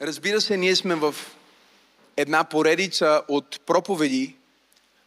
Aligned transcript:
Разбира 0.00 0.40
се, 0.40 0.56
ние 0.56 0.76
сме 0.76 0.94
в 0.94 1.14
една 2.16 2.44
поредица 2.44 3.22
от 3.28 3.60
проповеди, 3.66 4.36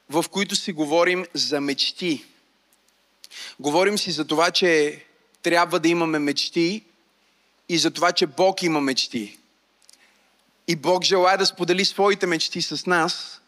в 0.09 0.25
които 0.31 0.55
си 0.55 0.71
говорим 0.71 1.25
за 1.33 1.61
мечти. 1.61 2.25
Говорим 3.59 3.97
си 3.97 4.11
за 4.11 4.25
това, 4.25 4.51
че 4.51 5.03
трябва 5.43 5.79
да 5.79 5.87
имаме 5.87 6.19
мечти 6.19 6.83
и 7.69 7.77
за 7.77 7.91
това, 7.91 8.11
че 8.11 8.27
Бог 8.27 8.63
има 8.63 8.81
мечти. 8.81 9.37
И 10.67 10.75
Бог 10.75 11.03
желая 11.03 11.37
да 11.37 11.45
сподели 11.45 11.85
своите 11.85 12.25
мечти 12.25 12.61
с 12.61 12.85
нас 12.85 13.41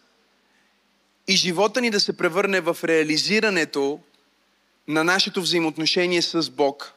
и 1.28 1.36
живота 1.36 1.82
ни 1.82 1.90
да 1.90 2.00
се 2.00 2.18
превърне 2.18 2.62
в 2.62 2.78
реализирането 2.84 4.00
на 4.88 5.04
нашето 5.04 5.42
взаимоотношение 5.42 6.22
с 6.22 6.50
Бог 6.50 6.94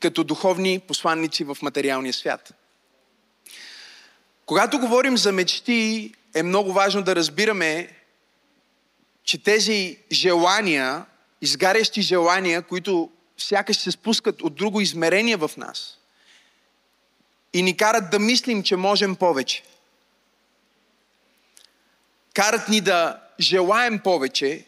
като 0.00 0.24
духовни 0.24 0.78
посланници 0.78 1.44
в 1.44 1.58
материалния 1.62 2.12
свят. 2.12 2.63
Когато 4.46 4.78
говорим 4.78 5.16
за 5.16 5.32
мечти, 5.32 6.14
е 6.34 6.42
много 6.42 6.72
важно 6.72 7.02
да 7.02 7.16
разбираме, 7.16 7.88
че 9.24 9.42
тези 9.42 9.98
желания, 10.12 11.06
изгарящи 11.40 12.02
желания, 12.02 12.62
които 12.62 13.10
сякаш 13.38 13.76
се 13.76 13.90
спускат 13.90 14.42
от 14.42 14.54
друго 14.54 14.80
измерение 14.80 15.36
в 15.36 15.50
нас 15.56 15.98
и 17.54 17.62
ни 17.62 17.76
карат 17.76 18.10
да 18.10 18.18
мислим, 18.18 18.62
че 18.62 18.76
можем 18.76 19.16
повече. 19.16 19.62
Карат 22.34 22.68
ни 22.68 22.80
да 22.80 23.20
желаем 23.40 23.98
повече 23.98 24.64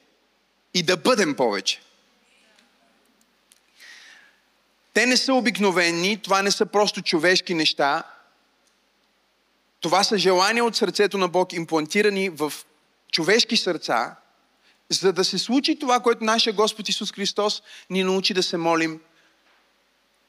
и 0.74 0.82
да 0.82 0.96
бъдем 0.96 1.36
повече. 1.36 1.80
Те 4.94 5.06
не 5.06 5.16
са 5.16 5.34
обикновени, 5.34 6.22
това 6.22 6.42
не 6.42 6.50
са 6.50 6.66
просто 6.66 7.02
човешки 7.02 7.54
неща. 7.54 8.02
Това 9.86 10.04
са 10.04 10.18
желания 10.18 10.64
от 10.64 10.76
сърцето 10.76 11.18
на 11.18 11.28
Бог, 11.28 11.52
имплантирани 11.52 12.28
в 12.28 12.52
човешки 13.12 13.56
сърца, 13.56 14.16
за 14.88 15.12
да 15.12 15.24
се 15.24 15.38
случи 15.38 15.78
това, 15.78 16.00
което 16.00 16.24
нашия 16.24 16.52
Господ 16.52 16.88
Исус 16.88 17.12
Христос 17.12 17.62
ни 17.90 18.04
научи 18.04 18.34
да 18.34 18.42
се 18.42 18.56
молим 18.56 19.00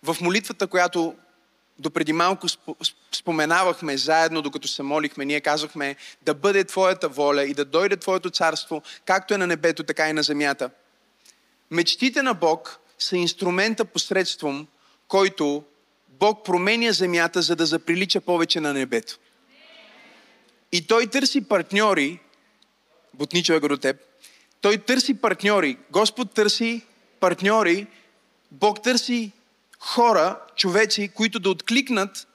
в 0.04 0.18
молитвата, 0.22 0.68
която 0.68 1.16
допреди 1.80 2.14
малко 2.14 2.48
споменавахме 3.12 3.98
заедно, 3.98 4.42
докато 4.42 4.68
се 4.68 4.84
молихме, 4.84 5.26
ние 5.26 5.42
казахме 5.42 5.96
да 6.22 6.34
бъде 6.34 6.64
Твоята 6.64 7.10
воля 7.10 7.44
и 7.44 7.54
да 7.54 7.66
дойде 7.66 7.98
Твоето 7.98 8.30
царство, 8.30 8.82
както 9.06 9.34
е 9.34 9.38
на 9.38 9.48
небето, 9.48 9.84
така 9.84 10.10
и 10.10 10.14
на 10.14 10.24
земята. 10.24 10.70
Мечтите 11.72 12.22
на 12.24 12.34
Бог 12.34 12.80
са 13.00 13.18
инструмента 13.18 13.86
посредством, 13.86 14.68
който 15.08 15.64
Бог 16.08 16.46
променя 16.46 16.92
земята, 16.92 17.42
за 17.42 17.56
да 17.56 17.66
заприлича 17.66 18.22
повече 18.22 18.60
на 18.60 18.74
небето. 18.74 19.20
И 20.72 20.88
Той 20.88 21.08
търси 21.08 21.48
партньори, 21.48 22.20
бутничо 23.14 23.54
е 23.54 23.60
до 23.60 23.78
теб, 23.78 23.98
Той 24.62 24.78
търси 24.78 25.14
партньори, 25.14 25.78
Господ 25.92 26.32
търси 26.32 26.82
партньори, 27.20 27.88
Бог 28.52 28.84
търси 28.84 29.32
хора, 29.80 30.40
човеци, 30.56 31.08
които 31.08 31.40
да 31.40 31.50
откликнат 31.50 32.28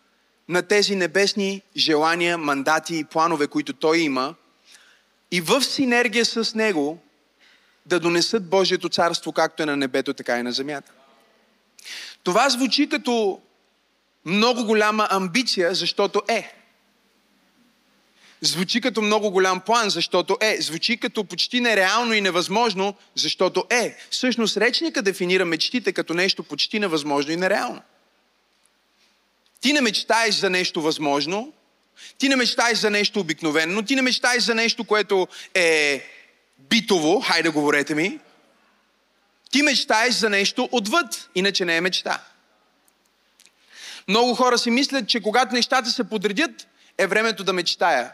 на 0.48 0.62
тези 0.62 0.96
небесни 0.96 1.62
желания, 1.76 2.38
мандати 2.38 2.98
и 2.98 3.04
планове, 3.04 3.46
които 3.46 3.72
Той 3.72 3.98
има 3.98 4.34
и 5.30 5.40
в 5.40 5.62
синергия 5.62 6.24
с 6.24 6.54
Него 6.54 6.98
да 7.86 8.00
донесат 8.00 8.48
Божието 8.48 8.88
царство 8.88 9.32
както 9.32 9.62
е 9.62 9.66
на 9.66 9.76
небето, 9.76 10.14
така 10.14 10.38
и 10.38 10.42
на 10.42 10.52
земята. 10.52 10.92
Това 12.22 12.48
звучи 12.48 12.88
като 12.88 13.40
много 14.24 14.64
голяма 14.64 15.08
амбиция, 15.10 15.74
защото 15.74 16.22
е. 16.28 16.61
Звучи 18.44 18.80
като 18.80 19.02
много 19.02 19.30
голям 19.30 19.60
план, 19.60 19.90
защото 19.90 20.38
е. 20.40 20.60
Звучи 20.60 20.96
като 20.96 21.24
почти 21.24 21.60
нереално 21.60 22.14
и 22.14 22.20
невъзможно, 22.20 22.94
защото 23.14 23.64
е. 23.70 23.96
Всъщност 24.10 24.56
речника 24.56 25.02
дефинира 25.02 25.44
мечтите 25.44 25.92
като 25.92 26.14
нещо 26.14 26.42
почти 26.42 26.78
невъзможно 26.78 27.32
и 27.32 27.36
нереално. 27.36 27.82
Ти 29.60 29.72
не 29.72 29.80
мечтаеш 29.80 30.34
за 30.34 30.50
нещо 30.50 30.82
възможно, 30.82 31.52
ти 32.18 32.28
не 32.28 32.36
мечтаеш 32.36 32.78
за 32.78 32.90
нещо 32.90 33.20
обикновено, 33.20 33.82
ти 33.82 33.94
не 33.94 34.02
мечтаеш 34.02 34.42
за 34.42 34.54
нещо, 34.54 34.84
което 34.84 35.28
е 35.54 36.04
битово, 36.58 37.20
хайде 37.20 37.48
говорете 37.48 37.94
ми. 37.94 38.18
Ти 39.50 39.62
мечтаеш 39.62 40.14
за 40.14 40.30
нещо 40.30 40.68
отвъд, 40.72 41.28
иначе 41.34 41.64
не 41.64 41.76
е 41.76 41.80
мечта. 41.80 42.22
Много 44.08 44.34
хора 44.34 44.58
си 44.58 44.70
мислят, 44.70 45.08
че 45.08 45.20
когато 45.20 45.54
нещата 45.54 45.90
се 45.90 46.08
подредят, 46.08 46.66
е 46.98 47.06
времето 47.06 47.44
да 47.44 47.52
мечтая. 47.52 48.12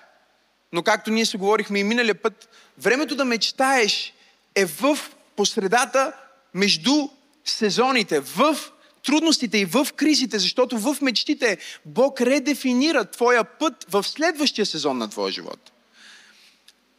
Но 0.73 0.83
както 0.83 1.11
ние 1.11 1.27
се 1.27 1.39
говорихме 1.39 1.79
и 1.79 1.85
миналия 1.85 2.15
път, 2.15 2.49
времето 2.79 3.17
да 3.17 3.25
мечтаеш 3.25 4.13
е 4.55 4.65
в 4.65 4.99
посредата 5.37 6.13
между 6.55 7.09
сезоните, 7.45 8.21
в 8.21 8.57
трудностите 9.05 9.59
и 9.59 9.65
в 9.65 9.89
кризите, 9.97 10.39
защото 10.39 10.79
в 10.79 10.97
мечтите 11.03 11.59
Бог 11.87 12.21
редефинира 12.21 13.05
твоя 13.05 13.45
път 13.45 13.87
в 13.89 14.05
следващия 14.05 14.67
сезон 14.67 14.99
на 14.99 15.09
твоя 15.09 15.33
живот. 15.33 15.73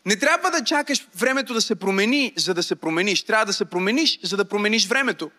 Не 0.05 0.19
трябва 0.19 0.51
да 0.51 0.63
чакаш 0.63 1.07
времето 1.15 1.53
да 1.53 1.61
се 1.61 1.75
промени, 1.75 2.33
за 2.35 2.53
да 2.53 2.63
се 2.63 2.75
промениш. 2.75 3.23
Трябва 3.23 3.45
да 3.45 3.53
се 3.53 3.65
промениш, 3.65 4.19
за 4.23 4.37
да 4.37 4.45
промениш 4.45 4.87
времето. 4.87 5.31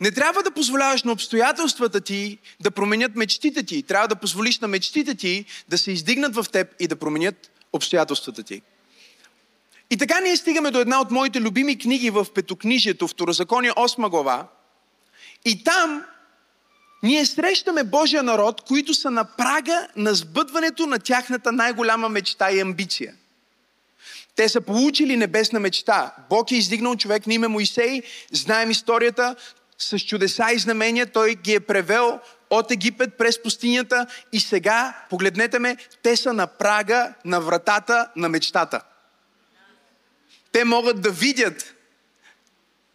Не 0.00 0.10
трябва 0.10 0.42
да 0.42 0.50
позволяваш 0.50 1.02
на 1.02 1.12
обстоятелствата 1.12 2.00
ти 2.00 2.38
да 2.60 2.70
променят 2.70 3.16
мечтите 3.16 3.62
ти. 3.62 3.82
Трябва 3.82 4.08
да 4.08 4.16
позволиш 4.16 4.58
на 4.58 4.68
мечтите 4.68 5.14
ти 5.14 5.44
да 5.68 5.78
се 5.78 5.92
издигнат 5.92 6.34
в 6.34 6.46
теб 6.52 6.68
и 6.80 6.86
да 6.86 6.96
променят 6.96 7.50
обстоятелствата 7.72 8.42
ти. 8.42 8.62
И 9.90 9.96
така 9.96 10.20
ние 10.20 10.36
стигаме 10.36 10.70
до 10.70 10.80
една 10.80 11.00
от 11.00 11.10
моите 11.10 11.40
любими 11.40 11.78
книги 11.78 12.10
в 12.10 12.26
Петокнижието, 12.34 13.08
Второзаконие 13.08 13.70
8 13.70 14.10
глава. 14.10 14.46
И 15.44 15.64
там 15.64 16.04
ние 17.02 17.26
срещаме 17.26 17.84
Божия 17.84 18.22
народ, 18.22 18.60
които 18.60 18.94
са 18.94 19.10
на 19.10 19.24
прага 19.24 19.88
на 19.96 20.14
сбъдването 20.14 20.86
на 20.86 20.98
тяхната 20.98 21.52
най-голяма 21.52 22.08
мечта 22.08 22.50
и 22.52 22.60
амбиция– 22.60 23.14
те 24.36 24.48
са 24.48 24.60
получили 24.60 25.16
небесна 25.16 25.60
мечта. 25.60 26.14
Бог 26.30 26.50
е 26.50 26.56
издигнал 26.56 26.96
човек 26.96 27.26
на 27.26 27.34
име 27.34 27.48
Моисей. 27.48 28.02
Знаем 28.32 28.70
историята 28.70 29.36
с 29.78 29.98
чудеса 29.98 30.46
и 30.54 30.58
знамения. 30.58 31.06
Той 31.06 31.34
ги 31.34 31.54
е 31.54 31.60
превел 31.60 32.20
от 32.50 32.70
Египет 32.70 33.18
през 33.18 33.42
пустинята 33.42 34.06
и 34.32 34.40
сега, 34.40 34.96
погледнете 35.10 35.58
ме, 35.58 35.76
те 36.02 36.16
са 36.16 36.32
на 36.32 36.46
прага 36.46 37.14
на 37.24 37.40
вратата 37.40 38.08
на 38.16 38.28
мечтата. 38.28 38.80
Те 40.52 40.64
могат 40.64 41.00
да 41.00 41.10
видят 41.10 41.74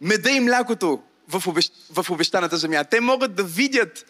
меда 0.00 0.30
и 0.30 0.40
млякото 0.40 1.02
в, 1.28 1.46
обещ... 1.46 1.72
в 1.90 2.10
обещаната 2.10 2.56
земя. 2.56 2.84
Те 2.84 3.00
могат 3.00 3.34
да 3.34 3.44
видят 3.44 4.06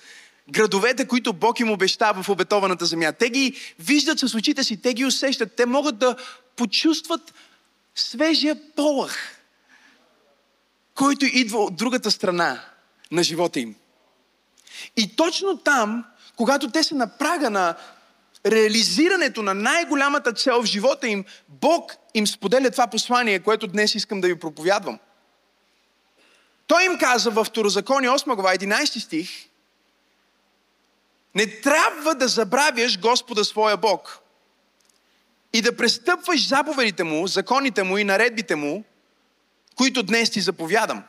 градовете, 0.50 1.08
които 1.08 1.32
Бог 1.32 1.60
им 1.60 1.70
обещава 1.70 2.22
в 2.22 2.28
обетованата 2.28 2.86
земя. 2.86 3.12
Те 3.12 3.30
ги 3.30 3.56
виждат 3.78 4.18
с 4.18 4.34
очите 4.34 4.64
си, 4.64 4.82
те 4.82 4.94
ги 4.94 5.04
усещат, 5.04 5.56
те 5.56 5.66
могат 5.66 5.98
да 5.98 6.16
почувстват 6.56 7.34
свежия 7.94 8.56
полах, 8.76 9.39
който 11.00 11.26
идва 11.26 11.58
от 11.58 11.76
другата 11.76 12.10
страна 12.10 12.64
на 13.10 13.22
живота 13.22 13.60
им. 13.60 13.74
И 14.96 15.16
точно 15.16 15.58
там, 15.58 16.04
когато 16.36 16.70
те 16.70 16.82
са 16.82 16.94
на 16.94 17.18
прага 17.18 17.50
на 17.50 17.76
реализирането 18.46 19.42
на 19.42 19.54
най-голямата 19.54 20.32
цел 20.32 20.62
в 20.62 20.66
живота 20.66 21.08
им, 21.08 21.24
Бог 21.48 21.96
им 22.14 22.26
споделя 22.26 22.70
това 22.70 22.86
послание, 22.86 23.40
което 23.40 23.66
днес 23.66 23.94
искам 23.94 24.20
да 24.20 24.28
ви 24.28 24.38
проповядвам. 24.38 24.98
Той 26.66 26.84
им 26.84 26.98
каза 26.98 27.30
във 27.30 27.46
Второзаконие 27.46 28.10
8 28.10 28.34
глава 28.34 28.54
11 28.54 28.98
стих, 28.98 29.30
не 31.34 31.60
трябва 31.60 32.14
да 32.14 32.28
забравяш 32.28 32.98
Господа 32.98 33.44
своя 33.44 33.76
Бог 33.76 34.18
и 35.52 35.62
да 35.62 35.76
престъпваш 35.76 36.48
заповедите 36.48 37.04
му, 37.04 37.26
законите 37.26 37.82
му 37.82 37.98
и 37.98 38.04
наредбите 38.04 38.56
му, 38.56 38.84
които 39.76 40.02
днес 40.02 40.30
ти 40.30 40.40
заповядам. 40.40 41.02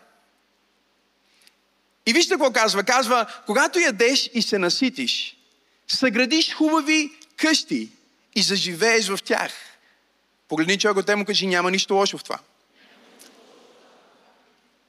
И 2.06 2.14
вижте 2.14 2.34
какво 2.34 2.52
казва. 2.52 2.84
Казва, 2.84 3.26
когато 3.46 3.80
ядеш 3.80 4.30
и 4.34 4.42
се 4.42 4.58
наситиш, 4.58 5.38
съградиш 5.88 6.54
хубави 6.54 7.12
къщи 7.38 7.90
и 8.36 8.42
заживееш 8.42 9.08
в 9.08 9.20
тях. 9.24 9.52
Погледни 10.48 10.80
човек 10.80 11.06
те 11.06 11.16
му 11.16 11.26
кажи, 11.26 11.48
няма 11.48 11.72
нищо 11.72 11.94
лошо 11.94 12.18
в 12.18 12.24
това. 12.24 12.40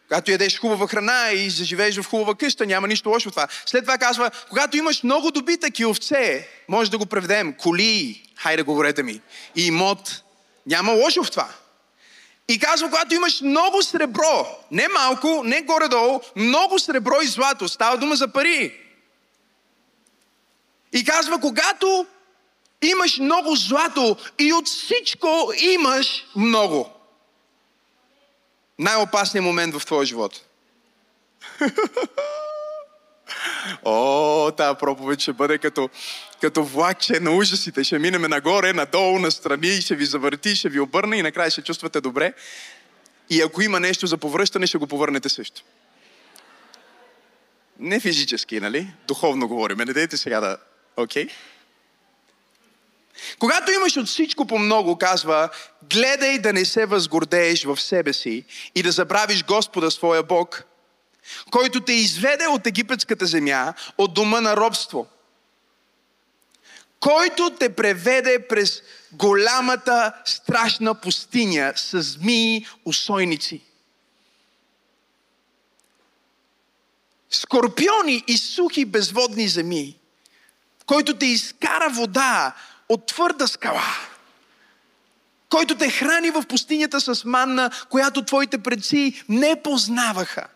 Когато 0.09 0.31
ядеш 0.31 0.59
хубава 0.59 0.89
храна 0.89 1.31
и 1.33 1.51
заживееш 1.51 2.01
в 2.01 2.07
хубава 2.07 2.35
къща, 2.35 2.67
няма 2.67 2.89
нищо 2.89 3.09
лошо 3.09 3.29
в 3.29 3.33
това. 3.33 3.49
След 3.67 3.85
това 3.85 3.99
казва, 3.99 4.31
когато 4.49 4.77
имаш 4.77 5.03
много 5.03 5.31
добитък 5.31 5.79
и 5.79 5.85
овце, 5.85 6.49
може 6.69 6.91
да 6.91 6.99
го 6.99 7.07
преведем, 7.07 7.53
коли, 7.53 8.23
хайде 8.37 8.63
говорете 8.63 9.03
ми, 9.03 9.21
и 9.57 9.67
имот, 9.67 10.23
няма 10.67 10.93
лошо 10.93 11.25
в 11.25 11.31
това. 11.31 11.49
И 12.49 12.59
казва, 12.59 12.91
когато 12.91 13.15
имаш 13.15 13.41
много 13.41 13.83
сребро, 13.83 14.47
не 14.71 14.89
малко, 14.89 15.43
не 15.45 15.63
горе-долу, 15.63 16.21
много 16.37 16.79
сребро 16.79 17.21
и 17.23 17.27
злато, 17.27 17.69
става 17.69 17.99
дума 17.99 18.17
за 18.17 18.29
пари. 18.29 18.79
И 20.93 21.05
казва, 21.05 21.41
когато 21.41 22.07
имаш 22.83 23.19
много 23.19 23.57
злато 23.57 24.17
и 24.39 24.53
от 24.53 24.69
всичко 24.69 25.53
имаш 25.59 26.27
много. 26.37 26.91
Най-опасният 28.79 29.45
момент 29.45 29.75
в 29.75 29.87
твоя 29.87 30.07
живот. 30.07 30.41
О, 33.85 34.51
тази 34.57 34.79
проповед 34.79 35.21
ще 35.21 35.33
бъде 35.33 35.59
като, 35.59 35.91
като 36.43 36.65
влакче 36.65 37.21
на 37.21 37.31
ужасите. 37.31 37.85
Ще 37.85 37.99
минеме 37.99 38.29
нагоре, 38.29 38.73
надолу, 38.73 39.19
настрани, 39.19 39.81
ще 39.81 39.95
ви 39.95 40.05
завърти, 40.05 40.57
ще 40.57 40.69
ви 40.69 40.81
обърне 40.81 41.17
и 41.17 41.23
накрая 41.23 41.51
ще 41.51 41.63
чувствате 41.63 42.01
добре. 42.01 42.33
И 43.31 43.43
ако 43.43 43.63
има 43.63 43.81
нещо 43.81 44.07
за 44.07 44.19
повръщане, 44.19 44.67
ще 44.67 44.79
го 44.79 44.87
повърнете 44.87 45.29
също. 45.29 45.63
Не 47.79 48.01
физически, 48.01 48.61
нали? 48.61 48.87
Духовно 49.09 49.49
говорим. 49.49 49.79
Не 49.79 49.93
дайте 49.93 50.17
сега 50.17 50.41
да... 50.41 50.57
Окей? 50.97 51.27
Okay? 51.27 51.31
Когато 53.39 53.73
имаш 53.73 53.97
от 53.97 54.07
всичко 54.07 54.47
по 54.47 54.59
много, 54.59 54.99
казва, 54.99 55.49
гледай 55.83 56.39
да 56.39 56.53
не 56.53 56.65
се 56.65 56.87
възгордееш 56.87 57.65
в 57.65 57.81
себе 57.81 58.13
си 58.13 58.45
и 58.75 58.83
да 58.83 58.93
забравиш 58.93 59.45
Господа 59.45 59.91
своя 59.91 60.23
Бог, 60.23 60.65
който 61.51 61.81
те 61.81 61.93
изведе 61.93 62.47
от 62.47 62.67
египетската 62.67 63.27
земя, 63.27 63.75
от 63.99 64.15
дома 64.15 64.41
на 64.41 64.57
робство, 64.57 65.07
който 67.03 67.51
те 67.51 67.75
преведе 67.75 68.49
през 68.49 68.83
голямата 69.13 70.15
страшна 70.25 70.95
пустиня 70.95 71.73
с 71.77 72.03
змии 72.03 72.67
усойници. 72.85 73.61
Скорпиони 77.31 78.25
и 78.27 78.39
сухи 78.39 78.85
безводни 78.85 79.49
земи, 79.49 79.99
който 80.87 81.19
те 81.19 81.27
изкара 81.27 81.91
вода 81.91 82.55
от 82.89 83.07
твърда 83.07 83.47
скала, 83.47 83.97
който 85.49 85.79
те 85.79 85.91
храни 85.91 86.31
в 86.31 86.45
пустинята 86.49 87.01
с 87.01 87.25
манна, 87.25 87.71
която 87.91 88.25
твоите 88.25 88.59
предци 88.59 89.25
не 89.29 89.63
познаваха, 89.63 90.49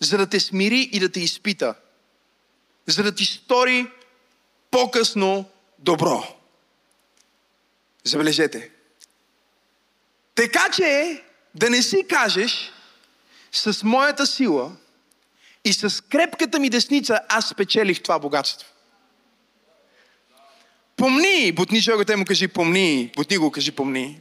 за 0.00 0.18
да 0.18 0.26
те 0.26 0.40
смири 0.40 0.88
и 0.92 1.00
да 1.00 1.12
те 1.12 1.20
изпита, 1.20 1.74
за 2.86 3.02
да 3.02 3.14
ти 3.14 3.24
стори 3.24 3.90
по-късно 4.70 5.50
добро. 5.80 6.36
Забележете. 8.04 8.70
Така 10.34 10.70
че 10.72 11.22
да 11.54 11.70
не 11.70 11.82
си 11.82 12.06
кажеш 12.08 12.72
с 13.52 13.82
моята 13.82 14.26
сила 14.26 14.76
и 15.64 15.72
с 15.72 16.04
крепката 16.04 16.58
ми 16.58 16.70
десница 16.70 17.20
аз 17.28 17.48
спечелих 17.48 18.02
това 18.02 18.18
богатство. 18.18 18.68
Помни, 20.96 21.52
бутни 21.52 21.82
човекът 21.82 22.18
му 22.18 22.24
кажи 22.24 22.48
помни, 22.48 23.12
бутни 23.16 23.38
го 23.38 23.50
кажи 23.50 23.72
помни. 23.72 24.20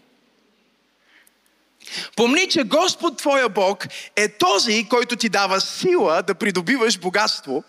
Помни, 2.16 2.50
че 2.50 2.64
Господ 2.64 3.18
Твоя 3.18 3.50
Бог 3.50 3.88
е 4.16 4.38
този, 4.38 4.88
който 4.90 5.16
ти 5.16 5.30
дава 5.30 5.62
сила 5.62 6.24
да 6.24 6.36
придобиваш 6.36 7.00
богатство, 7.00 7.64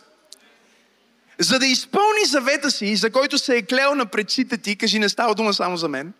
за 1.40 1.58
да 1.58 1.66
изпълни 1.66 2.24
завета 2.26 2.70
си, 2.70 2.96
за 2.96 3.10
който 3.10 3.38
се 3.38 3.56
е 3.56 3.66
клел 3.66 3.94
на 3.94 4.06
предците 4.06 4.58
ти, 4.58 4.76
кажи 4.76 4.98
не 4.98 5.08
става 5.08 5.34
дума 5.34 5.54
само 5.54 5.76
за 5.76 5.88
мен, 5.88 6.12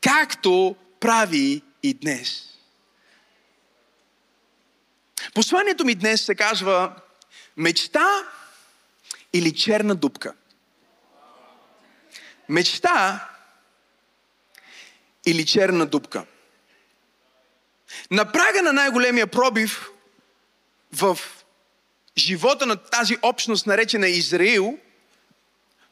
както 0.00 0.76
прави 1.00 1.62
и 1.82 1.94
днес. 1.94 2.48
Посланието 5.34 5.84
ми 5.84 5.94
днес 5.94 6.24
се 6.24 6.34
казва 6.34 6.94
мечта 7.56 8.08
или 9.32 9.54
черна 9.54 9.94
дупка. 9.94 10.34
Мечта 12.48 13.28
или 15.26 15.46
черна 15.46 15.86
дупка. 15.86 16.24
На 18.10 18.32
прага 18.32 18.62
на 18.62 18.72
най-големия 18.72 19.26
пробив 19.26 19.90
в 20.92 21.18
живота 22.18 22.66
на 22.66 22.76
тази 22.76 23.16
общност, 23.22 23.66
наречена 23.66 24.08
Израил, 24.08 24.78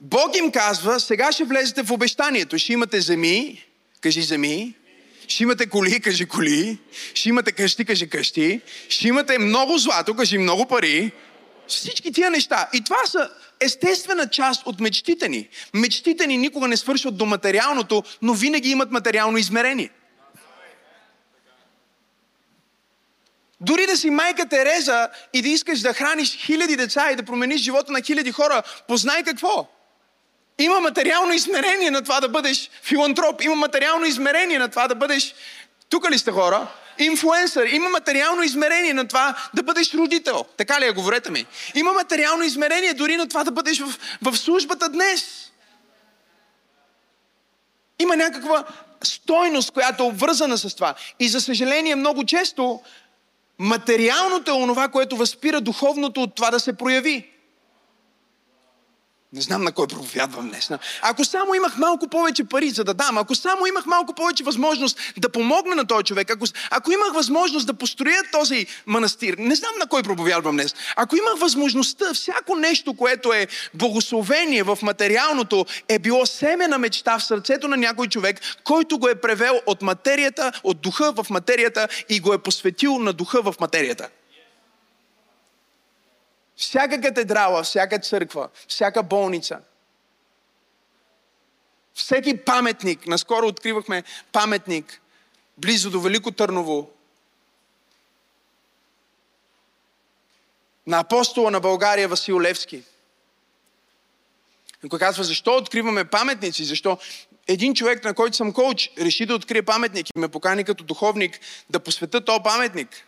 Бог 0.00 0.36
им 0.36 0.52
казва, 0.52 1.00
сега 1.00 1.32
ще 1.32 1.44
влезете 1.44 1.82
в 1.82 1.92
обещанието. 1.92 2.58
Ще 2.58 2.72
имате 2.72 3.00
земи, 3.00 3.64
кажи 4.00 4.22
земи, 4.22 4.74
ще 5.28 5.42
имате 5.42 5.66
коли, 5.66 6.00
кажи 6.00 6.26
коли, 6.26 6.78
ще 7.14 7.28
имате 7.28 7.52
къщи, 7.52 7.84
кажи 7.84 8.08
къщи, 8.08 8.60
ще 8.88 9.08
имате 9.08 9.38
много 9.38 9.78
злато, 9.78 10.14
кажи 10.14 10.38
много 10.38 10.66
пари, 10.66 11.12
всички 11.68 12.12
тия 12.12 12.30
неща. 12.30 12.68
И 12.72 12.84
това 12.84 13.06
са 13.06 13.30
естествена 13.60 14.30
част 14.30 14.66
от 14.66 14.80
мечтите 14.80 15.28
ни. 15.28 15.48
Мечтите 15.74 16.26
ни 16.26 16.36
никога 16.36 16.68
не 16.68 16.76
свършват 16.76 17.16
до 17.16 17.26
материалното, 17.26 18.02
но 18.22 18.34
винаги 18.34 18.70
имат 18.70 18.90
материално 18.90 19.38
измерение. 19.38 19.90
Дори 23.60 23.86
да 23.86 23.96
си 23.96 24.10
майка 24.10 24.48
Тереза 24.48 25.08
и 25.32 25.42
да 25.42 25.48
искаш 25.48 25.80
да 25.80 25.94
храниш 25.94 26.36
хиляди 26.36 26.76
деца 26.76 27.10
и 27.12 27.16
да 27.16 27.22
промениш 27.22 27.60
живота 27.60 27.92
на 27.92 28.00
хиляди 28.02 28.32
хора, 28.32 28.62
познай 28.88 29.22
какво. 29.22 29.68
Има 30.58 30.80
материално 30.80 31.32
измерение 31.32 31.90
на 31.90 32.02
това 32.02 32.20
да 32.20 32.28
бъдеш 32.28 32.70
филантроп. 32.82 33.42
Има 33.42 33.56
материално 33.56 34.04
измерение 34.04 34.58
на 34.58 34.68
това 34.68 34.88
да 34.88 34.94
бъдеш... 34.94 35.34
Тук 35.88 36.10
ли 36.10 36.18
сте 36.18 36.30
хора? 36.30 36.66
инфлуенсър. 36.98 37.66
Има 37.66 37.88
материално 37.88 38.42
измерение 38.42 38.94
на 38.94 39.08
това 39.08 39.36
да 39.54 39.62
бъдеш 39.62 39.94
родител. 39.94 40.44
Така 40.56 40.80
ли 40.80 40.86
е? 40.86 40.92
Говорете 40.92 41.30
ми. 41.30 41.46
Има 41.74 41.92
материално 41.92 42.44
измерение 42.44 42.94
дори 42.94 43.16
на 43.16 43.28
това 43.28 43.44
да 43.44 43.50
бъдеш 43.50 43.80
в, 43.80 43.98
в 44.22 44.36
службата 44.36 44.88
днес. 44.88 45.50
Има 47.98 48.16
някаква 48.16 48.64
стойност, 49.04 49.70
която 49.70 50.02
е 50.02 50.06
обвързана 50.06 50.58
с 50.58 50.74
това. 50.74 50.94
И 51.20 51.28
за 51.28 51.40
съжаление, 51.40 51.94
много 51.94 52.24
често 52.24 52.80
материалното 53.60 54.50
е 54.50 54.54
онова, 54.54 54.88
което 54.88 55.16
възпира 55.16 55.60
духовното 55.60 56.22
от 56.22 56.34
това 56.34 56.50
да 56.50 56.60
се 56.60 56.72
прояви. 56.72 57.29
Не 59.32 59.40
знам 59.40 59.64
на 59.64 59.72
кой 59.72 59.86
проповядвам 59.86 60.48
днес. 60.48 60.70
Ако 61.02 61.24
само 61.24 61.54
имах 61.54 61.78
малко 61.78 62.08
повече 62.08 62.44
пари 62.44 62.70
за 62.70 62.84
да 62.84 62.94
дам, 62.94 63.18
ако 63.18 63.34
само 63.34 63.66
имах 63.66 63.86
малко 63.86 64.14
повече 64.14 64.44
възможност 64.44 64.98
да 65.16 65.28
помогна 65.28 65.74
на 65.74 65.86
този 65.86 66.04
човек, 66.04 66.30
ако, 66.30 66.44
ако 66.70 66.92
имах 66.92 67.12
възможност 67.14 67.66
да 67.66 67.74
построя 67.74 68.22
този 68.32 68.66
манастир, 68.86 69.34
не 69.38 69.54
знам 69.54 69.70
на 69.78 69.86
кой 69.86 70.02
проповядвам 70.02 70.56
днес. 70.56 70.74
Ако 70.96 71.16
имах 71.16 71.38
възможността, 71.38 72.14
всяко 72.14 72.56
нещо, 72.56 72.96
което 72.96 73.32
е 73.32 73.46
благословение 73.74 74.62
в 74.62 74.78
материалното, 74.82 75.66
е 75.88 75.98
било 75.98 76.26
семе 76.26 76.68
на 76.68 76.78
мечта 76.78 77.18
в 77.18 77.24
сърцето 77.24 77.68
на 77.68 77.76
някой 77.76 78.06
човек, 78.06 78.40
който 78.64 78.98
го 78.98 79.08
е 79.08 79.20
превел 79.20 79.60
от 79.66 79.82
материята, 79.82 80.52
от 80.64 80.80
духа 80.80 81.12
в 81.12 81.30
материята 81.30 81.88
и 82.08 82.20
го 82.20 82.32
е 82.32 82.38
посветил 82.38 82.98
на 82.98 83.12
духа 83.12 83.42
в 83.42 83.54
материята. 83.60 84.08
Всяка 86.60 87.00
катедрала, 87.00 87.62
всяка 87.62 87.98
църква, 87.98 88.48
всяка 88.68 89.02
болница, 89.02 89.58
всеки 91.94 92.36
паметник, 92.36 93.06
наскоро 93.06 93.46
откривахме 93.46 94.04
паметник 94.32 95.00
близо 95.58 95.90
до 95.90 96.00
Велико 96.00 96.30
Търново, 96.30 96.90
на 100.86 100.98
апостола 100.98 101.50
на 101.50 101.60
България 101.60 102.08
Васил 102.08 102.40
Левски. 102.40 102.82
И 104.84 104.88
кой 104.88 104.98
казва, 104.98 105.24
защо 105.24 105.56
откриваме 105.56 106.04
паметници? 106.04 106.64
Защо 106.64 106.98
един 107.48 107.74
човек, 107.74 108.04
на 108.04 108.14
който 108.14 108.36
съм 108.36 108.52
коуч, 108.52 108.90
реши 108.98 109.26
да 109.26 109.34
открие 109.34 109.62
паметник 109.62 110.08
и 110.08 110.18
ме 110.18 110.28
покани 110.28 110.64
като 110.64 110.84
духовник 110.84 111.40
да 111.70 111.80
посвета 111.80 112.24
този 112.24 112.42
паметник. 112.42 113.06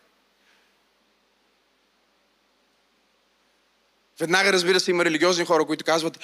Веднага, 4.22 4.52
разбира 4.52 4.80
се, 4.80 4.90
има 4.90 5.04
религиозни 5.04 5.44
хора, 5.44 5.64
които 5.64 5.84
казват, 5.84 6.18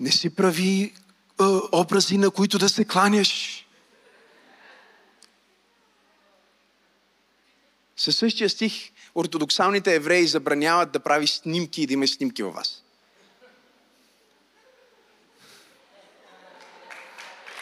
не 0.00 0.10
си 0.10 0.34
прави 0.34 0.94
а, 1.38 1.60
образи, 1.72 2.18
на 2.18 2.30
които 2.30 2.58
да 2.58 2.68
се 2.68 2.84
кланяш. 2.84 3.64
Със 7.96 8.16
същия 8.16 8.50
стих 8.50 8.90
ортодоксалните 9.14 9.94
евреи 9.94 10.26
забраняват 10.26 10.92
да 10.92 11.00
прави 11.00 11.26
снимки 11.26 11.82
и 11.82 11.86
да 11.86 11.92
има 11.92 12.08
снимки 12.08 12.42
във 12.42 12.54
вас. 12.54 12.82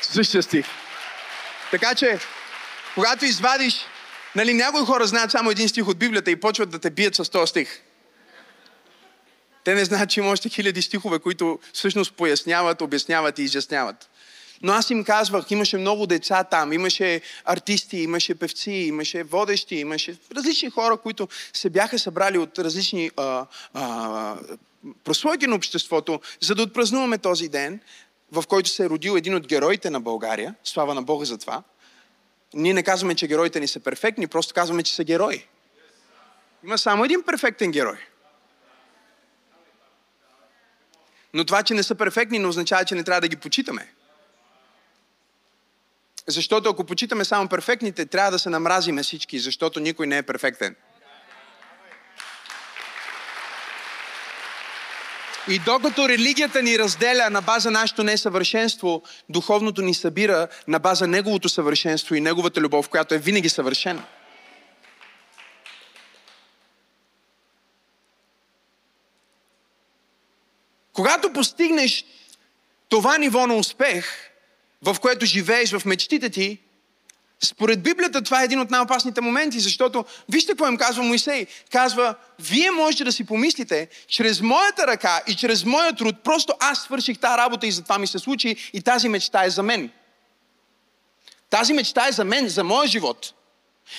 Същия 0.03 0.43
стих. 0.43 0.67
Така 1.71 1.95
че, 1.95 2.19
когато 2.95 3.25
извадиш, 3.25 3.75
нали, 4.37 4.55
някои 4.55 4.87
хора 4.87 5.07
знаят 5.07 5.31
само 5.31 5.51
един 5.51 5.69
стих 5.69 5.89
от 5.89 5.99
Библията 5.99 6.31
и 6.31 6.41
почват 6.41 6.71
да 6.71 6.79
те 6.79 6.91
бият 6.91 7.15
с 7.15 7.31
този 7.31 7.51
стих. 7.51 7.83
Те 9.69 9.75
не 9.75 9.85
знаят, 9.85 10.11
че 10.11 10.21
има 10.21 10.31
още 10.31 10.49
хиляди 10.49 10.83
стихове, 10.83 11.19
които 11.19 11.59
всъщност 11.73 12.13
поясняват, 12.13 12.83
обясняват 12.83 13.39
и 13.39 13.43
изясняват. 13.43 14.11
Но 14.63 14.73
аз 14.73 14.91
им 14.91 15.05
казвах, 15.05 15.51
имаше 15.51 15.77
много 15.77 16.07
деца 16.07 16.45
там, 16.45 16.73
имаше 16.73 17.21
артисти, 17.45 17.99
имаше 17.99 18.35
певци, 18.35 18.71
имаше 18.71 19.23
водещи, 19.23 19.77
имаше 19.77 20.17
различни 20.37 20.71
хора, 20.71 20.97
които 20.97 21.29
се 21.53 21.71
бяха 21.71 21.99
събрали 21.99 22.39
от 22.39 22.59
различни 22.59 23.11
а, 23.17 23.47
а, 23.75 24.37
прослойки 25.05 25.47
на 25.47 25.57
обществото, 25.57 26.21
за 26.41 26.55
да 26.55 26.63
отпразнуваме 26.63 27.19
този 27.19 27.49
ден, 27.49 27.81
в 28.33 28.45
който 28.49 28.69
се 28.69 28.85
е 28.85 28.89
родил 28.89 29.17
един 29.17 29.35
от 29.35 29.47
героите 29.47 29.91
на 29.91 30.01
България. 30.01 30.55
Слава 30.65 30.95
на 30.95 31.03
Бога 31.03 31.25
за 31.25 31.39
това. 31.39 31.63
Ние 32.55 32.75
не 32.75 32.83
казваме, 32.83 33.15
че 33.15 33.27
героите 33.27 33.61
ни 33.61 33.69
са 33.69 33.81
перфектни, 33.81 34.27
просто 34.27 34.55
казваме, 34.55 34.83
че 34.83 34.95
са 34.95 35.05
герои. 35.05 35.47
Има 36.65 36.79
само 36.79 37.05
един 37.05 37.23
перфектен 37.23 37.71
герой. 37.71 37.99
Но 41.35 41.45
това, 41.45 41.63
че 41.63 41.75
не 41.75 41.83
са 41.83 41.95
перфектни, 41.95 42.39
не 42.39 42.47
означава, 42.47 42.85
че 42.85 42.95
не 42.95 43.05
трябва 43.05 43.21
да 43.21 43.29
ги 43.29 43.37
почитаме. 43.37 43.89
Защото 46.27 46.71
ако 46.71 46.85
почитаме 46.85 47.25
само 47.25 47.49
перфектните, 47.49 48.07
трябва 48.07 48.31
да 48.31 48.39
се 48.39 48.51
намразиме 48.51 49.03
всички, 49.03 49.39
защото 49.39 49.81
никой 49.81 50.07
не 50.07 50.19
е 50.19 50.23
перфектен. 50.23 50.77
И 55.49 55.59
докато 55.59 56.09
религията 56.09 56.63
ни 56.63 56.79
разделя 56.79 57.31
на 57.31 57.43
база 57.43 57.71
нашето 57.71 58.03
несъвършенство, 58.03 59.03
духовното 59.29 59.83
ни 59.83 59.95
събира 59.95 60.49
на 60.69 60.79
база 60.79 61.07
Неговото 61.07 61.49
съвършенство 61.49 62.15
и 62.15 62.21
Неговата 62.21 62.61
любов, 62.61 62.89
която 62.89 63.15
е 63.15 63.19
винаги 63.19 63.49
съвършена. 63.49 64.03
Когато 70.99 71.33
постигнеш 71.33 72.05
това 72.89 73.19
ниво 73.19 73.47
на 73.47 73.57
успех, 73.57 74.07
в 74.83 74.97
което 75.01 75.27
живееш 75.27 75.73
в 75.73 75.85
мечтите 75.85 76.31
ти, 76.31 76.59
според 77.45 77.83
Библията 77.83 78.23
това 78.23 78.43
е 78.43 78.45
един 78.45 78.61
от 78.61 78.71
най-опасните 78.71 79.21
моменти, 79.21 79.61
защото 79.61 80.05
вижте 80.29 80.53
какво 80.53 80.69
им 80.69 80.77
казва 80.77 81.03
Моисей. 81.03 81.47
Казва, 81.73 82.15
вие 82.39 82.71
можете 82.71 83.05
да 83.05 83.13
си 83.13 83.25
помислите, 83.25 83.89
чрез 84.09 84.41
моята 84.41 84.87
ръка 84.87 85.21
и 85.27 85.35
чрез 85.35 85.65
моя 85.65 85.93
труд, 85.93 86.17
просто 86.25 86.55
аз 86.61 86.83
свърших 86.83 87.19
тази 87.19 87.39
работа 87.39 87.67
и 87.67 87.73
затова 87.73 87.99
ми 87.99 88.07
се 88.07 88.19
случи 88.19 88.71
и 88.73 88.83
тази 88.83 89.09
мечта 89.09 89.45
е 89.45 89.51
за 89.51 89.63
мен. 89.63 89.91
Тази 91.51 91.73
мечта 91.73 92.09
е 92.09 92.13
за 92.13 92.25
мен, 92.25 92.49
за 92.49 92.65
моя 92.65 92.89
живот. 92.89 93.35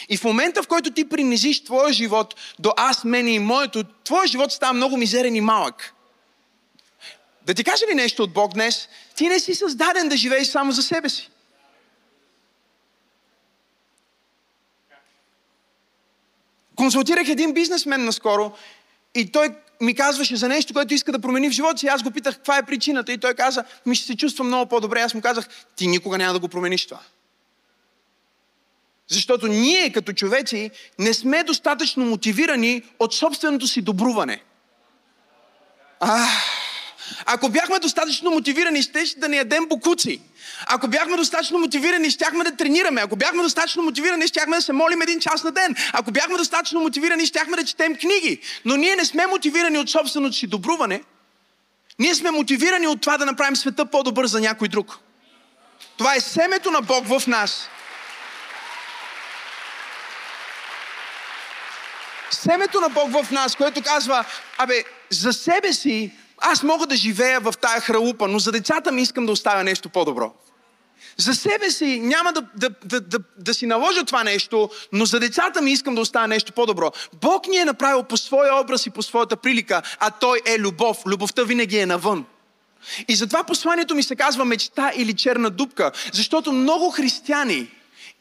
И 0.10 0.18
в 0.18 0.24
момента, 0.24 0.64
в 0.64 0.68
който 0.68 0.92
ти 0.92 1.10
принизиш 1.10 1.64
твоя 1.64 1.94
живот 1.94 2.36
до 2.60 2.74
аз, 2.78 3.04
мене 3.04 3.32
и 3.32 3.40
моето, 3.40 3.84
твоя 4.04 4.28
живот 4.28 4.52
става 4.52 4.74
много 4.74 4.98
мизерен 4.98 5.36
и 5.36 5.42
малък. 5.42 5.94
Да 7.50 7.54
ти 7.54 7.64
кажа 7.64 7.86
ли 7.92 7.96
нещо 7.96 8.24
от 8.24 8.34
Бог 8.34 8.54
днес? 8.54 8.90
Ти 9.16 9.28
не 9.28 9.40
си 9.40 9.56
създаден 9.56 10.10
да 10.10 10.18
живееш 10.18 10.48
само 10.48 10.72
за 10.72 10.84
себе 10.84 11.10
си. 11.10 11.30
Консултирах 16.76 17.30
един 17.30 17.54
бизнесмен 17.54 18.06
наскоро 18.06 18.52
и 19.16 19.32
той 19.32 19.56
ми 19.82 19.96
казваше 19.96 20.36
за 20.36 20.48
нещо, 20.48 20.74
което 20.74 20.94
иска 20.94 21.12
да 21.12 21.20
промени 21.20 21.50
в 21.50 21.54
живота 21.54 21.78
си. 21.78 21.88
Аз 21.88 22.04
го 22.04 22.12
питах 22.12 22.36
каква 22.36 22.58
е 22.58 22.66
причината 22.66 23.12
и 23.12 23.18
той 23.18 23.34
каза, 23.34 23.64
ми 23.86 23.96
ще 23.96 24.06
се 24.06 24.18
чувствам 24.18 24.48
много 24.48 24.70
по-добре. 24.70 25.02
Аз 25.02 25.14
му 25.14 25.22
казах, 25.22 25.48
ти 25.76 25.88
никога 25.88 26.18
няма 26.18 26.34
да 26.34 26.40
го 26.40 26.48
промениш 26.48 26.86
това. 26.86 27.02
Защото 29.08 29.48
ние 29.48 29.92
като 29.92 30.14
човеци 30.14 30.72
не 31.00 31.14
сме 31.14 31.44
достатъчно 31.44 32.06
мотивирани 32.06 32.84
от 33.00 33.14
собственото 33.14 33.68
си 33.68 33.82
добруване. 33.82 34.44
Ах, 36.00 36.59
ако 37.32 37.50
бяхме 37.50 37.80
достатъчно 37.80 38.32
мотивирани, 38.32 38.82
ще 38.82 39.06
да 39.18 39.30
не 39.30 39.38
ядем 39.38 39.66
бокуци. 39.66 40.22
Ако 40.68 40.88
бяхме 40.88 41.18
достатъчно 41.18 41.60
мотивирани, 41.60 42.10
щяхме 42.10 42.44
да 42.44 42.56
тренираме. 42.56 43.02
Ако 43.02 43.16
бяхме 43.16 43.44
достатъчно 43.44 43.84
мотивирани, 43.84 44.28
щяхме 44.28 44.56
да 44.56 44.62
се 44.62 44.74
молим 44.74 45.02
един 45.02 45.20
час 45.20 45.44
на 45.44 45.52
ден. 45.52 45.76
Ако 45.94 46.12
бяхме 46.12 46.38
достатъчно 46.38 46.82
мотивирани, 46.82 47.26
щяхме 47.26 47.58
да 47.58 47.66
четем 47.66 47.96
книги. 47.96 48.40
Но 48.66 48.76
ние 48.76 48.96
не 48.96 49.06
сме 49.06 49.28
мотивирани 49.28 49.78
от 49.78 49.90
собственото 49.90 50.36
си 50.36 50.48
добруване. 50.48 51.02
Ние 52.00 52.16
сме 52.16 52.32
мотивирани 52.32 52.88
от 52.88 53.02
това 53.02 53.18
да 53.18 53.26
направим 53.26 53.56
света 53.56 53.86
по-добър 53.86 54.26
за 54.26 54.40
някой 54.40 54.68
друг. 54.68 54.98
Това 55.98 56.16
е 56.16 56.20
семето 56.20 56.72
на 56.72 56.82
Бог 56.82 57.06
в 57.08 57.28
нас. 57.28 57.70
Семето 62.32 62.82
на 62.82 62.90
Бог 62.90 63.12
в 63.12 63.32
нас, 63.32 63.56
което 63.56 63.82
казва, 63.82 64.26
абе, 64.58 64.84
за 65.10 65.34
себе 65.34 65.74
си 65.74 66.12
аз 66.42 66.64
мога 66.64 66.88
да 66.88 66.96
живея 66.96 67.40
в 67.40 67.54
тая 67.62 67.82
хралупа, 67.82 68.28
но 68.28 68.40
за 68.40 68.52
децата 68.52 68.92
ми 68.92 69.02
искам 69.02 69.26
да 69.26 69.32
оставя 69.32 69.64
нещо 69.64 69.90
по-добро. 69.90 70.34
За 71.18 71.34
себе 71.34 71.72
си 71.72 72.00
няма 72.00 72.34
да, 72.34 72.42
да, 72.56 72.70
да, 72.86 73.02
да, 73.02 73.20
да 73.38 73.54
си 73.54 73.66
наложа 73.66 74.06
това 74.06 74.24
нещо, 74.24 74.70
но 74.92 75.06
за 75.06 75.20
децата 75.20 75.62
ми 75.62 75.72
искам 75.72 75.96
да 75.96 76.02
оставя 76.02 76.28
нещо 76.28 76.54
по-добро. 76.54 76.92
Бог 77.22 77.48
ни 77.48 77.58
е 77.58 77.66
направил 77.66 78.04
по 78.04 78.18
своя 78.18 78.62
образ 78.62 78.86
и 78.86 78.90
по 78.90 79.04
своята 79.04 79.38
прилика, 79.38 79.82
а 80.00 80.12
Той 80.12 80.42
е 80.46 80.60
любов. 80.60 80.98
Любовта 81.06 81.44
винаги 81.44 81.78
е 81.78 81.86
навън. 81.86 82.26
И 83.08 83.16
затова 83.16 83.44
посланието 83.44 83.96
ми 83.96 84.04
се 84.04 84.16
казва 84.16 84.46
мечта 84.46 84.92
или 84.96 85.14
черна 85.14 85.50
дупка, 85.50 85.92
защото 86.14 86.52
много 86.52 86.92
християни 86.92 87.72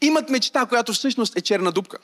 имат 0.01 0.29
мечта, 0.29 0.65
която 0.65 0.93
всъщност 0.93 1.37
е 1.37 1.41
черна 1.41 1.71
дупка. 1.71 1.97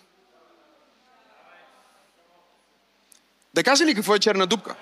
Да 3.53 3.63
кажа 3.63 3.85
ли 3.85 3.95
какво 3.95 4.15
е 4.15 4.19
черна 4.19 4.47
дупка? 4.47 4.75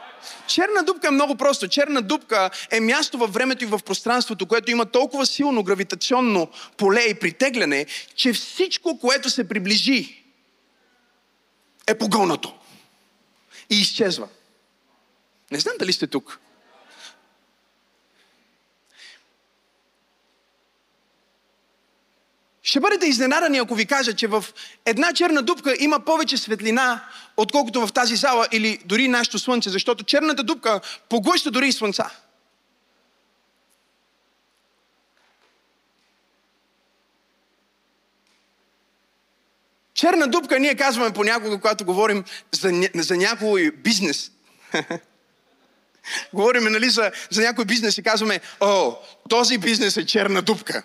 Черна 0.47 0.83
дупка 0.83 1.07
е 1.07 1.11
много 1.11 1.35
просто. 1.35 1.67
Черна 1.67 2.01
дупка 2.01 2.49
е 2.71 2.79
място 2.79 3.17
във 3.17 3.33
времето 3.33 3.63
и 3.63 3.67
в 3.67 3.79
пространството, 3.85 4.45
което 4.45 4.71
има 4.71 4.85
толкова 4.85 5.25
силно 5.25 5.63
гравитационно 5.63 6.47
поле 6.77 7.01
и 7.01 7.19
притегляне, 7.19 7.85
че 8.15 8.33
всичко, 8.33 8.99
което 8.99 9.29
се 9.29 9.47
приближи, 9.47 10.23
е 11.87 11.97
погълнато. 11.97 12.53
И 13.69 13.75
изчезва. 13.75 14.27
Не 15.51 15.59
знам 15.59 15.75
дали 15.79 15.93
сте 15.93 16.07
тук. 16.07 16.39
Ще 22.65 22.79
бъдете 22.79 23.05
изненадани, 23.05 23.57
ако 23.57 23.75
ви 23.75 23.85
кажа, 23.85 24.13
че 24.13 24.27
в 24.27 24.45
една 24.85 25.13
черна 25.13 25.41
дупка 25.41 25.75
има 25.79 25.99
повече 25.99 26.37
светлина, 26.37 27.05
отколкото 27.37 27.87
в 27.87 27.93
тази 27.93 28.15
зала 28.15 28.47
или 28.51 28.79
дори 28.85 29.07
нашето 29.07 29.39
слънце, 29.39 29.69
защото 29.69 30.03
черната 30.03 30.43
дупка 30.43 30.81
поглъща 31.09 31.51
дори 31.51 31.67
и 31.67 31.71
слънца. 31.71 32.09
Черна 39.93 40.27
дупка 40.27 40.59
ние 40.59 40.75
казваме 40.75 41.13
понякога, 41.13 41.59
когато 41.59 41.85
говорим 41.85 42.23
за, 42.51 42.71
за 42.95 43.17
някой 43.17 43.71
бизнес. 43.71 44.31
говорим 46.33 46.63
нали, 46.63 46.89
за, 46.89 47.11
за 47.29 47.41
някой 47.41 47.65
бизнес 47.65 47.97
и 47.97 48.03
казваме, 48.03 48.41
о, 48.59 48.95
този 49.29 49.57
бизнес 49.57 49.97
е 49.97 50.05
черна 50.05 50.41
дупка. 50.41 50.83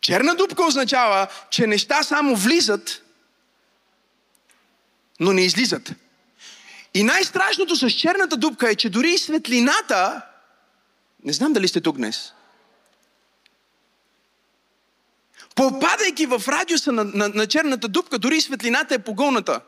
Черна 0.00 0.34
дупка 0.34 0.64
означава, 0.64 1.26
че 1.50 1.66
неща 1.66 2.02
само 2.02 2.36
влизат, 2.36 3.02
но 5.20 5.32
не 5.32 5.44
излизат. 5.44 5.92
И 6.94 7.02
най-страшното 7.02 7.76
с 7.76 7.90
черната 7.90 8.36
дупка 8.36 8.70
е, 8.70 8.74
че 8.74 8.90
дори 8.90 9.10
и 9.10 9.18
светлината, 9.18 10.22
не 11.24 11.32
знам 11.32 11.52
дали 11.52 11.68
сте 11.68 11.80
тук 11.80 11.96
днес, 11.96 12.32
попадайки 15.54 16.26
в 16.26 16.42
радиуса 16.48 16.92
на, 16.92 17.04
на, 17.04 17.28
на 17.28 17.46
черната 17.46 17.88
дупка, 17.88 18.18
дори 18.18 18.36
и 18.36 18.40
светлината 18.40 18.94
е 18.94 19.04
погълната. 19.04 19.60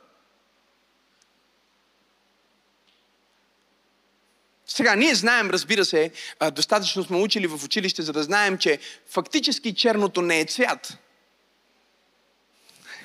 Сега, 4.68 4.94
ние 4.94 5.14
знаем, 5.14 5.50
разбира 5.50 5.84
се, 5.84 6.10
достатъчно 6.52 7.04
сме 7.04 7.16
учили 7.16 7.46
в 7.46 7.64
училище, 7.64 8.02
за 8.02 8.12
да 8.12 8.22
знаем, 8.22 8.58
че 8.58 8.78
фактически 9.10 9.75
черното 9.75 10.22
не 10.22 10.40
е 10.40 10.44
цвят. 10.44 10.98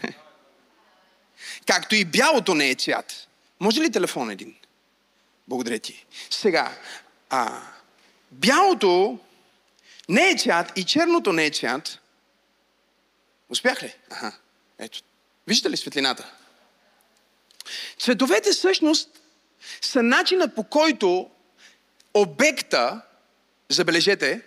Както 1.68 1.96
и 1.96 2.06
бялото 2.06 2.56
не 2.56 2.70
е 2.70 2.76
цвят. 2.76 3.28
Може 3.60 3.82
ли 3.82 3.92
телефон 3.92 4.32
един? 4.32 4.56
Благодаря 5.48 5.80
ти. 5.80 6.06
Сега, 6.30 6.78
а, 7.30 7.62
бялото 8.32 9.20
не 10.10 10.30
е 10.30 10.38
цвят 10.38 10.72
и 10.76 10.84
черното 10.84 11.34
не 11.34 11.46
е 11.46 11.52
цвят. 11.52 12.00
Успях 13.50 13.84
ли? 13.84 13.96
Аха, 14.10 14.32
ето. 14.80 15.00
Виждате 15.48 15.70
ли 15.70 15.78
светлината? 15.78 16.32
Цветовете 18.00 18.52
всъщност 18.52 19.10
са 19.82 20.04
начина 20.04 20.56
по 20.56 20.64
който 20.64 21.30
обекта, 22.14 23.02
забележете, 23.70 24.42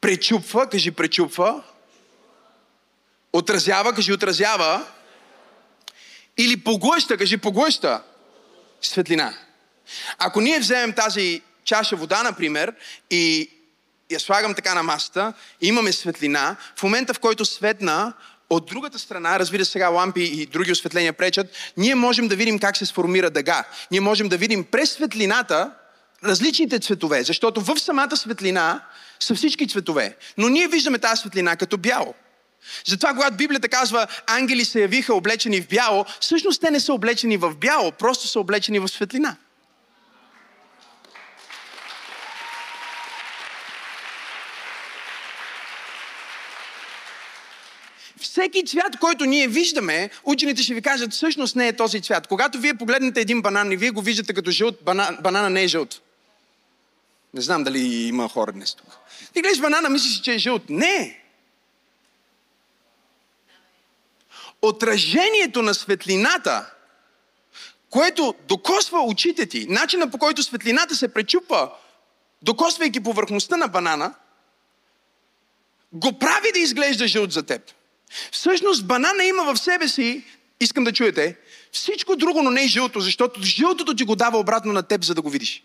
пречупва, 0.00 0.68
кажи 0.68 0.90
пречупва, 0.90 1.62
отразява, 3.32 3.94
кажи 3.94 4.12
отразява, 4.12 4.86
или 6.38 6.64
поглъща, 6.64 7.16
кажи 7.16 7.36
поглъща 7.36 8.02
светлина. 8.82 9.34
Ако 10.18 10.40
ние 10.40 10.60
вземем 10.60 10.92
тази 10.92 11.42
чаша 11.64 11.96
вода, 11.96 12.22
например, 12.22 12.74
и 13.10 13.50
я 14.10 14.20
слагам 14.20 14.54
така 14.54 14.74
на 14.74 14.82
масата, 14.82 15.32
имаме 15.60 15.92
светлина, 15.92 16.56
в 16.76 16.82
момента 16.82 17.14
в 17.14 17.18
който 17.20 17.44
светна, 17.44 18.12
от 18.52 18.66
другата 18.66 18.98
страна, 18.98 19.38
разбира 19.38 19.64
се, 19.64 19.70
сега 19.70 19.88
лампи 19.88 20.22
и 20.22 20.46
други 20.46 20.72
осветления 20.72 21.12
пречат, 21.12 21.46
ние 21.76 21.94
можем 21.94 22.28
да 22.28 22.36
видим 22.36 22.58
как 22.58 22.76
се 22.76 22.86
сформира 22.86 23.30
дъга. 23.30 23.64
Ние 23.90 24.00
можем 24.00 24.28
да 24.28 24.36
видим 24.36 24.64
през 24.64 24.90
светлината 24.90 25.70
различните 26.24 26.78
цветове, 26.78 27.22
защото 27.22 27.60
в 27.60 27.78
самата 27.78 28.16
светлина 28.16 28.80
са 29.20 29.34
всички 29.34 29.68
цветове. 29.68 30.16
Но 30.38 30.48
ние 30.48 30.68
виждаме 30.68 30.98
тази 30.98 31.20
светлина 31.20 31.56
като 31.56 31.78
бяло. 31.78 32.14
Затова, 32.86 33.14
когато 33.14 33.36
Библията 33.36 33.68
казва, 33.68 34.06
ангели 34.26 34.64
се 34.64 34.80
явиха 34.80 35.14
облечени 35.14 35.60
в 35.60 35.68
бяло, 35.68 36.04
всъщност 36.20 36.60
те 36.60 36.70
не 36.70 36.80
са 36.80 36.92
облечени 36.92 37.36
в 37.36 37.54
бяло, 37.56 37.92
просто 37.92 38.26
са 38.26 38.40
облечени 38.40 38.78
в 38.78 38.88
светлина. 38.88 39.36
Всеки 48.22 48.64
цвят, 48.64 48.98
който 49.00 49.24
ние 49.24 49.48
виждаме, 49.48 50.10
учените 50.24 50.62
ще 50.62 50.74
ви 50.74 50.82
кажат, 50.82 51.12
всъщност 51.12 51.56
не 51.56 51.68
е 51.68 51.76
този 51.76 52.00
цвят. 52.00 52.26
Когато 52.26 52.58
вие 52.58 52.74
погледнете 52.74 53.20
един 53.20 53.42
банан 53.42 53.72
и 53.72 53.76
вие 53.76 53.90
го 53.90 54.02
виждате 54.02 54.34
като 54.34 54.50
жълт, 54.50 54.78
банан, 54.82 55.18
банана 55.20 55.50
не 55.50 55.62
е 55.62 55.68
жълт. 55.68 56.00
Не 57.34 57.40
знам 57.40 57.64
дали 57.64 57.78
има 57.78 58.28
хора 58.28 58.52
днес 58.52 58.74
тук. 58.74 58.86
Ти 59.32 59.42
гледаш 59.42 59.60
банана, 59.60 59.88
мислиш, 59.88 60.20
че 60.20 60.34
е 60.34 60.38
жълт. 60.38 60.62
Не! 60.68 61.18
Отражението 64.62 65.62
на 65.62 65.74
светлината, 65.74 66.70
което 67.90 68.34
докосва 68.48 69.00
очите 69.00 69.46
ти, 69.46 69.66
начина 69.68 70.10
по 70.10 70.18
който 70.18 70.42
светлината 70.42 70.94
се 70.96 71.14
пречупва, 71.14 71.70
докосвайки 72.42 73.00
повърхността 73.00 73.56
на 73.56 73.68
банана, 73.68 74.14
го 75.92 76.18
прави 76.18 76.52
да 76.52 76.58
изглежда 76.58 77.08
жълт 77.08 77.32
за 77.32 77.42
теб. 77.42 77.62
Всъщност 78.32 78.86
банана 78.86 79.24
има 79.24 79.54
в 79.54 79.58
себе 79.58 79.88
си, 79.88 80.24
искам 80.60 80.84
да 80.84 80.92
чуете, 80.92 81.36
всичко 81.72 82.16
друго, 82.16 82.42
но 82.42 82.50
не 82.50 82.60
и 82.60 82.68
жълто, 82.68 83.00
защото 83.00 83.42
жълтото 83.42 83.96
ти 83.96 84.04
го 84.04 84.16
дава 84.16 84.38
обратно 84.38 84.72
на 84.72 84.82
теб, 84.82 85.04
за 85.04 85.14
да 85.14 85.22
го 85.22 85.30
видиш. 85.30 85.64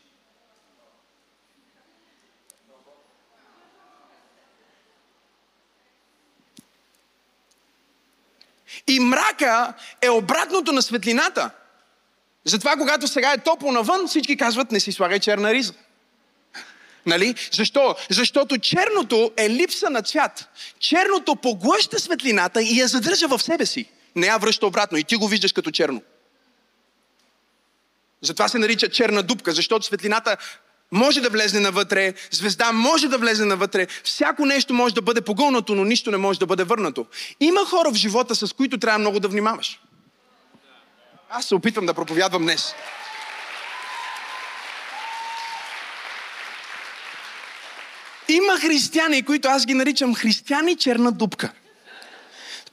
И 8.87 8.99
мрака 8.99 9.73
е 10.01 10.09
обратното 10.09 10.71
на 10.71 10.81
светлината. 10.81 11.49
Затова, 12.43 12.77
когато 12.77 13.07
сега 13.07 13.33
е 13.33 13.43
топло 13.43 13.71
навън, 13.71 14.07
всички 14.07 14.37
казват, 14.37 14.71
не 14.71 14.79
си 14.79 14.91
слагай 14.91 15.19
черна 15.19 15.53
риза. 15.53 15.73
Нали? 17.07 17.35
Защо? 17.51 17.95
Защото 18.09 18.57
черното 18.57 19.31
е 19.37 19.49
липса 19.49 19.89
на 19.89 20.01
цвят. 20.01 20.49
Черното 20.79 21.35
поглъща 21.35 21.99
светлината 21.99 22.61
и 22.61 22.79
я 22.79 22.87
задържа 22.87 23.27
в 23.27 23.39
себе 23.39 23.65
си. 23.65 23.85
Не 24.15 24.27
я 24.27 24.37
връща 24.37 24.67
обратно 24.67 24.97
и 24.97 25.03
ти 25.03 25.15
го 25.15 25.27
виждаш 25.27 25.53
като 25.53 25.71
черно. 25.71 26.01
Затова 28.21 28.47
се 28.47 28.57
нарича 28.57 28.89
черна 28.89 29.23
дупка, 29.23 29.51
защото 29.51 29.85
светлината 29.85 30.37
може 30.91 31.21
да 31.21 31.29
влезе 31.29 31.59
навътре, 31.59 32.13
звезда 32.31 32.71
може 32.71 33.07
да 33.07 33.17
влезе 33.17 33.45
навътре, 33.45 33.87
всяко 34.03 34.45
нещо 34.45 34.73
може 34.73 34.95
да 34.95 35.01
бъде 35.01 35.21
погълнато, 35.21 35.75
но 35.75 35.83
нищо 35.83 36.11
не 36.11 36.17
може 36.17 36.39
да 36.39 36.45
бъде 36.45 36.63
върнато. 36.63 37.05
Има 37.39 37.65
хора 37.65 37.91
в 37.91 37.95
живота, 37.95 38.35
с 38.35 38.53
които 38.53 38.77
трябва 38.77 38.99
много 38.99 39.19
да 39.19 39.27
внимаваш. 39.27 39.79
Аз 41.29 41.45
се 41.45 41.55
опитвам 41.55 41.85
да 41.85 41.93
проповядвам 41.93 42.41
днес. 42.41 42.73
Има 48.29 48.59
християни, 48.59 49.23
които 49.23 49.47
аз 49.47 49.65
ги 49.65 49.73
наричам 49.73 50.15
християни 50.15 50.75
черна 50.75 51.11
дупка. 51.11 51.51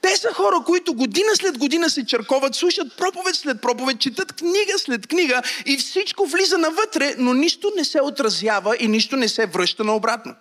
Те 0.01 0.17
са 0.17 0.33
хора, 0.33 0.57
които 0.67 0.95
година 0.95 1.31
след 1.35 1.59
година 1.59 1.91
се 1.91 2.07
черковат, 2.07 2.55
слушат 2.55 2.97
проповед 2.97 3.35
след 3.37 3.61
проповед, 3.61 4.01
четат 4.01 4.33
книга 4.33 4.79
след 4.79 5.07
книга 5.07 5.43
и 5.67 5.77
всичко 5.77 6.27
влиза 6.27 6.59
навътре, 6.59 7.15
но 7.19 7.35
нищо 7.35 7.73
не 7.77 7.85
се 7.85 8.03
отразява 8.03 8.77
и 8.81 8.89
нищо 8.89 9.17
не 9.17 9.29
се 9.29 9.47
връща 9.47 9.85
наобратно. 9.85 10.35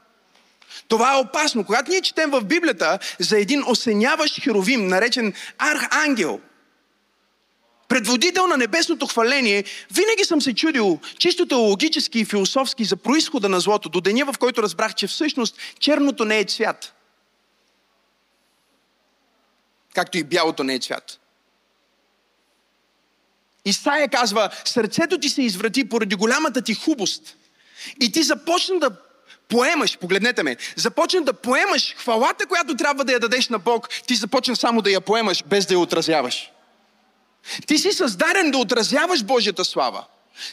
Това 0.88 1.14
е 1.14 1.18
опасно. 1.18 1.66
Когато 1.66 1.92
ние 1.92 2.02
четем 2.02 2.32
в 2.32 2.42
Библията 2.42 3.00
за 3.20 3.40
един 3.40 3.64
осеняващ 3.68 4.42
херовим, 4.42 4.88
наречен 4.88 5.34
архангел– 5.58 6.40
предводител 7.94 8.48
на 8.48 8.58
небесното 8.58 9.08
хваление, 9.08 9.64
винаги 9.92 10.24
съм 10.24 10.42
се 10.42 10.54
чудил 10.54 11.00
чисто 11.18 11.46
теологически 11.46 12.20
и 12.20 12.26
философски 12.26 12.86
за 12.86 12.96
происхода 12.96 13.50
на 13.50 13.60
злото, 13.60 13.90
до 13.90 14.02
деня 14.02 14.26
в 14.26 14.38
който 14.38 14.64
разбрах, 14.64 14.96
че 14.96 15.08
всъщност 15.08 15.58
черното 15.80 16.26
не 16.26 16.40
е 16.40 16.44
цвят. 16.44 16.94
Както 19.94 20.18
и 20.18 20.24
бялото 20.24 20.64
не 20.64 20.76
е 20.76 20.80
цвят. 20.80 21.20
Исаия 23.66 24.10
казва, 24.10 24.50
сърцето 24.66 25.20
ти 25.20 25.30
се 25.30 25.42
изврати 25.42 25.90
поради 25.90 26.16
голямата 26.16 26.62
ти 26.62 26.74
хубост. 26.74 27.36
И 28.02 28.12
ти 28.12 28.24
започна 28.24 28.80
да 28.80 28.92
поемаш, 29.50 29.98
погледнете 29.98 30.44
ме, 30.44 30.58
започна 30.76 31.22
да 31.22 31.34
поемаш 31.34 31.96
хвалата, 31.98 32.46
която 32.46 32.76
трябва 32.76 33.06
да 33.06 33.14
я 33.14 33.20
дадеш 33.20 33.50
на 33.50 33.60
Бог, 33.60 33.90
ти 34.08 34.16
започна 34.16 34.56
само 34.56 34.82
да 34.82 34.92
я 34.92 35.02
поемаш, 35.02 35.44
без 35.44 35.66
да 35.66 35.74
я 35.74 35.80
отразяваш. 35.80 36.53
Ти 37.68 37.78
си 37.78 37.92
създаден 37.92 38.52
да 38.52 38.58
отразяваш 38.58 39.24
Божията 39.24 39.66
слава. 39.66 40.06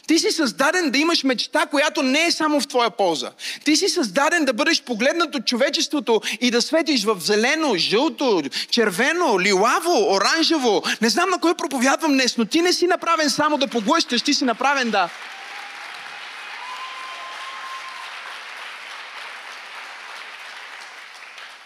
Ти 0.07 0.19
си 0.19 0.31
създаден 0.31 0.91
да 0.91 0.97
имаш 0.97 1.23
мечта, 1.23 1.65
която 1.65 2.03
не 2.03 2.25
е 2.25 2.31
само 2.31 2.59
в 2.61 2.67
твоя 2.67 2.89
полза. 2.89 3.31
Ти 3.65 3.75
си 3.75 3.89
създаден 3.89 4.45
да 4.45 4.53
бъдеш 4.53 4.81
погледнат 4.83 5.35
от 5.35 5.45
човечеството 5.45 6.21
и 6.41 6.51
да 6.51 6.61
светиш 6.61 7.03
в 7.03 7.17
зелено, 7.19 7.75
жълто, 7.77 8.43
червено, 8.69 9.39
лилаво, 9.39 10.13
оранжево. 10.13 10.83
Не 11.01 11.09
знам 11.09 11.29
на 11.29 11.39
кой 11.39 11.55
проповядвам 11.55 12.11
днес, 12.11 12.37
но 12.37 12.45
ти 12.45 12.61
не 12.61 12.73
си 12.73 12.87
направен 12.87 13.29
само 13.29 13.57
да 13.57 13.67
поглъщаш, 13.67 14.21
ти 14.21 14.33
си 14.33 14.43
направен 14.43 14.91
да... 14.91 15.09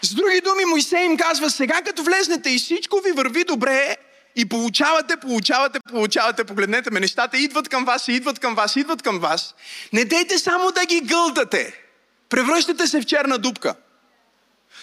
С 0.02 0.14
други 0.14 0.40
думи, 0.40 0.64
Моисей 0.64 1.04
им 1.04 1.16
казва, 1.16 1.50
сега 1.50 1.82
като 1.82 2.02
влезнете 2.02 2.50
и 2.50 2.58
всичко 2.58 3.00
ви 3.00 3.12
върви 3.12 3.44
добре, 3.44 3.96
и 4.36 4.44
получавате, 4.44 5.16
получавате, 5.16 5.80
получавате. 5.90 6.44
Погледнете 6.44 6.90
ме, 6.90 7.00
нещата 7.00 7.38
идват 7.38 7.68
към 7.68 7.84
вас, 7.84 8.08
идват 8.08 8.38
към 8.38 8.54
вас, 8.54 8.76
идват 8.76 9.02
към 9.02 9.18
вас. 9.18 9.54
Не 9.92 10.04
дейте 10.04 10.38
само 10.38 10.72
да 10.72 10.86
ги 10.86 11.00
гълдате. 11.00 11.82
Превръщате 12.28 12.86
се 12.86 13.00
в 13.00 13.06
черна 13.06 13.38
дупка. 13.38 13.74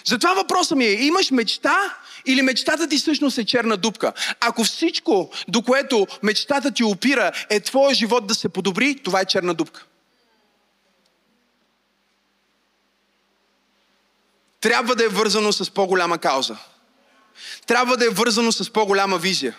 Затова 0.06 0.34
въпросът 0.34 0.78
ми 0.78 0.86
е, 0.86 0.92
имаш 0.92 1.32
мечта 1.32 1.98
или 2.26 2.42
мечтата 2.42 2.88
ти 2.88 2.98
всъщност 2.98 3.38
е 3.38 3.46
черна 3.46 3.78
дупка? 3.78 4.14
Ако 4.40 4.64
всичко, 4.64 5.32
до 5.48 5.62
което 5.62 6.08
мечтата 6.24 6.72
ти 6.72 6.84
опира, 6.84 7.32
е 7.50 7.60
твоя 7.60 7.96
живот 7.96 8.28
да 8.28 8.36
се 8.36 8.50
подобри, 8.50 8.96
това 8.96 9.20
е 9.20 9.26
черна 9.26 9.54
дупка. 9.54 9.86
Трябва 14.62 14.96
да 14.96 15.06
е 15.06 15.08
вързано 15.08 15.52
с 15.52 15.72
по-голяма 15.72 16.18
кауза 16.18 16.58
трябва 17.68 17.98
да 17.98 18.06
е 18.06 18.10
вързано 18.10 18.52
с 18.52 18.70
по-голяма 18.70 19.18
визия. 19.18 19.56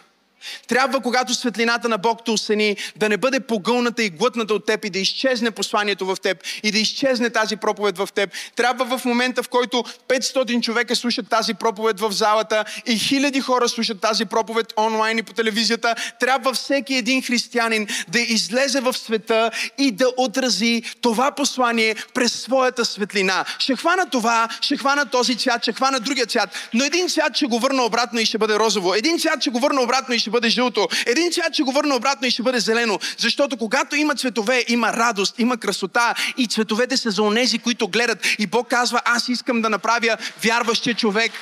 Трябва, 0.69 1.01
когато 1.01 1.35
светлината 1.35 1.89
на 1.89 1.99
Бог 1.99 2.25
те 2.25 2.31
осени, 2.31 2.77
да 2.97 3.09
не 3.09 3.17
бъде 3.17 3.41
погълната 3.41 4.03
и 4.03 4.11
глътната 4.11 4.55
от 4.55 4.67
теб 4.67 4.85
и 4.85 4.91
да 4.91 4.99
изчезне 4.99 5.51
посланието 5.51 6.07
в 6.07 6.17
теб 6.23 6.39
и 6.63 6.73
да 6.73 6.79
изчезне 6.79 7.31
тази 7.31 7.57
проповед 7.57 7.99
в 7.99 8.09
теб. 8.15 8.31
Трябва 8.57 8.99
в 8.99 9.05
момента, 9.05 9.43
в 9.43 9.49
който 9.49 9.85
500 10.09 10.61
човека 10.61 10.97
слушат 10.97 11.29
тази 11.29 11.55
проповед 11.55 12.01
в 12.01 12.13
залата 12.13 12.65
и 12.87 12.99
хиляди 12.99 13.41
хора 13.41 13.69
слушат 13.69 14.01
тази 14.01 14.25
проповед 14.25 14.73
онлайн 14.77 15.19
и 15.19 15.23
по 15.23 15.33
телевизията, 15.33 15.95
трябва 16.21 16.53
всеки 16.53 16.95
един 16.95 17.23
християнин 17.23 17.87
да 18.09 18.21
излезе 18.21 18.81
в 18.81 18.93
света 18.93 19.51
и 19.79 19.91
да 19.91 20.07
отрази 20.17 20.83
това 21.01 21.31
послание 21.31 21.97
през 22.15 22.33
своята 22.33 22.85
светлина. 22.85 23.45
Ще 23.59 23.77
хвана 23.77 24.11
това, 24.11 24.49
ще 24.61 24.77
хвана 24.77 25.07
този 25.07 25.37
цвят, 25.37 25.63
ще 25.63 25.73
хвана 25.73 26.01
другия 26.01 26.27
цвят, 26.27 26.51
но 26.75 26.85
един 26.85 27.09
цвят 27.09 27.37
ще 27.37 27.47
го 27.47 27.59
върна 27.59 27.83
обратно 27.83 28.21
и 28.21 28.27
ще 28.27 28.39
бъде 28.39 28.59
розово. 28.59 28.95
Един 28.95 29.19
цвят 29.19 29.41
ще 29.41 29.51
го 29.51 29.61
върна 29.61 29.83
обратно 29.83 30.15
и 30.15 30.19
ще 30.19 30.31
бъде 30.35 30.49
жълто. 30.49 30.89
Един 31.07 31.33
цвят 31.33 31.55
ще 31.55 31.63
го 31.63 31.73
върне 31.73 31.95
обратно 31.95 32.27
и 32.27 32.31
ще 32.31 32.43
бъде 32.43 32.61
зелено. 32.61 32.99
Защото 33.19 33.57
когато 33.57 33.97
има 33.97 34.15
цветове, 34.15 34.65
има 34.69 34.93
радост, 34.93 35.39
има 35.39 35.57
красота 35.57 36.15
и 36.37 36.47
цветовете 36.47 36.97
са 36.97 37.11
за 37.11 37.23
онези, 37.23 37.59
които 37.59 37.89
гледат. 37.89 38.19
И 38.39 38.47
Бог 38.47 38.69
казва, 38.69 39.01
аз 39.05 39.29
искам 39.29 39.63
да 39.63 39.71
направя 39.71 40.17
вярващия 40.43 40.95
човек 40.95 41.33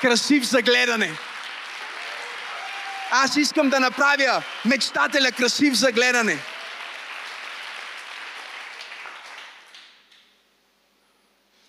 красив 0.00 0.44
за 0.44 0.62
гледане. 0.62 1.10
Аз 3.10 3.36
искам 3.36 3.70
да 3.70 3.80
направя 3.80 4.42
мечтателя 4.64 5.32
красив 5.32 5.74
за 5.74 5.92
гледане. 5.92 6.38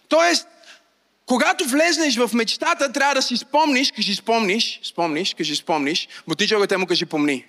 Тоест, 0.10 0.48
когато 1.26 1.66
влезнеш 1.66 2.18
в 2.18 2.30
мечтата, 2.34 2.92
трябва 2.92 3.16
да 3.16 3.22
си 3.22 3.38
спомниш, 3.38 3.92
кажи 3.92 4.16
спомниш, 4.16 4.80
спомниш, 4.84 5.34
кажи 5.34 5.56
спомниш, 5.56 6.08
мотичога 6.28 6.68
те 6.68 6.78
му 6.78 6.88
кажи 6.88 7.06
помни. 7.06 7.46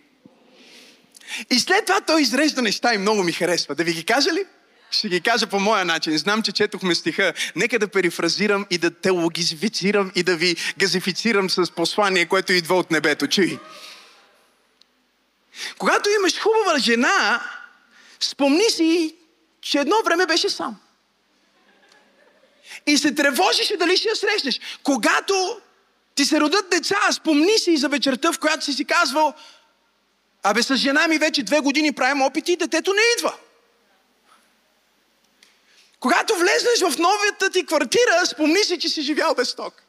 И 1.51 1.59
след 1.59 1.87
това 1.87 2.01
той 2.01 2.23
изрежда 2.23 2.62
неща 2.62 2.95
и 2.95 2.99
много 2.99 3.23
ми 3.23 3.33
харесва. 3.33 3.75
Да 3.75 3.85
ви 3.85 3.93
ги 3.93 4.05
кажа 4.05 4.33
ли? 4.33 4.45
ще 4.91 5.09
ги 5.09 5.21
кажа 5.21 5.47
по 5.47 5.61
моя 5.61 5.85
начин. 5.85 6.19
Знам, 6.19 6.43
че 6.43 6.53
четохме 6.53 6.95
стиха. 6.95 7.33
Нека 7.57 7.79
да 7.79 7.89
перифразирам 7.89 8.67
и 8.71 8.79
да 8.79 8.91
теологизифицирам 8.91 10.12
и 10.15 10.23
да 10.23 10.37
ви 10.37 10.57
газифицирам 10.79 11.51
с 11.51 11.71
послание, 11.71 12.27
което 12.27 12.53
идва 12.53 12.75
от 12.75 12.91
небето. 12.91 13.27
Чуй. 13.27 13.59
Когато 15.79 16.11
имаш 16.11 16.39
хубава 16.39 16.79
жена, 16.79 17.43
спомни 18.21 18.71
си, 18.71 19.15
че 19.61 19.79
едно 19.79 19.97
време 20.05 20.27
беше 20.27 20.49
сам. 20.49 20.77
И 22.87 22.99
се 22.99 23.15
тревожеше 23.15 23.77
дали 23.77 23.97
ще 23.97 24.09
я 24.09 24.17
срещнеш. 24.17 24.61
Когато 24.83 25.61
ти 26.15 26.25
се 26.25 26.41
родят 26.41 26.71
деца, 26.71 27.12
спомни 27.12 27.59
си 27.59 27.77
за 27.77 27.89
вечерта, 27.89 28.33
в 28.33 28.39
която 28.39 28.65
си 28.65 28.73
си 28.73 28.85
казвал, 28.85 29.35
абе 30.43 30.62
с 30.62 30.77
жена 30.77 31.09
ми 31.09 31.19
вече 31.19 31.43
две 31.43 31.61
години 31.61 31.93
правим 31.93 32.23
опити 32.23 32.53
и 32.53 32.57
детето 32.57 32.93
не 32.93 33.01
идва. 33.19 33.35
Когато 36.01 36.35
влезнеш 36.35 36.81
в 36.81 36.99
новата 36.99 37.51
ти 37.51 37.67
квартира, 37.67 38.27
спомни 38.27 38.65
си, 38.65 38.79
че 38.79 38.89
си 38.89 39.03
живял 39.03 39.35
без 39.35 39.55
ток. 39.55 39.86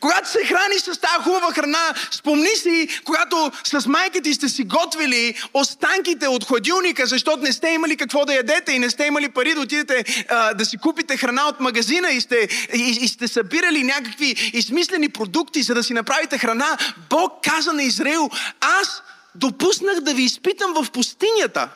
Когато 0.00 0.30
се 0.30 0.44
храниш 0.44 0.82
с 0.82 1.00
тази 1.00 1.24
хубава 1.24 1.52
храна, 1.52 1.94
спомни 2.10 2.56
си, 2.56 2.88
когато 3.04 3.52
с 3.64 3.86
майка 3.86 4.22
ти 4.22 4.34
сте 4.34 4.48
си 4.48 4.64
готвили 4.64 5.34
останките 5.54 6.28
от 6.28 6.44
хладилника, 6.44 7.06
защото 7.06 7.42
не 7.42 7.52
сте 7.52 7.68
имали 7.68 7.96
какво 7.96 8.24
да 8.24 8.34
ядете 8.34 8.72
и 8.72 8.78
не 8.78 8.90
сте 8.90 9.04
имали 9.04 9.28
пари 9.28 9.54
да 9.54 9.60
отидете 9.60 10.24
а, 10.28 10.54
да 10.54 10.64
си 10.64 10.78
купите 10.78 11.16
храна 11.16 11.48
от 11.48 11.60
магазина 11.60 12.10
и 12.10 12.20
сте, 12.20 12.48
и, 12.74 12.98
и 13.00 13.08
сте 13.08 13.28
събирали 13.28 13.82
някакви 13.82 14.50
измислени 14.52 15.08
продукти, 15.08 15.62
за 15.62 15.74
да 15.74 15.82
си 15.82 15.92
направите 15.92 16.38
храна. 16.38 16.78
Бог 17.10 17.32
каза 17.42 17.72
на 17.72 17.82
Израил, 17.82 18.30
аз 18.60 19.02
допуснах 19.34 20.00
да 20.00 20.14
ви 20.14 20.22
изпитам 20.22 20.74
в 20.74 20.90
пустинята, 20.90 21.68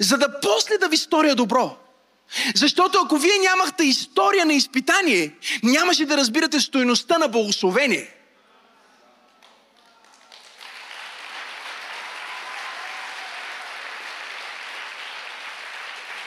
за 0.00 0.18
да 0.18 0.40
после 0.40 0.78
да 0.78 0.88
ви 0.88 0.96
сторя 0.96 1.34
добро. 1.34 1.76
Защото 2.54 2.98
ако 3.04 3.16
вие 3.16 3.38
нямахте 3.38 3.84
история 3.84 4.46
на 4.46 4.52
изпитание, 4.52 5.34
нямаше 5.62 6.06
да 6.06 6.16
разбирате 6.16 6.60
стоеността 6.60 7.18
на 7.18 7.28
благословение. 7.28 8.08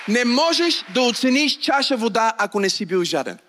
Не 0.07 0.25
можеш 0.25 0.83
да 0.93 1.01
оцениш 1.01 1.57
чаша 1.57 1.97
вода, 1.97 2.33
ако 2.37 2.59
не 2.59 2.69
си 2.69 2.85
бил 2.85 3.03
жаден. 3.03 3.39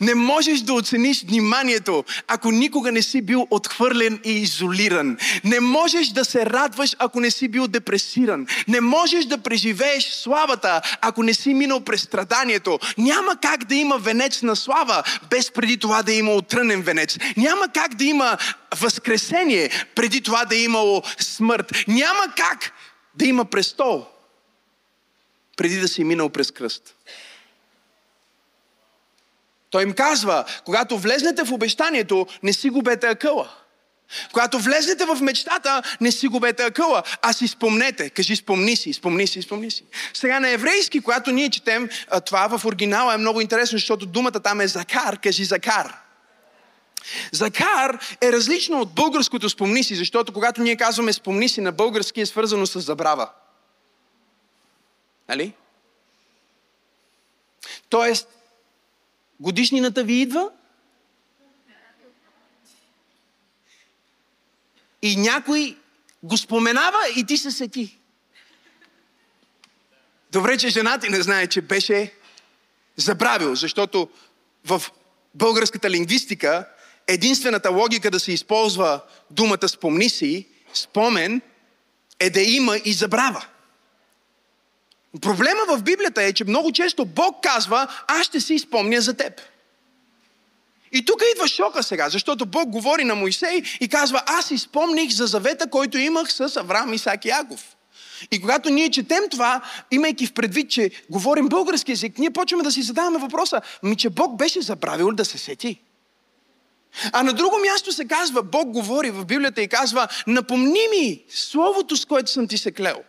Не 0.00 0.14
можеш 0.14 0.60
да 0.60 0.72
оцениш 0.72 1.24
вниманието, 1.24 2.04
ако 2.28 2.50
никога 2.50 2.92
не 2.92 3.02
си 3.02 3.22
бил 3.22 3.46
отхвърлен 3.50 4.20
и 4.24 4.32
изолиран. 4.32 5.16
Не 5.44 5.60
можеш 5.60 6.08
да 6.08 6.24
се 6.24 6.46
радваш, 6.46 6.96
ако 6.98 7.20
не 7.20 7.30
си 7.30 7.48
бил 7.48 7.68
депресиран. 7.68 8.46
Не 8.68 8.80
можеш 8.80 9.24
да 9.24 9.38
преживееш 9.38 10.04
славата, 10.04 10.80
ако 11.00 11.22
не 11.22 11.34
си 11.34 11.54
минал 11.54 11.80
през 11.80 12.02
страданието. 12.02 12.78
Няма 12.98 13.36
как 13.42 13.64
да 13.64 13.74
има 13.74 13.98
венец 13.98 14.42
на 14.42 14.56
слава, 14.56 15.02
без 15.30 15.50
преди 15.50 15.76
това 15.76 16.02
да 16.02 16.12
е 16.12 16.18
имало 16.18 16.42
трънен 16.42 16.82
венец. 16.82 17.18
Няма 17.36 17.68
как 17.74 17.94
да 17.94 18.04
има 18.04 18.38
възкресение, 18.80 19.70
преди 19.94 20.20
това 20.20 20.44
да 20.44 20.56
е 20.56 20.62
имало 20.62 21.02
смърт. 21.18 21.72
Няма 21.88 22.22
как 22.36 22.72
да 23.14 23.24
има 23.26 23.44
престол, 23.44 24.06
преди 25.56 25.80
да 25.80 25.88
си 25.88 26.04
минал 26.04 26.28
през 26.28 26.50
кръст. 26.50 26.94
Той 29.72 29.82
им 29.82 29.92
казва, 29.92 30.44
когато 30.64 30.98
влезнете 30.98 31.44
в 31.44 31.52
обещанието, 31.52 32.26
не 32.42 32.52
си 32.52 32.70
губете 32.70 33.06
акъла. 33.06 33.48
Когато 34.32 34.58
влезнете 34.58 35.04
в 35.04 35.18
мечтата, 35.20 35.82
не 36.00 36.12
си 36.12 36.28
губете 36.28 36.62
акъла, 36.62 37.02
а 37.22 37.32
си 37.32 37.48
спомнете. 37.48 38.10
Кажи, 38.10 38.36
спомни 38.36 38.76
си, 38.76 38.92
спомни 38.92 39.26
си, 39.26 39.42
спомни 39.42 39.70
си. 39.70 39.84
Сега 40.14 40.40
на 40.40 40.48
еврейски, 40.48 41.00
когато 41.00 41.30
ние 41.30 41.50
четем 41.50 41.88
това 42.26 42.58
в 42.58 42.64
оригинала 42.64 43.14
е 43.14 43.16
много 43.16 43.40
интересно, 43.40 43.78
защото 43.78 44.06
думата 44.06 44.32
там 44.32 44.60
е 44.60 44.66
закар. 44.66 45.18
Кажи 45.18 45.44
закар. 45.44 45.96
Закар 47.32 47.98
е 48.20 48.32
различно 48.32 48.80
от 48.80 48.94
българското 48.94 49.50
спомни 49.50 49.84
си, 49.84 49.94
защото 49.94 50.32
когато 50.32 50.62
ние 50.62 50.76
казваме 50.76 51.12
спомни 51.12 51.48
си 51.48 51.60
на 51.60 51.72
български 51.72 52.20
е 52.20 52.26
свързано 52.26 52.66
с 52.66 52.80
забрава. 52.80 53.28
Нали? 55.28 55.52
Тоест, 57.88 58.28
Годишнината 59.42 60.04
ви 60.04 60.20
идва 60.20 60.50
и 65.02 65.16
някой 65.16 65.76
го 66.22 66.36
споменава 66.36 66.98
и 67.16 67.26
ти 67.26 67.36
се 67.36 67.50
сети. 67.50 67.98
Добре, 70.32 70.58
че 70.58 70.68
жена 70.68 70.98
ти 70.98 71.08
не 71.08 71.22
знае, 71.22 71.46
че 71.46 71.60
беше 71.60 72.12
забравил, 72.96 73.54
защото 73.54 74.08
в 74.64 74.82
българската 75.34 75.90
лингвистика 75.90 76.68
единствената 77.06 77.70
логика 77.70 78.10
да 78.10 78.20
се 78.20 78.32
използва 78.32 79.00
думата 79.30 79.68
спомни 79.68 80.08
си, 80.08 80.46
спомен, 80.74 81.42
е 82.18 82.30
да 82.30 82.40
има 82.40 82.76
и 82.84 82.92
забрава. 82.92 83.46
Проблема 85.20 85.60
в 85.68 85.82
Библията 85.82 86.22
е, 86.22 86.32
че 86.32 86.44
много 86.44 86.72
често 86.72 87.04
Бог 87.04 87.42
казва, 87.42 87.86
аз 88.06 88.26
ще 88.26 88.40
си 88.40 88.54
изпомня 88.54 89.00
за 89.00 89.14
теб. 89.14 89.40
И 90.92 91.04
тук 91.04 91.22
идва 91.34 91.48
шока 91.48 91.82
сега, 91.82 92.08
защото 92.08 92.46
Бог 92.46 92.68
говори 92.68 93.04
на 93.04 93.14
Моисей 93.14 93.62
и 93.80 93.88
казва, 93.88 94.22
аз 94.26 94.50
изпомних 94.50 95.12
за 95.12 95.26
завета, 95.26 95.70
който 95.70 95.98
имах 95.98 96.32
с 96.32 96.56
Авраам, 96.56 96.92
Исак 96.92 97.24
и 97.24 97.30
Агов. 97.30 97.76
И 98.30 98.40
когато 98.40 98.70
ние 98.70 98.90
четем 98.90 99.28
това, 99.30 99.60
имайки 99.90 100.26
в 100.26 100.32
предвид, 100.32 100.70
че 100.70 100.90
говорим 101.10 101.48
български 101.48 101.92
язик, 101.92 102.18
ние 102.18 102.30
почваме 102.30 102.64
да 102.64 102.72
си 102.72 102.82
задаваме 102.82 103.18
въпроса, 103.18 103.60
ми 103.82 103.96
че 103.96 104.10
Бог 104.10 104.36
беше 104.36 104.62
забравил 104.62 105.12
да 105.12 105.24
се 105.24 105.38
сети. 105.38 105.80
А 107.12 107.22
на 107.22 107.32
друго 107.32 107.56
място 107.58 107.92
се 107.92 108.04
казва, 108.04 108.42
Бог 108.42 108.68
говори 108.68 109.10
в 109.10 109.24
Библията 109.24 109.62
и 109.62 109.68
казва, 109.68 110.08
напомни 110.26 110.88
ми 110.90 111.22
словото, 111.28 111.96
с 111.96 112.04
което 112.04 112.30
съм 112.30 112.48
ти 112.48 112.58
се 112.58 112.72
клел. 112.72 113.02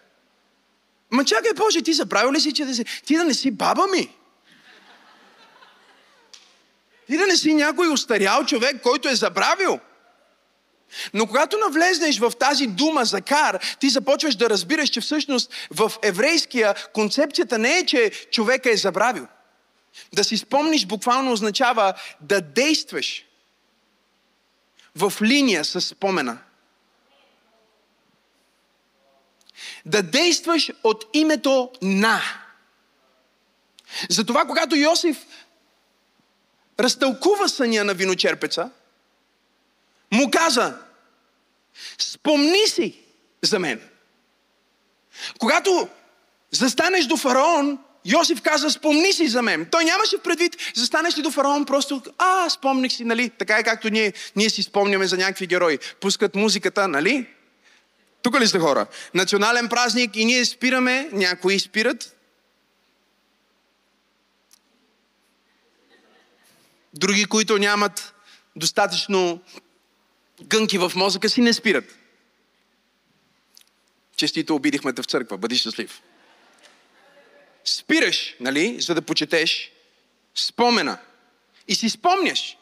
Ма 1.14 1.26
чакай, 1.26 1.52
Боже, 1.56 1.82
ти 1.82 1.94
забравил 1.94 2.32
ли 2.32 2.40
си, 2.42 2.54
че 2.54 2.66
да 2.66 2.74
си... 2.74 2.86
ти 3.06 3.16
да 3.16 3.24
не 3.24 3.34
си 3.34 3.52
баба 3.52 3.88
ми? 3.88 4.16
Ти 7.08 7.18
да 7.18 7.28
не 7.28 7.36
си 7.36 7.54
някой 7.54 7.88
устарял 7.88 8.46
човек, 8.46 8.82
който 8.82 9.10
е 9.10 9.16
забравил? 9.16 9.80
Но 11.14 11.28
когато 11.28 11.58
навлезнеш 11.58 12.20
в 12.20 12.32
тази 12.40 12.68
дума 12.68 13.06
за 13.06 13.22
кар, 13.22 13.60
ти 13.80 13.90
започваш 13.90 14.36
да 14.36 14.50
разбираш, 14.50 14.90
че 14.90 15.02
всъщност 15.02 15.54
в 15.72 15.92
еврейския 16.02 16.76
концепцията 16.94 17.58
не 17.58 17.78
е, 17.78 17.86
че 17.86 18.12
човека 18.32 18.72
е 18.72 18.78
забравил. 18.78 19.28
Да 20.14 20.24
си 20.24 20.38
спомниш 20.38 20.86
буквално 20.86 21.32
означава 21.32 21.94
да 22.22 22.42
действаш 22.42 23.26
в 24.96 25.14
линия 25.22 25.66
с 25.66 25.82
спомена. 25.82 26.38
Да 29.86 30.04
действаш 30.04 30.72
от 30.84 31.06
името 31.14 31.72
на. 31.82 32.22
Затова, 34.10 34.46
когато 34.46 34.76
Йосиф 34.76 35.18
разтълкува 36.80 37.48
съня 37.48 37.84
на 37.84 37.94
виночерпеца, 37.94 38.70
му 40.12 40.32
каза, 40.32 40.78
спомни 41.98 42.68
си 42.68 43.00
за 43.42 43.60
мен. 43.60 43.82
Когато 45.40 45.88
застанеш 46.52 47.06
до 47.06 47.18
фараон, 47.18 47.80
Йосиф 48.06 48.42
каза, 48.42 48.70
спомни 48.70 49.14
си 49.14 49.28
за 49.28 49.42
мен. 49.42 49.68
Той 49.72 49.86
нямаше 49.86 50.18
предвид, 50.18 50.56
застанеш 50.76 51.18
ли 51.18 51.22
до 51.22 51.32
фараон, 51.32 51.66
просто, 51.66 52.02
а, 52.18 52.50
спомних 52.50 52.92
си, 52.92 53.04
нали? 53.04 53.30
Така 53.30 53.58
е 53.58 53.64
както 53.64 53.90
ние, 53.90 54.14
ние 54.36 54.50
си 54.50 54.64
спомняме 54.64 55.08
за 55.08 55.18
някакви 55.18 55.48
герои. 55.48 55.80
Пускат 56.00 56.36
музиката, 56.36 56.88
нали? 56.88 57.28
Тук 58.24 58.40
ли 58.40 58.48
сте 58.48 58.60
хора? 58.60 58.88
Национален 59.14 59.70
празник 59.70 60.16
и 60.16 60.26
ние 60.26 60.46
спираме, 60.46 61.10
някои 61.12 61.60
спират. 61.60 62.16
Други, 66.94 67.26
които 67.26 67.58
нямат 67.58 68.14
достатъчно 68.56 69.42
гънки 70.42 70.78
в 70.78 70.92
мозъка 70.96 71.30
си, 71.30 71.42
не 71.42 71.54
спират. 71.54 71.98
Честито 74.16 74.56
обидихме 74.56 74.94
те 74.94 75.02
в 75.02 75.06
църква, 75.06 75.38
бъди 75.38 75.58
щастлив. 75.58 76.02
Спираш, 77.66 78.36
нали, 78.40 78.82
за 78.82 78.96
да 78.96 79.02
почетеш 79.02 79.72
спомена. 80.36 80.98
И 81.68 81.76
си 81.76 81.90
спомняш. 81.90 82.58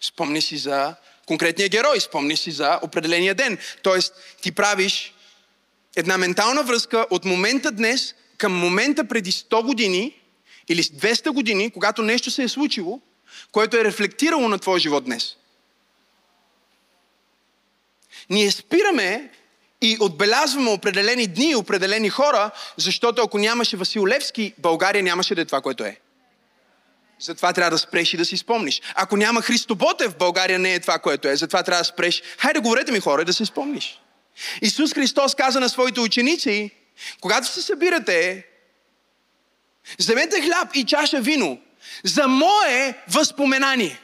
Спомни 0.00 0.42
си 0.42 0.56
за 0.56 0.94
конкретния 1.26 1.68
герой, 1.68 2.00
спомни 2.00 2.36
си 2.36 2.50
за 2.50 2.78
определения 2.82 3.34
ден. 3.34 3.58
Тоест, 3.82 4.14
ти 4.40 4.52
правиш 4.52 5.14
една 5.96 6.18
ментална 6.18 6.62
връзка 6.62 7.06
от 7.10 7.24
момента 7.24 7.72
днес 7.72 8.14
към 8.38 8.52
момента 8.52 9.08
преди 9.08 9.32
100 9.32 9.66
години 9.66 10.20
или 10.68 10.82
200 10.82 11.30
години, 11.30 11.70
когато 11.70 12.02
нещо 12.02 12.30
се 12.30 12.42
е 12.42 12.48
случило, 12.48 13.00
което 13.52 13.76
е 13.76 13.84
рефлектирало 13.84 14.48
на 14.48 14.58
твоя 14.58 14.80
живот 14.80 15.04
днес. 15.04 15.36
Ние 18.30 18.50
спираме 18.50 19.30
и 19.82 19.96
отбелязваме 20.00 20.70
определени 20.70 21.26
дни 21.26 21.50
и 21.50 21.56
определени 21.56 22.10
хора, 22.10 22.50
защото 22.76 23.22
ако 23.22 23.38
нямаше 23.38 23.76
Васил 23.76 24.06
Левски, 24.06 24.54
България 24.58 25.02
нямаше 25.02 25.34
да 25.34 25.40
е 25.40 25.44
това, 25.44 25.60
което 25.60 25.84
е. 25.84 26.00
Затова 27.22 27.52
трябва 27.52 27.70
да 27.70 27.78
спреш 27.78 28.14
и 28.14 28.16
да 28.16 28.24
си 28.24 28.36
спомниш. 28.36 28.82
Ако 28.94 29.16
няма 29.16 29.42
Христо 29.42 29.74
Ботев, 29.74 30.16
България 30.16 30.58
не 30.58 30.74
е 30.74 30.80
това, 30.80 30.98
което 30.98 31.28
е. 31.28 31.36
Затова 31.36 31.62
трябва 31.62 31.80
да 31.80 31.84
спреш. 31.84 32.22
Хайде, 32.38 32.60
говорете 32.60 32.92
ми 32.92 33.00
хора, 33.00 33.24
да 33.24 33.32
си 33.32 33.46
спомниш. 33.46 34.00
Исус 34.62 34.94
Христос 34.94 35.34
каза 35.34 35.60
на 35.60 35.68
своите 35.68 36.00
ученици, 36.00 36.70
когато 37.20 37.46
се 37.46 37.62
събирате, 37.62 38.46
вземете 39.98 40.40
хляб 40.40 40.68
и 40.74 40.84
чаша 40.84 41.20
вино 41.20 41.58
за 42.04 42.28
мое 42.28 42.94
възпоменание. 43.08 44.00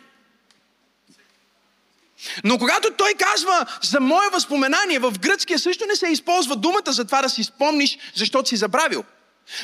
Но 2.44 2.58
когато 2.58 2.90
той 2.90 3.14
казва 3.14 3.66
за 3.82 4.00
мое 4.00 4.28
възпоменание, 4.32 4.98
в 4.98 5.14
гръцкия 5.18 5.58
също 5.58 5.86
не 5.86 5.96
се 5.96 6.08
използва 6.08 6.56
думата 6.56 6.92
за 6.92 7.04
това 7.04 7.22
да 7.22 7.30
си 7.30 7.44
спомниш, 7.44 7.98
защото 8.14 8.48
си 8.48 8.56
забравил. 8.56 9.04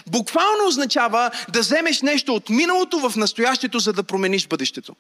Буквално 0.07 0.67
означава 0.67 1.31
да 1.49 1.61
вземеш 1.61 2.03
нещо 2.03 2.35
от 2.35 2.49
миналото 2.49 2.99
в 2.99 3.17
настоящето, 3.17 3.79
за 3.79 3.93
да 3.93 4.03
промениш 4.03 4.47
бъдещето. 4.47 4.97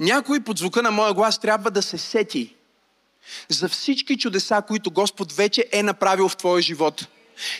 Някой 0.00 0.40
под 0.40 0.58
звука 0.58 0.82
на 0.82 0.90
моя 0.90 1.14
глас 1.14 1.38
трябва 1.38 1.70
да 1.70 1.82
се 1.82 1.98
сети 1.98 2.54
за 3.48 3.68
всички 3.68 4.18
чудеса, 4.18 4.62
които 4.68 4.90
Господ 4.90 5.32
вече 5.32 5.68
е 5.72 5.82
направил 5.82 6.28
в 6.28 6.36
твоя 6.36 6.62
живот. 6.62 7.06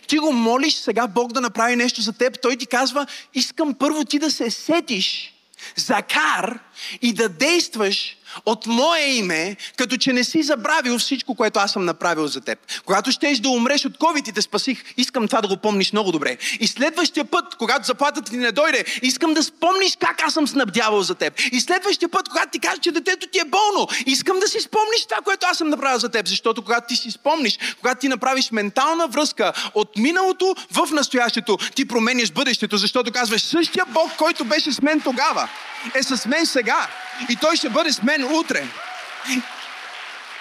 Ти 0.07 0.19
го 0.19 0.33
молиш 0.33 0.75
сега 0.75 1.07
Бог 1.07 1.33
да 1.33 1.41
направи 1.41 1.77
нещо 1.77 2.01
за 2.01 2.13
теб. 2.13 2.39
Той 2.43 2.57
ти 2.57 2.67
казва, 2.67 3.07
искам 3.35 3.75
първо 3.75 4.05
ти 4.05 4.19
да 4.19 4.31
се 4.31 4.51
сетиш 4.51 5.35
за 5.77 6.03
кар 6.03 6.61
и 7.01 7.13
да 7.13 7.29
действаш 7.29 8.17
от 8.47 8.67
мое 8.67 9.01
име, 9.01 9.57
като 9.77 9.97
че 9.97 10.13
не 10.13 10.25
си 10.25 10.43
забравил 10.43 10.99
всичко, 10.99 11.35
което 11.35 11.59
аз 11.59 11.73
съм 11.73 11.85
направил 11.85 12.27
за 12.27 12.41
теб. 12.41 12.59
Когато 12.85 13.13
щеш 13.13 13.39
да 13.39 13.49
умреш 13.49 13.85
от 13.85 13.99
COVID 13.99 14.29
и 14.29 14.33
те 14.33 14.43
спасих, 14.43 14.85
искам 14.97 15.29
това 15.29 15.41
да 15.41 15.49
го 15.49 15.57
помниш 15.57 15.93
много 15.93 16.13
добре. 16.13 16.37
И 16.61 16.67
следващия 16.67 17.25
път, 17.25 17.55
когато 17.55 17.87
заплатата 17.87 18.31
ти 18.31 18.37
не 18.37 18.53
дойде, 18.53 18.85
искам 19.03 19.35
да 19.35 19.43
спомниш 19.43 19.97
как 20.01 20.23
аз 20.23 20.35
съм 20.35 20.49
снабдявал 20.49 21.03
за 21.03 21.15
теб. 21.15 21.35
И 21.53 21.61
следващия 21.61 22.09
път, 22.09 22.29
когато 22.29 22.51
ти 22.51 22.59
кажеш, 22.59 22.79
че 22.79 22.93
детето 22.93 23.27
ти 23.27 23.39
е 23.39 23.45
болно, 23.45 23.89
искам 24.07 24.41
да 24.41 24.49
си 24.49 24.61
спомниш 24.61 25.07
това, 25.09 25.23
което 25.25 25.47
аз 25.51 25.59
съм 25.59 25.69
направил 25.69 25.99
за 25.99 26.09
теб. 26.09 26.29
Защото 26.29 26.63
когато 26.63 26.87
ти 26.89 26.97
си 26.97 27.11
спомниш, 27.11 27.59
когато 27.81 28.01
ти 28.01 28.09
направиш 28.09 28.51
ментална 28.51 29.09
връзка 29.09 29.53
от 29.75 29.97
миналото 29.97 30.55
в 30.71 30.91
настоящето, 30.93 31.59
ти 31.75 31.89
променяш 31.89 32.33
бъдещето, 32.33 32.77
защото 32.77 33.13
казваш, 33.13 33.43
същия 33.43 33.85
Бог, 33.87 34.11
който 34.17 34.45
беше 34.45 34.73
с 34.73 34.83
мен 34.83 35.01
тогава, 35.01 35.49
е 35.95 36.03
с 36.03 36.27
мен 36.27 36.47
сега. 36.47 36.89
И 37.29 37.37
той 37.37 37.57
ще 37.57 37.69
бъде 37.69 37.93
с 37.93 38.03
мен 38.03 38.22
утре. 38.25 38.69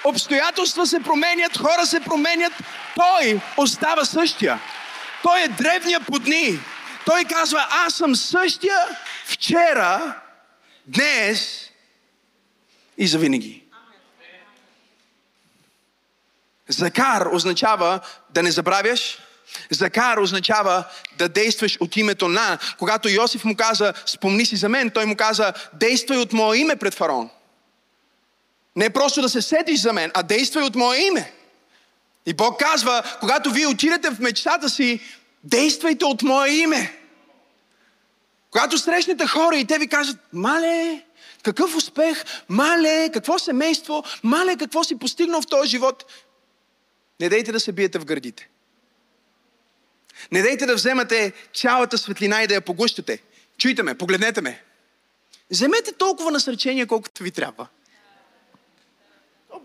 Обстоятелства 0.04 0.88
се 0.88 1.00
променят, 1.00 1.58
хора 1.58 1.86
се 1.86 2.00
променят, 2.00 2.54
той 2.96 3.40
остава 3.58 4.06
същия. 4.06 4.60
Той 5.24 5.42
е 5.42 5.48
древния 5.48 6.00
по 6.00 6.20
дни. 6.20 6.60
Той 7.06 7.26
казва, 7.26 7.68
аз 7.70 7.94
съм 7.94 8.16
същия 8.16 8.78
вчера, 9.26 10.16
днес 10.86 11.70
и 12.98 13.08
завинаги. 13.08 13.64
Закар 16.68 17.26
означава 17.26 18.00
да 18.30 18.44
не 18.44 18.52
забравяш, 18.52 19.18
Закар 19.70 20.18
означава 20.18 20.84
да 21.18 21.30
действаш 21.30 21.78
от 21.80 21.98
името 21.98 22.28
на. 22.28 22.58
Когато 22.80 23.10
Йосиф 23.10 23.46
му 23.46 23.56
каза, 23.56 23.94
спомни 24.06 24.46
си 24.46 24.56
за 24.56 24.70
мен, 24.70 24.90
той 24.90 25.06
му 25.06 25.16
каза, 25.16 25.54
действай 25.74 26.18
от 26.18 26.34
мое 26.34 26.58
име 26.58 26.76
пред 26.76 26.94
фараон. 26.94 27.30
Не 28.76 28.90
просто 28.90 29.22
да 29.22 29.30
се 29.30 29.42
сетиш 29.42 29.82
за 29.82 29.94
мен, 29.94 30.12
а 30.14 30.24
действай 30.24 30.64
от 30.64 30.76
мое 30.76 30.98
име. 30.98 31.34
И 32.26 32.34
Бог 32.34 32.60
казва, 32.60 33.04
когато 33.20 33.52
вие 33.52 33.68
отидете 33.68 34.10
в 34.10 34.20
мечтата 34.20 34.70
си, 34.70 35.00
действайте 35.44 36.06
от 36.06 36.22
мое 36.22 36.50
име. 36.50 36.98
Когато 38.52 38.78
срещнете 38.78 39.28
хора 39.28 39.58
и 39.58 39.66
те 39.66 39.78
ви 39.78 39.88
кажат, 39.88 40.18
мале, 40.34 41.04
какъв 41.44 41.76
успех, 41.76 42.24
мале, 42.50 43.10
какво 43.14 43.40
семейство, 43.40 44.04
мале, 44.24 44.56
какво 44.58 44.84
си 44.84 45.00
постигнал 45.00 45.42
в 45.42 45.48
този 45.48 45.70
живот, 45.70 46.06
не 47.20 47.30
дейте 47.30 47.52
да 47.52 47.60
се 47.60 47.72
биете 47.72 48.00
в 48.00 48.06
гърдите. 48.06 48.50
Не 50.32 50.42
дейте 50.42 50.66
да 50.66 50.76
вземате 50.76 51.34
цялата 51.54 51.98
светлина 51.98 52.44
и 52.44 52.48
да 52.48 52.54
я 52.54 52.62
поглъщате. 52.62 53.22
Чуйте 53.58 53.84
ме, 53.84 53.98
погледнете 53.98 54.42
ме. 54.42 54.64
Вземете 55.52 55.92
толкова 55.92 56.32
насречение, 56.32 56.86
колкото 56.86 57.24
ви 57.24 57.32
трябва. 57.32 57.68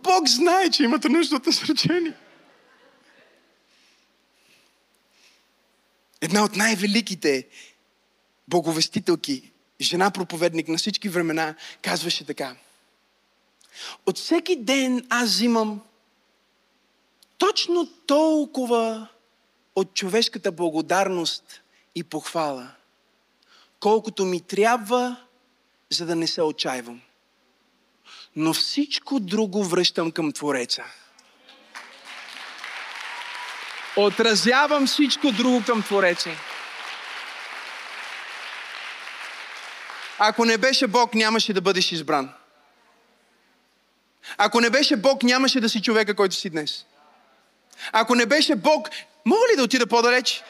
Бог 0.02 0.28
знае, 0.28 0.70
че 0.70 0.82
имате 0.82 1.08
нужда 1.08 1.36
от 1.36 1.46
насречение. 1.46 2.12
Една 6.20 6.44
от 6.44 6.56
най-великите 6.56 7.48
боговестителки, 8.48 9.52
жена 9.80 10.10
проповедник 10.10 10.68
на 10.68 10.78
всички 10.78 11.08
времена, 11.08 11.54
казваше 11.82 12.26
така. 12.26 12.56
От 14.06 14.18
всеки 14.18 14.56
ден 14.56 15.06
аз 15.10 15.30
взимам 15.30 15.80
точно 17.38 17.86
толкова 18.06 19.08
от 19.76 19.94
човешката 19.94 20.52
благодарност 20.52 21.62
и 21.94 22.04
похвала, 22.04 22.70
колкото 23.80 24.24
ми 24.24 24.40
трябва, 24.40 25.16
за 25.90 26.06
да 26.06 26.16
не 26.16 26.26
се 26.26 26.42
отчаивам. 26.42 27.00
Но 28.36 28.54
всичко 28.54 29.20
друго 29.20 29.64
връщам 29.64 30.10
към 30.10 30.32
Твореца. 30.32 30.84
Отразявам 33.96 34.86
всичко 34.86 35.32
друго 35.32 35.62
към 35.66 35.82
Твореца. 35.82 36.30
Ако 40.18 40.44
не 40.44 40.58
беше 40.58 40.86
Бог, 40.86 41.14
нямаше 41.14 41.52
да 41.52 41.60
бъдеш 41.60 41.92
избран. 41.92 42.30
Ако 44.36 44.60
не 44.60 44.70
беше 44.70 44.96
Бог, 44.96 45.22
нямаше 45.22 45.60
да 45.60 45.68
си 45.68 45.82
човека, 45.82 46.14
който 46.14 46.34
си 46.34 46.50
днес. 46.50 46.84
Ако 47.92 48.14
не 48.14 48.26
беше 48.26 48.56
Бог, 48.56 48.88
Мога 49.26 49.42
ли 49.52 49.56
да 49.56 49.62
отида 49.62 49.86
по-далеч? 49.86 50.42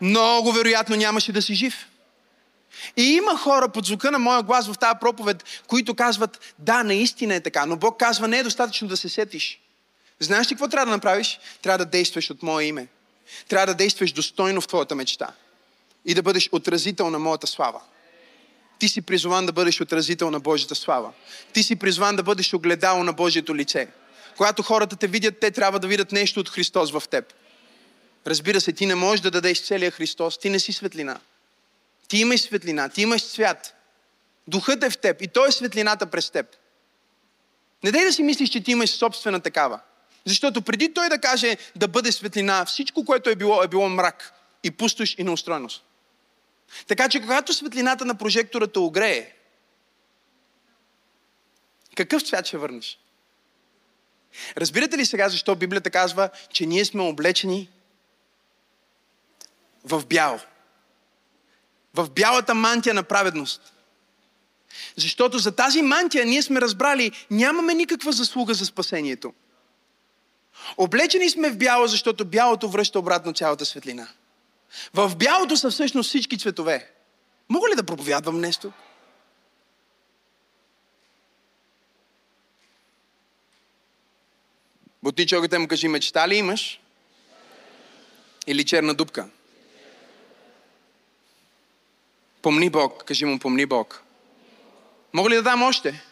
Много 0.00 0.52
вероятно 0.52 0.96
нямаше 0.96 1.32
да 1.32 1.42
си 1.42 1.54
жив. 1.54 1.88
И 2.96 3.02
има 3.02 3.38
хора 3.38 3.68
под 3.68 3.86
звука 3.86 4.10
на 4.10 4.18
моя 4.18 4.42
глас 4.42 4.68
в 4.68 4.78
тази 4.78 4.98
проповед, 5.00 5.44
които 5.66 5.94
казват, 5.94 6.54
да, 6.58 6.82
наистина 6.82 7.34
е 7.34 7.40
така, 7.40 7.66
но 7.66 7.76
Бог 7.76 7.98
казва, 7.98 8.28
не 8.28 8.38
е 8.38 8.42
достатъчно 8.42 8.88
да 8.88 8.96
се 8.96 9.08
сетиш. 9.08 9.60
Знаеш 10.20 10.46
ли 10.46 10.54
какво 10.54 10.68
трябва 10.68 10.86
да 10.86 10.92
направиш? 10.92 11.38
Трябва 11.62 11.78
да 11.78 11.84
действаш 11.84 12.30
от 12.30 12.42
мое 12.42 12.64
име. 12.64 12.88
Трябва 13.48 13.66
да 13.66 13.74
действаш 13.74 14.12
достойно 14.12 14.60
в 14.60 14.68
твоята 14.68 14.94
мечта. 14.94 15.28
И 16.04 16.14
да 16.14 16.22
бъдеш 16.22 16.48
отразител 16.52 17.10
на 17.10 17.18
моята 17.18 17.46
слава. 17.46 17.80
Ти 18.78 18.88
си 18.88 19.02
призван 19.02 19.46
да 19.46 19.52
бъдеш 19.52 19.80
отразител 19.80 20.30
на 20.30 20.40
Божията 20.40 20.74
слава. 20.74 21.12
Ти 21.52 21.62
си 21.62 21.76
призван 21.76 22.16
да 22.16 22.22
бъдеш 22.22 22.54
огледало 22.54 23.04
на 23.04 23.12
Божието 23.12 23.56
лице. 23.56 23.88
Когато 24.36 24.62
хората 24.62 24.96
те 24.96 25.06
видят, 25.06 25.40
те 25.40 25.50
трябва 25.50 25.80
да 25.80 25.86
видят 25.86 26.12
нещо 26.12 26.40
от 26.40 26.48
Христос 26.48 26.92
в 26.92 27.02
теб. 27.10 27.24
Разбира 28.26 28.60
се, 28.60 28.72
ти 28.72 28.86
не 28.86 28.94
можеш 28.94 29.20
да 29.20 29.30
дадеш 29.30 29.66
целия 29.66 29.90
Христос. 29.90 30.38
Ти 30.38 30.50
не 30.50 30.58
си 30.58 30.72
светлина. 30.72 31.20
Ти 32.08 32.18
имаш 32.18 32.40
светлина, 32.40 32.88
ти 32.88 33.02
имаш 33.02 33.22
свят. 33.22 33.74
Духът 34.48 34.84
е 34.84 34.90
в 34.90 34.98
теб 34.98 35.22
и 35.22 35.28
той 35.28 35.48
е 35.48 35.52
светлината 35.52 36.06
през 36.06 36.30
теб. 36.30 36.46
Не 37.84 37.92
дай 37.92 38.04
да 38.04 38.12
си 38.12 38.22
мислиш, 38.22 38.50
че 38.50 38.64
ти 38.64 38.70
имаш 38.70 38.90
собствена 38.90 39.40
такава. 39.40 39.80
Защото 40.24 40.62
преди 40.62 40.94
той 40.94 41.08
да 41.08 41.18
каже 41.18 41.56
да 41.76 41.88
бъде 41.88 42.12
светлина, 42.12 42.64
всичко, 42.64 43.04
което 43.04 43.30
е 43.30 43.34
било, 43.34 43.62
е 43.62 43.68
било 43.68 43.88
мрак 43.88 44.32
и 44.62 44.70
пустош 44.70 45.14
и 45.18 45.24
неустроеност. 45.24 45.84
Така 46.86 47.08
че 47.08 47.20
когато 47.20 47.54
светлината 47.54 48.04
на 48.04 48.14
прожектора 48.14 48.66
те 48.66 48.78
огрее, 48.78 49.32
какъв 51.96 52.22
цвят 52.22 52.46
ще 52.46 52.58
върнеш? 52.58 52.98
Разбирате 54.56 54.98
ли 54.98 55.06
сега 55.06 55.28
защо 55.28 55.54
Библията 55.54 55.90
казва, 55.90 56.30
че 56.52 56.66
ние 56.66 56.84
сме 56.84 57.02
облечени 57.02 57.70
в 59.84 60.06
бяло. 60.06 60.40
В 61.94 62.10
бялата 62.10 62.54
мантия 62.54 62.94
на 62.94 63.02
праведност. 63.02 63.72
Защото 64.96 65.38
за 65.38 65.52
тази 65.52 65.82
мантия 65.82 66.26
ние 66.26 66.42
сме 66.42 66.60
разбрали, 66.60 67.12
нямаме 67.30 67.74
никаква 67.74 68.12
заслуга 68.12 68.54
за 68.54 68.66
спасението. 68.66 69.34
Облечени 70.76 71.30
сме 71.30 71.50
в 71.50 71.56
бяло, 71.56 71.86
защото 71.86 72.24
бялото 72.24 72.68
връща 72.68 72.98
обратно 72.98 73.32
цялата 73.32 73.64
светлина. 73.64 74.08
В 74.94 75.16
бялото 75.16 75.56
са 75.56 75.70
всъщност 75.70 76.08
всички 76.08 76.38
цветове. 76.38 76.90
Мога 77.48 77.68
ли 77.68 77.76
да 77.76 77.84
проповядвам 77.84 78.40
нещо? 78.40 78.72
Бутничоката 85.02 85.60
му 85.60 85.68
кажи, 85.68 85.88
мечта 85.88 86.28
ли 86.28 86.36
имаш? 86.36 86.80
Или 88.46 88.64
черна 88.64 88.94
дупка? 88.94 89.28
Помни 92.44 92.70
Бог. 92.70 93.04
Кажи 93.04 93.24
му, 93.24 93.38
помни 93.38 93.66
Бог. 93.66 94.02
Мога 95.12 95.30
ли 95.30 95.34
да 95.34 95.42
дам 95.42 95.62
още? 95.62 96.04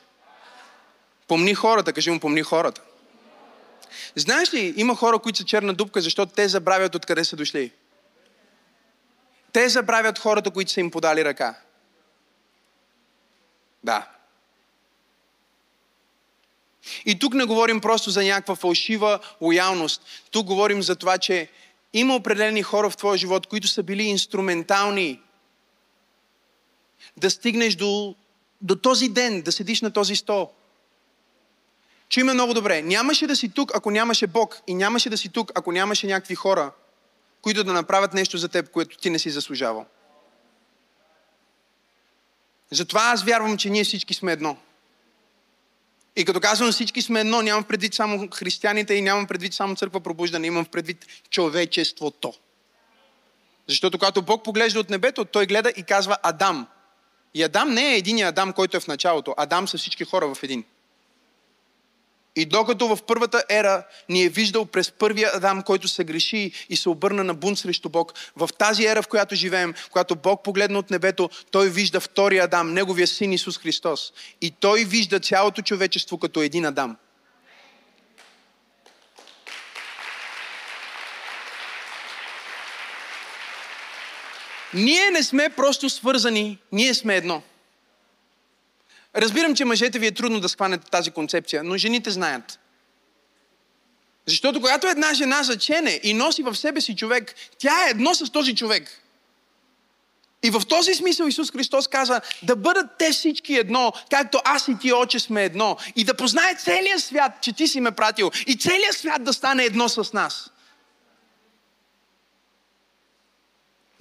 Помни 1.29 1.55
хората. 1.55 1.93
Кажи 1.93 2.11
му, 2.11 2.21
помни 2.21 2.43
хората. 2.43 2.81
Знаеш 4.17 4.55
ли, 4.55 4.75
има 4.77 4.97
хора, 4.97 5.19
които 5.19 5.39
са 5.39 5.45
черна 5.45 5.75
дупка, 5.75 6.01
защото 6.01 6.33
те 6.33 6.49
забравят 6.49 6.95
откъде 6.95 7.25
са 7.25 7.37
дошли. 7.37 7.73
Те 9.53 9.69
забравят 9.69 10.19
хората, 10.19 10.51
които 10.51 10.73
са 10.73 10.81
им 10.81 10.91
подали 10.91 11.25
ръка. 11.25 11.55
Да. 13.85 14.09
И 17.05 17.19
тук 17.19 17.35
не 17.35 17.45
говорим 17.45 17.81
просто 17.81 18.11
за 18.11 18.25
някаква 18.25 18.55
фалшива 18.55 19.19
лоялност. 19.41 20.03
Тук 20.31 20.47
говорим 20.47 20.83
за 20.83 20.97
това, 20.97 21.19
че 21.19 21.49
има 21.93 22.15
определени 22.15 22.63
хора 22.63 22.91
в 22.91 22.97
твоя 22.97 23.19
живот, 23.19 23.47
които 23.47 23.69
са 23.69 23.83
били 23.83 24.03
инструментални 24.03 25.21
да 27.17 27.31
стигнеш 27.31 27.75
до, 27.75 28.15
до 28.61 28.77
този 28.77 29.09
ден, 29.09 29.43
да 29.43 29.53
седиш 29.53 29.81
на 29.81 29.91
този 29.91 30.17
стол. 30.17 30.51
Чуй 32.09 32.23
ме 32.23 32.35
много 32.35 32.55
добре. 32.55 32.83
Нямаше 32.83 33.27
да 33.27 33.37
си 33.37 33.49
тук, 33.49 33.77
ако 33.77 33.91
нямаше 33.91 34.27
Бог. 34.27 34.61
И 34.67 34.75
нямаше 34.75 35.11
да 35.11 35.19
си 35.19 35.29
тук, 35.29 35.53
ако 35.55 35.73
нямаше 35.73 36.07
някакви 36.07 36.35
хора, 36.35 36.73
които 37.43 37.65
да 37.65 37.73
направят 37.73 38.15
нещо 38.15 38.39
за 38.39 38.49
теб, 38.49 38.71
което 38.71 38.99
ти 38.99 39.11
не 39.11 39.19
си 39.19 39.31
заслужавал. 39.31 39.87
Затова 42.71 43.01
аз 43.01 43.25
вярвам, 43.25 43.57
че 43.57 43.71
ние 43.71 43.85
всички 43.85 44.15
сме 44.15 44.33
едно. 44.33 44.57
И 46.17 46.25
като 46.25 46.41
казвам 46.41 46.73
всички 46.73 47.03
сме 47.03 47.21
едно, 47.21 47.43
нямам 47.43 47.65
предвид 47.65 47.95
само 47.95 48.29
християните 48.35 48.95
и 48.95 49.03
нямам 49.03 49.27
предвид 49.27 49.55
само 49.55 49.77
църква 49.77 50.01
пробуждане, 50.01 50.47
имам 50.47 50.65
предвид 50.65 51.07
човечеството. 51.31 52.33
Защото 53.69 53.99
когато 53.99 54.23
Бог 54.23 54.45
поглежда 54.45 54.81
от 54.81 54.91
небето, 54.91 55.25
той 55.25 55.47
гледа 55.47 55.73
и 55.77 55.83
казва 55.83 56.17
Адам. 56.23 56.67
И 57.35 57.43
Адам 57.43 57.75
не 57.75 57.93
е 57.93 57.97
единия 57.97 58.29
Адам, 58.29 58.53
който 58.53 58.77
е 58.77 58.81
в 58.81 58.87
началото. 58.87 59.35
Адам 59.37 59.69
са 59.69 59.79
всички 59.79 60.05
хора 60.05 60.35
в 60.35 60.43
един. 60.43 60.65
И 62.37 62.45
докато 62.45 62.97
в 62.97 63.03
първата 63.03 63.45
ера 63.49 63.85
ни 64.09 64.25
е 64.25 64.29
виждал 64.29 64.67
през 64.67 64.91
първия 64.91 65.31
Адам, 65.35 65.63
който 65.63 65.89
се 65.89 66.05
греши 66.05 66.53
и 66.69 66.77
се 66.77 66.89
обърна 66.89 67.25
на 67.25 67.35
бунт 67.35 67.59
срещу 67.59 67.89
Бог, 67.89 68.15
в 68.37 68.49
тази 68.59 68.87
ера, 68.87 69.03
в 69.03 69.09
която 69.09 69.35
живеем, 69.35 69.75
когато 69.91 70.17
Бог 70.17 70.43
погледна 70.45 70.79
от 70.79 70.91
небето, 70.91 71.31
той 71.51 71.71
вижда 71.71 72.01
втория 72.01 72.45
Адам, 72.45 72.73
неговия 72.73 73.07
син 73.07 73.33
Исус 73.33 73.59
Христос. 73.59 74.13
И 74.41 74.51
той 74.51 74.85
вижда 74.85 75.21
цялото 75.21 75.63
човечество 75.63 76.19
като 76.19 76.43
един 76.43 76.65
Адам. 76.65 76.97
Ние 84.75 85.11
не 85.11 85.23
сме 85.23 85.49
просто 85.49 85.91
свързани, 85.91 86.59
ние 86.73 86.95
сме 86.95 87.17
едно. 87.17 87.43
Разбирам, 89.17 89.55
че 89.55 89.65
мъжете 89.65 89.99
ви 89.99 90.07
е 90.07 90.13
трудно 90.13 90.41
да 90.41 90.49
схванете 90.49 90.91
тази 90.91 91.11
концепция, 91.11 91.65
но 91.65 91.77
жените 91.77 92.11
знаят. 92.11 92.59
Защото 94.27 94.61
когато 94.61 94.87
една 94.87 95.15
жена 95.15 95.43
зачене 95.43 96.01
и 96.03 96.15
носи 96.15 96.43
в 96.43 96.55
себе 96.55 96.81
си 96.81 96.97
човек, 96.97 97.35
тя 97.59 97.87
е 97.87 97.91
едно 97.91 98.15
с 98.15 98.31
този 98.31 98.55
човек. 98.55 99.03
И 100.43 100.51
в 100.51 100.63
този 100.69 100.95
смисъл 100.95 101.27
Исус 101.27 101.53
Христос 101.53 101.89
каза 101.89 102.21
да 102.43 102.57
бъдат 102.57 102.87
те 102.99 103.11
всички 103.11 103.55
едно, 103.55 103.93
както 104.11 104.41
аз 104.45 104.69
и 104.69 104.79
ти, 104.79 104.93
Отче, 104.93 105.19
сме 105.19 105.45
едно. 105.45 105.77
И 105.97 106.05
да 106.05 106.15
познае 106.15 106.55
целият 106.55 107.01
свят, 107.01 107.33
че 107.41 107.53
ти 107.53 107.69
си 107.69 107.81
ме 107.81 107.91
пратил. 107.91 108.31
И 108.47 108.59
целият 108.59 108.97
свят 108.97 109.25
да 109.25 109.33
стане 109.33 109.65
едно 109.65 109.89
с 109.89 110.13
нас. 110.13 110.51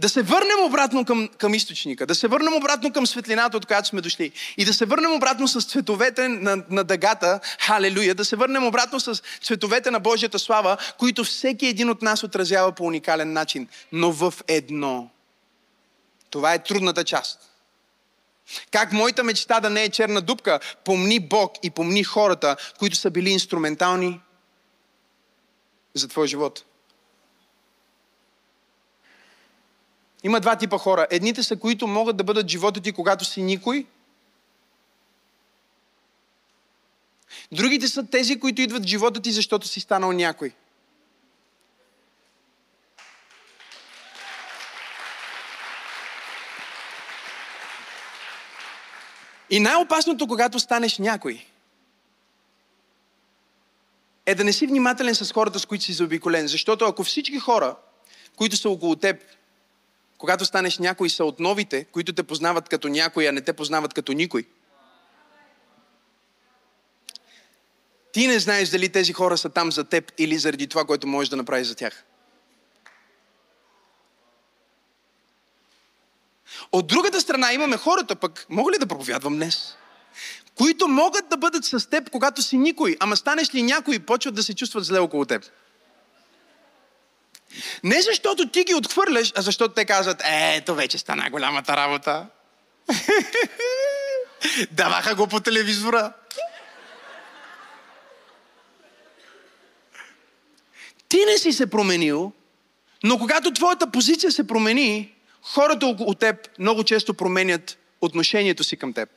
Да 0.02 0.10
се 0.10 0.22
върнем 0.22 0.64
обратно 0.66 1.06
към, 1.06 1.30
към 1.38 1.54
източника, 1.54 2.06
да 2.06 2.16
се 2.16 2.28
върнем 2.28 2.54
обратно 2.54 2.94
към 2.94 3.08
светлината, 3.08 3.58
от 3.58 3.66
която 3.66 3.88
сме 3.88 4.02
дошли. 4.02 4.32
И 4.58 4.66
да 4.66 4.74
се 4.74 4.86
върнем 4.86 5.14
обратно 5.14 5.48
с 5.48 5.66
цветовете 5.66 6.28
на, 6.28 6.64
на 6.70 6.84
дъгата, 6.84 7.40
халелуя, 7.60 8.16
да 8.16 8.26
се 8.26 8.36
върнем 8.36 8.68
обратно 8.68 9.00
с 9.00 9.22
цветовете 9.42 9.92
на 9.92 10.00
Божията 10.00 10.40
слава, 10.40 10.78
които 11.00 11.24
всеки 11.24 11.66
един 11.66 11.90
от 11.90 12.02
нас 12.02 12.24
отразява 12.24 12.72
по 12.72 12.84
уникален 12.84 13.34
начин, 13.34 13.68
но 13.92 14.12
в 14.12 14.34
едно. 14.48 15.10
Това 16.30 16.54
е 16.54 16.64
трудната 16.64 17.04
част. 17.04 17.40
Как 18.72 18.92
моята 18.92 19.24
мечта 19.24 19.60
да 19.60 19.70
не 19.70 19.84
е 19.84 19.90
черна 19.90 20.22
дупка, 20.22 20.60
помни 20.86 21.20
Бог 21.20 21.54
и 21.64 21.70
помни 21.70 22.04
хората, 22.04 22.56
които 22.80 22.96
са 22.96 23.12
били 23.12 23.30
инструментални 23.30 24.20
за 25.94 26.08
твоя 26.08 26.28
живот. 26.28 26.66
Има 30.24 30.40
два 30.40 30.56
типа 30.56 30.78
хора. 30.78 31.08
Едните 31.10 31.44
са, 31.44 31.56
които 31.56 31.88
могат 31.88 32.18
да 32.18 32.24
бъдат 32.24 32.48
живота 32.48 32.82
ти, 32.82 32.92
когато 32.92 33.26
си 33.26 33.42
никой. 33.42 33.86
Другите 37.52 37.88
са 37.88 38.08
тези, 38.08 38.40
които 38.40 38.62
идват 38.62 38.84
в 38.84 38.88
живота 38.88 39.22
ти, 39.22 39.32
защото 39.32 39.68
си 39.68 39.80
станал 39.80 40.12
някой. 40.12 40.52
И 49.50 49.60
най-опасното, 49.60 50.28
когато 50.28 50.60
станеш 50.60 50.98
някой, 50.98 51.46
е 54.26 54.36
да 54.36 54.44
не 54.44 54.54
си 54.54 54.68
внимателен 54.68 55.16
с 55.16 55.32
хората, 55.32 55.60
с 55.60 55.66
които 55.66 55.84
си 55.84 55.94
заобиколен. 55.94 56.48
Защото 56.48 56.86
ако 56.86 57.04
всички 57.04 57.40
хора, 57.40 57.76
които 58.36 58.58
са 58.58 58.70
около 58.70 58.96
теб, 58.96 59.24
когато 60.22 60.46
станеш 60.46 60.78
някой 60.78 61.10
са 61.10 61.26
от 61.26 61.40
новите, 61.40 61.84
които 61.84 62.14
те 62.14 62.24
познават 62.24 62.70
като 62.70 62.88
някой, 62.88 63.28
а 63.28 63.32
не 63.32 63.42
те 63.42 63.54
познават 63.54 63.94
като 63.94 64.14
никой. 64.14 64.46
Ти 68.12 68.28
не 68.28 68.40
знаеш 68.40 68.70
дали 68.70 68.90
тези 68.90 69.14
хора 69.14 69.38
са 69.38 69.50
там 69.50 69.72
за 69.72 69.84
теб 69.84 70.12
или 70.18 70.38
заради 70.38 70.68
това, 70.68 70.86
което 70.86 71.08
можеш 71.08 71.30
да 71.30 71.36
направиш 71.36 71.68
за 71.68 71.76
тях. 71.76 72.04
От 76.72 76.88
другата 76.88 77.22
страна 77.22 77.54
имаме 77.54 77.78
хората 77.78 78.16
пък, 78.16 78.46
мога 78.50 78.72
ли 78.72 78.78
да 78.78 78.88
проповядвам 78.88 79.36
днес? 79.36 79.76
Които 80.56 80.88
могат 80.88 81.30
да 81.30 81.38
бъдат 81.38 81.66
с 81.66 81.90
теб, 81.90 82.10
когато 82.10 82.42
си 82.42 82.58
никой, 82.58 82.98
ама 83.00 83.18
станеш 83.18 83.56
ли 83.56 83.64
някой, 83.64 84.00
почват 84.00 84.36
да 84.36 84.44
се 84.44 84.56
чувстват 84.56 84.86
зле 84.86 85.00
около 85.00 85.26
теб. 85.26 85.44
Не 87.84 88.02
защото 88.02 88.50
ти 88.50 88.64
ги 88.64 88.74
отхвърляш, 88.74 89.34
а 89.36 89.42
защото 89.42 89.74
те 89.74 89.86
казват, 89.86 90.22
ето 90.26 90.76
вече 90.76 90.98
стана 90.98 91.30
голямата 91.30 91.78
работа. 91.78 92.28
Даваха 94.72 95.16
го 95.16 95.28
по 95.28 95.40
телевизора. 95.40 96.14
Ти 101.10 101.26
не 101.26 101.38
си 101.38 101.52
се 101.52 101.70
променил, 101.70 102.32
но 103.04 103.18
когато 103.18 103.54
твоята 103.54 103.92
позиция 103.92 104.32
се 104.32 104.48
промени, 104.48 105.16
хората 105.42 105.86
около 105.86 106.14
теб 106.14 106.60
много 106.60 106.84
често 106.84 107.14
променят 107.14 107.78
отношението 108.02 108.64
си 108.64 108.78
към 108.78 108.94
теб. 108.94 109.10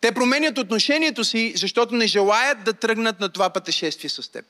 Те 0.00 0.12
променят 0.12 0.58
отношението 0.58 1.24
си, 1.24 1.52
защото 1.56 1.94
не 1.94 2.06
желаят 2.06 2.64
да 2.64 2.72
тръгнат 2.72 3.20
на 3.20 3.28
това 3.28 3.50
пътешествие 3.50 4.10
с 4.10 4.32
теб. 4.32 4.44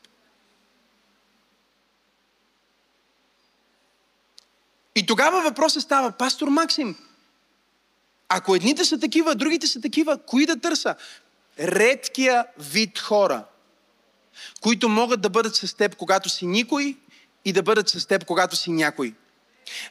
И 5.03 5.07
тогава 5.07 5.43
въпросът 5.43 5.83
става, 5.83 6.13
пастор 6.13 6.49
Максим, 6.49 6.97
ако 8.29 8.55
едните 8.55 8.85
са 8.85 8.99
такива, 8.99 9.35
другите 9.35 9.67
са 9.67 9.81
такива, 9.81 10.19
кои 10.27 10.47
да 10.47 10.61
търса? 10.61 10.95
Редкия 11.59 12.47
вид 12.59 12.99
хора, 12.99 13.45
които 14.61 14.89
могат 14.89 15.21
да 15.21 15.31
бъдат 15.31 15.57
с 15.57 15.75
теб, 15.75 15.97
когато 15.97 16.29
си 16.29 16.47
никой 16.47 16.97
и 17.45 17.53
да 17.53 17.63
бъдат 17.63 17.89
с 17.89 18.07
теб, 18.07 18.25
когато 18.25 18.57
си 18.57 18.71
някой. 18.71 19.15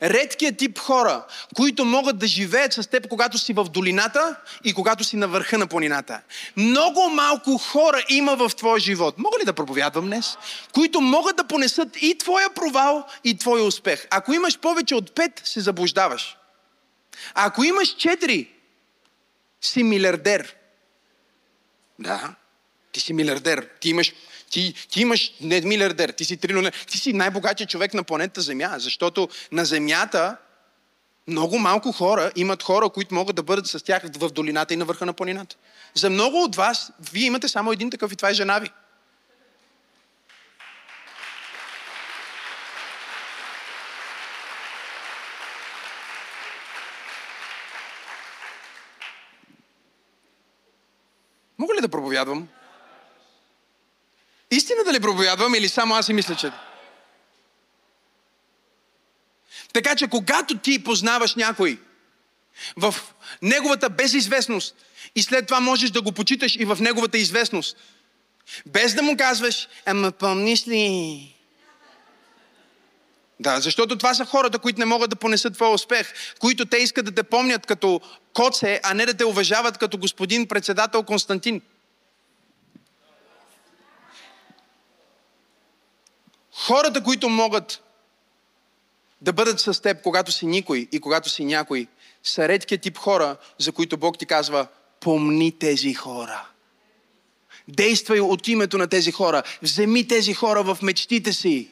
Редкият 0.04 0.58
тип 0.58 0.80
хора, 0.80 1.26
които 1.56 1.86
могат 1.86 2.18
да 2.18 2.28
живеят 2.28 2.74
с 2.74 2.88
теб, 2.88 3.08
когато 3.08 3.38
си 3.38 3.54
в 3.54 3.64
долината 3.64 4.36
и 4.64 4.74
когато 4.74 5.04
си 5.04 5.16
на 5.16 5.28
върха 5.28 5.58
на 5.58 5.68
планината. 5.68 6.22
Много 6.58 7.10
малко 7.10 7.58
хора 7.58 8.06
има 8.10 8.36
в 8.36 8.56
твоя 8.56 8.80
живот. 8.80 9.16
Мога 9.18 9.40
ли 9.40 9.46
да 9.46 9.54
проповядвам 9.54 10.06
днес? 10.06 10.38
Които 10.74 11.02
могат 11.02 11.36
да 11.36 11.44
понесат 11.44 12.02
и 12.02 12.17
твоя 12.17 12.54
провал, 12.54 13.08
и 13.24 13.38
твоя 13.38 13.63
успех. 13.63 14.08
Ако 14.10 14.34
имаш 14.34 14.60
повече 14.60 14.96
от 14.96 15.15
пет, 15.15 15.42
се 15.44 15.60
заблуждаваш. 15.60 16.38
Ако 17.34 17.63
имаш 17.63 17.96
четири, 17.96 18.50
си 19.62 19.84
милиардер. 19.84 20.56
Да, 22.00 22.36
ти 22.92 23.00
си 23.00 23.13
милиардер. 23.13 23.67
Ти 23.80 23.90
имаш 23.90 24.13
ти, 24.52 24.73
ти 24.89 25.02
имаш 25.02 25.33
не 25.41 25.62
милиардер, 25.62 26.10
ти 26.10 26.25
си 26.25 26.37
трилионер, 26.37 26.85
ти 26.89 26.97
си 26.97 27.13
най-богатия 27.13 27.67
човек 27.67 27.93
на 27.93 28.04
планетата 28.04 28.41
Земя, 28.41 28.75
защото 28.77 29.29
на 29.52 29.65
Земята 29.65 30.37
много 31.27 31.60
малко 31.60 31.91
хора 31.91 32.31
имат 32.35 32.63
хора, 32.63 32.89
които 32.89 33.15
могат 33.15 33.35
да 33.35 33.43
бъдат 33.43 33.67
с 33.67 33.83
тях 33.83 34.04
в 34.17 34.29
долината 34.29 34.73
и 34.73 34.77
на 34.77 34.85
върха 34.85 35.06
на 35.06 35.13
планината. 35.13 35.56
За 35.93 36.10
много 36.10 36.43
от 36.43 36.56
вас, 36.56 36.91
вие 37.12 37.25
имате 37.25 37.47
само 37.47 37.71
един 37.71 37.89
такъв 37.89 38.12
и 38.12 38.15
това 38.15 38.29
е 38.29 38.33
жена 38.33 38.60
ви. 38.60 38.69
Мога 51.58 51.73
ли 51.75 51.81
да 51.81 51.89
проповядвам? 51.89 52.47
Истина 54.52 54.83
да 54.83 54.93
ли 54.93 54.99
проповядвам 54.99 55.56
или 55.56 55.69
само 55.69 55.95
аз 55.95 56.06
си 56.06 56.13
мисля, 56.13 56.35
че... 56.35 56.52
Така 59.73 59.95
че 59.95 60.08
когато 60.08 60.58
ти 60.58 60.83
познаваш 60.83 61.35
някой 61.35 61.79
в 62.77 62.95
неговата 63.41 63.89
безизвестност 63.89 64.75
и 65.15 65.23
след 65.23 65.47
това 65.47 65.60
можеш 65.60 65.89
да 65.89 66.02
го 66.02 66.12
почиташ 66.12 66.56
и 66.56 66.65
в 66.65 66.77
неговата 66.81 67.17
известност, 67.17 67.77
без 68.65 68.93
да 68.93 69.02
му 69.02 69.17
казваш, 69.17 69.67
ама 69.85 70.12
помниш 70.12 70.67
ли? 70.67 71.35
Да, 73.39 73.60
защото 73.60 73.97
това 73.97 74.13
са 74.13 74.25
хората, 74.25 74.60
които 74.60 74.79
не 74.79 74.85
могат 74.85 75.10
да 75.10 75.15
понесат 75.15 75.54
твоя 75.54 75.71
успех, 75.71 76.13
които 76.39 76.65
те 76.65 76.77
искат 76.77 77.06
да 77.06 77.12
те 77.12 77.23
помнят 77.23 77.65
като 77.65 78.02
коце, 78.33 78.79
а 78.83 78.93
не 78.93 79.06
да 79.06 79.13
те 79.13 79.25
уважават 79.25 79.77
като 79.77 79.97
господин 79.97 80.47
председател 80.47 81.04
Константин. 81.04 81.62
Хората, 86.54 87.04
които 87.04 87.29
могат 87.29 87.83
да 89.21 89.33
бъдат 89.33 89.60
с 89.60 89.81
теб, 89.81 90.02
когато 90.02 90.31
си 90.31 90.45
никой 90.45 90.87
и 90.91 90.99
когато 90.99 91.29
си 91.29 91.45
някой, 91.45 91.87
са 92.23 92.47
редкият 92.47 92.81
тип 92.81 92.97
хора, 92.97 93.37
за 93.58 93.71
които 93.71 93.97
Бог 93.97 94.17
ти 94.17 94.25
казва, 94.25 94.67
помни 94.99 95.52
тези 95.60 95.93
хора. 95.93 96.47
Действай 97.67 98.19
от 98.19 98.47
името 98.47 98.77
на 98.77 98.87
тези 98.87 99.12
хора. 99.12 99.43
Вземи 99.62 100.08
тези 100.08 100.33
хора 100.33 100.63
в 100.63 100.77
мечтите 100.81 101.33
си. 101.33 101.69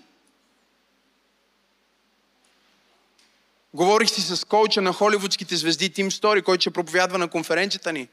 Говорих 3.73 4.09
си 4.09 4.21
с 4.21 4.45
коуча 4.45 4.81
на 4.81 4.93
холивудските 4.93 5.55
звезди 5.55 5.89
Тим 5.89 6.11
Стори, 6.11 6.41
който 6.41 6.61
ще 6.61 6.71
проповядва 6.71 7.17
на 7.17 7.27
конференцията 7.27 7.93
ни. 7.93 8.07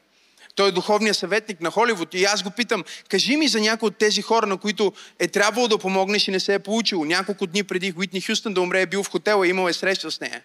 Той 0.57 0.69
е 0.69 0.71
духовният 0.71 1.17
съветник 1.17 1.61
на 1.61 1.71
Холивуд 1.71 2.13
и 2.13 2.25
аз 2.25 2.43
го 2.43 2.51
питам, 2.51 2.83
кажи 3.09 3.37
ми 3.37 3.47
за 3.47 3.61
някои 3.61 3.87
от 3.87 3.97
тези 3.97 4.21
хора, 4.21 4.45
на 4.45 4.57
които 4.57 4.93
е 5.19 5.27
трябвало 5.27 5.67
да 5.67 5.77
помогнеш 5.77 6.27
и 6.27 6.31
не 6.31 6.39
се 6.39 6.53
е 6.53 6.59
получило. 6.59 7.05
Няколко 7.05 7.47
дни 7.47 7.63
преди 7.63 7.93
Уитни 7.97 8.21
Хюстън 8.21 8.53
да 8.53 8.61
умре 8.61 8.81
е 8.81 8.85
бил 8.85 9.03
в 9.03 9.09
хотела 9.09 9.47
и 9.47 9.49
имал 9.49 9.67
е 9.67 9.73
среща 9.73 10.11
с 10.11 10.19
нея. 10.19 10.41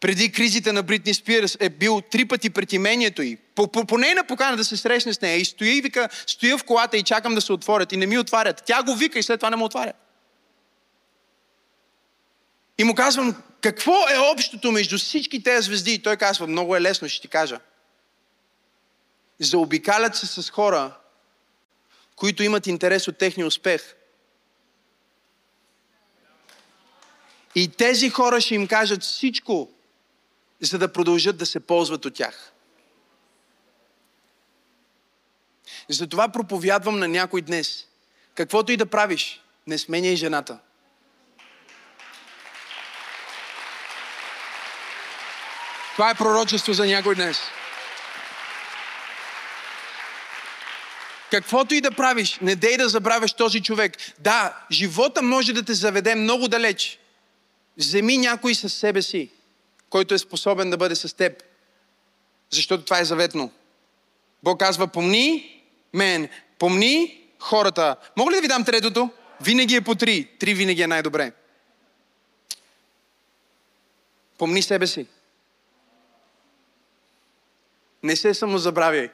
преди 0.00 0.32
кризите 0.32 0.72
на 0.72 0.82
Бритни 0.82 1.14
Спирс 1.14 1.56
е 1.60 1.68
бил 1.68 2.00
три 2.00 2.24
пъти 2.24 2.50
пред 2.50 2.72
имението 2.72 3.22
й. 3.22 3.38
По, 3.54 3.68
по, 3.68 3.84
по 3.84 3.98
нейна 3.98 4.24
покана 4.24 4.56
да 4.56 4.64
се 4.64 4.76
срещне 4.76 5.14
с 5.14 5.20
нея 5.20 5.36
и 5.36 5.44
стои 5.44 5.78
и 5.78 5.80
вика, 5.80 6.08
стоя 6.26 6.58
в 6.58 6.64
колата 6.64 6.96
и 6.96 7.02
чакам 7.02 7.34
да 7.34 7.40
се 7.40 7.52
отворят 7.52 7.92
и 7.92 7.96
не 7.96 8.06
ми 8.06 8.18
отварят. 8.18 8.62
Тя 8.66 8.82
го 8.82 8.94
вика 8.94 9.18
и 9.18 9.22
след 9.22 9.40
това 9.40 9.50
не 9.50 9.56
му 9.56 9.64
отваря. 9.64 9.92
И 12.80 12.84
му 12.84 12.94
казвам, 12.94 13.42
какво 13.60 13.92
е 13.92 14.18
общото 14.32 14.72
между 14.72 14.98
всички 14.98 15.42
тези 15.42 15.66
звезди? 15.66 15.92
И 15.92 16.02
той 16.02 16.16
казва, 16.16 16.46
много 16.46 16.76
е 16.76 16.80
лесно, 16.80 17.08
ще 17.08 17.20
ти 17.20 17.28
кажа. 17.28 17.60
Заобикалят 19.38 20.16
се 20.16 20.26
с 20.26 20.50
хора, 20.50 20.96
които 22.16 22.42
имат 22.42 22.66
интерес 22.66 23.08
от 23.08 23.18
техния 23.18 23.46
успех. 23.46 23.94
И 27.54 27.68
тези 27.68 28.10
хора 28.10 28.40
ще 28.40 28.54
им 28.54 28.68
кажат 28.68 29.02
всичко, 29.02 29.70
за 30.60 30.78
да 30.78 30.92
продължат 30.92 31.36
да 31.36 31.46
се 31.46 31.60
ползват 31.60 32.04
от 32.04 32.14
тях. 32.14 32.52
Затова 35.88 36.28
проповядвам 36.28 36.98
на 36.98 37.08
някой 37.08 37.42
днес. 37.42 37.86
Каквото 38.34 38.72
и 38.72 38.76
да 38.76 38.86
правиш, 38.86 39.42
не 39.66 39.78
сменяй 39.78 40.16
жената. 40.16 40.58
Това 45.92 46.10
е 46.10 46.14
пророчество 46.14 46.72
за 46.72 46.86
някой 46.86 47.14
днес. 47.14 47.38
Каквото 51.30 51.74
и 51.74 51.80
да 51.80 51.90
правиш, 51.90 52.38
не 52.42 52.56
дей 52.56 52.76
да 52.76 52.88
забравяш 52.88 53.32
този 53.32 53.62
човек. 53.62 53.96
Да, 54.18 54.56
живота 54.70 55.22
може 55.22 55.52
да 55.52 55.62
те 55.62 55.74
заведе 55.74 56.14
много 56.14 56.48
далеч. 56.48 56.98
Вземи 57.76 58.18
някой 58.18 58.54
със 58.54 58.74
себе 58.74 59.02
си 59.02 59.30
който 59.90 60.14
е 60.14 60.18
способен 60.18 60.70
да 60.70 60.76
бъде 60.76 60.94
с 60.94 61.16
теб. 61.16 61.42
Защото 62.50 62.84
това 62.84 62.98
е 62.98 63.04
заветно. 63.04 63.52
Бог 64.42 64.60
казва, 64.60 64.88
помни 64.88 65.56
мен, 65.94 66.28
помни 66.58 67.20
хората. 67.38 67.96
Мога 68.16 68.30
ли 68.30 68.34
да 68.34 68.40
ви 68.40 68.48
дам 68.48 68.64
третото? 68.64 69.10
Винаги 69.40 69.76
е 69.76 69.80
по 69.80 69.94
три. 69.94 70.28
Три 70.38 70.54
винаги 70.54 70.82
е 70.82 70.86
най-добре. 70.86 71.32
Помни 74.38 74.62
себе 74.62 74.86
си. 74.86 75.06
Не 78.02 78.16
се 78.16 78.34
самозабравяй. 78.34 79.10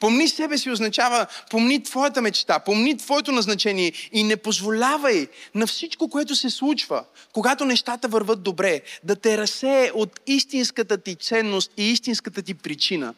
Помни 0.00 0.28
себе 0.28 0.58
си 0.58 0.70
означава, 0.70 1.26
помни 1.50 1.82
твоята 1.82 2.22
мечта, 2.22 2.58
помни 2.58 2.96
твоето 2.96 3.32
назначение 3.32 3.92
и 4.12 4.22
не 4.22 4.36
позволявай 4.36 5.28
на 5.54 5.66
всичко, 5.66 6.08
което 6.08 6.36
се 6.36 6.50
случва, 6.50 7.04
когато 7.32 7.64
нещата 7.64 8.08
върват 8.08 8.42
добре, 8.42 8.80
да 9.04 9.16
те 9.16 9.38
разсее 9.38 9.90
от 9.94 10.20
истинската 10.26 10.98
ти 10.98 11.14
ценност 11.14 11.72
и 11.76 11.90
истинската 11.90 12.42
ти 12.42 12.54
причина. 12.54 13.14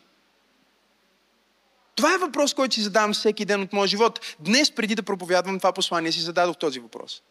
Това 1.95 2.15
е 2.15 2.19
въпрос, 2.19 2.55
който 2.55 2.75
си 2.75 2.81
задавам 2.81 3.13
всеки 3.13 3.45
ден 3.45 3.63
от 3.63 3.73
моя 3.73 3.89
живот. 3.89 4.37
Днес, 4.41 4.71
преди 4.71 4.95
да 4.95 5.03
проповядвам 5.03 5.59
това 5.59 5.73
послание, 5.73 6.13
си 6.13 6.21
зададох 6.21 6.57
този 6.57 6.81
въпрос. 6.81 7.23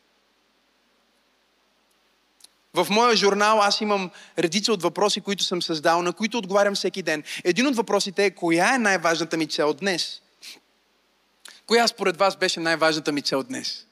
В 2.78 2.88
моя 2.90 3.16
журнал 3.16 3.62
аз 3.62 3.82
имам 3.82 4.12
редица 4.40 4.74
от 4.74 4.82
въпроси, 4.82 5.22
които 5.22 5.44
съм 5.44 5.62
създал, 5.62 6.02
на 6.02 6.14
които 6.14 6.38
отговарям 6.38 6.76
всеки 6.76 7.02
ден. 7.02 7.24
Един 7.44 7.68
от 7.68 7.76
въпросите 7.76 8.26
е, 8.26 8.32
коя 8.32 8.76
е 8.76 8.78
най-важната 8.78 9.38
ми 9.38 9.48
цел 9.48 9.74
днес? 9.74 10.22
Коя 11.66 11.88
според 11.88 12.18
вас 12.18 12.38
беше 12.38 12.60
най-важната 12.60 13.12
ми 13.12 13.22
цел 13.22 13.44
днес? 13.44 13.86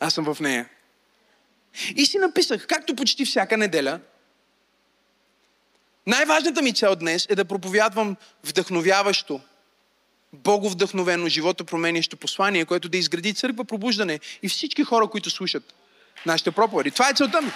Аз 0.00 0.14
съм 0.14 0.34
в 0.34 0.40
нея. 0.40 0.68
И 1.96 2.06
си 2.06 2.18
написах, 2.18 2.66
както 2.66 2.96
почти 2.96 3.24
всяка 3.24 3.56
неделя, 3.56 4.00
най-важната 6.06 6.62
ми 6.62 6.74
цел 6.74 6.96
днес 6.96 7.26
е 7.28 7.34
да 7.34 7.44
проповядвам 7.44 8.16
вдъхновяващо, 8.44 9.40
боговдъхновено, 10.32 11.28
живото 11.28 11.64
променящо 11.64 12.16
послание, 12.16 12.64
което 12.64 12.88
да 12.88 12.98
изгради 12.98 13.34
църква 13.34 13.64
пробуждане 13.64 14.20
и 14.42 14.48
всички 14.48 14.84
хора, 14.84 15.06
които 15.06 15.30
слушат 15.30 15.74
нашите 16.26 16.50
проповеди. 16.50 16.90
Това 16.90 17.08
е 17.10 17.14
целта 17.14 17.42
ми. 17.42 17.52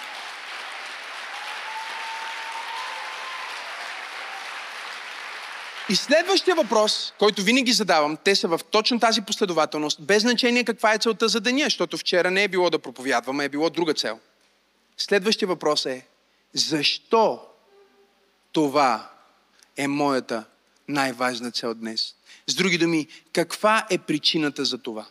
И 5.90 5.96
следващия 5.96 6.56
въпрос, 6.56 7.14
който 7.18 7.42
винаги 7.42 7.72
задавам, 7.72 8.16
те 8.16 8.36
са 8.36 8.48
в 8.48 8.60
точно 8.70 9.00
тази 9.00 9.22
последователност, 9.22 10.02
без 10.02 10.22
значение 10.22 10.64
каква 10.64 10.94
е 10.94 10.98
целта 10.98 11.28
за 11.28 11.40
деня, 11.40 11.64
защото 11.64 11.98
вчера 11.98 12.30
не 12.30 12.44
е 12.44 12.48
било 12.48 12.70
да 12.70 12.78
проповядваме, 12.78 13.44
е 13.44 13.48
било 13.48 13.70
друга 13.70 13.94
цел. 13.94 14.20
Следващия 14.96 15.48
въпрос 15.48 15.86
е, 15.86 16.06
защо 16.54 17.40
това 18.52 19.10
е 19.76 19.88
моята 19.88 20.44
най-важна 20.88 21.50
цел 21.50 21.74
днес? 21.74 22.14
С 22.46 22.54
други 22.54 22.78
думи, 22.78 23.06
каква 23.32 23.86
е 23.90 23.98
причината 23.98 24.64
за 24.64 24.78
това? 24.78 25.06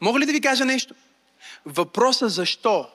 Мога 0.00 0.20
ли 0.20 0.26
да 0.26 0.32
ви 0.32 0.40
кажа 0.40 0.64
нещо? 0.64 0.94
Въпроса 1.66 2.28
защо 2.28 2.88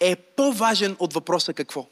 е 0.00 0.16
по-важен 0.16 0.96
от 0.98 1.12
въпроса 1.12 1.54
какво. 1.54 1.86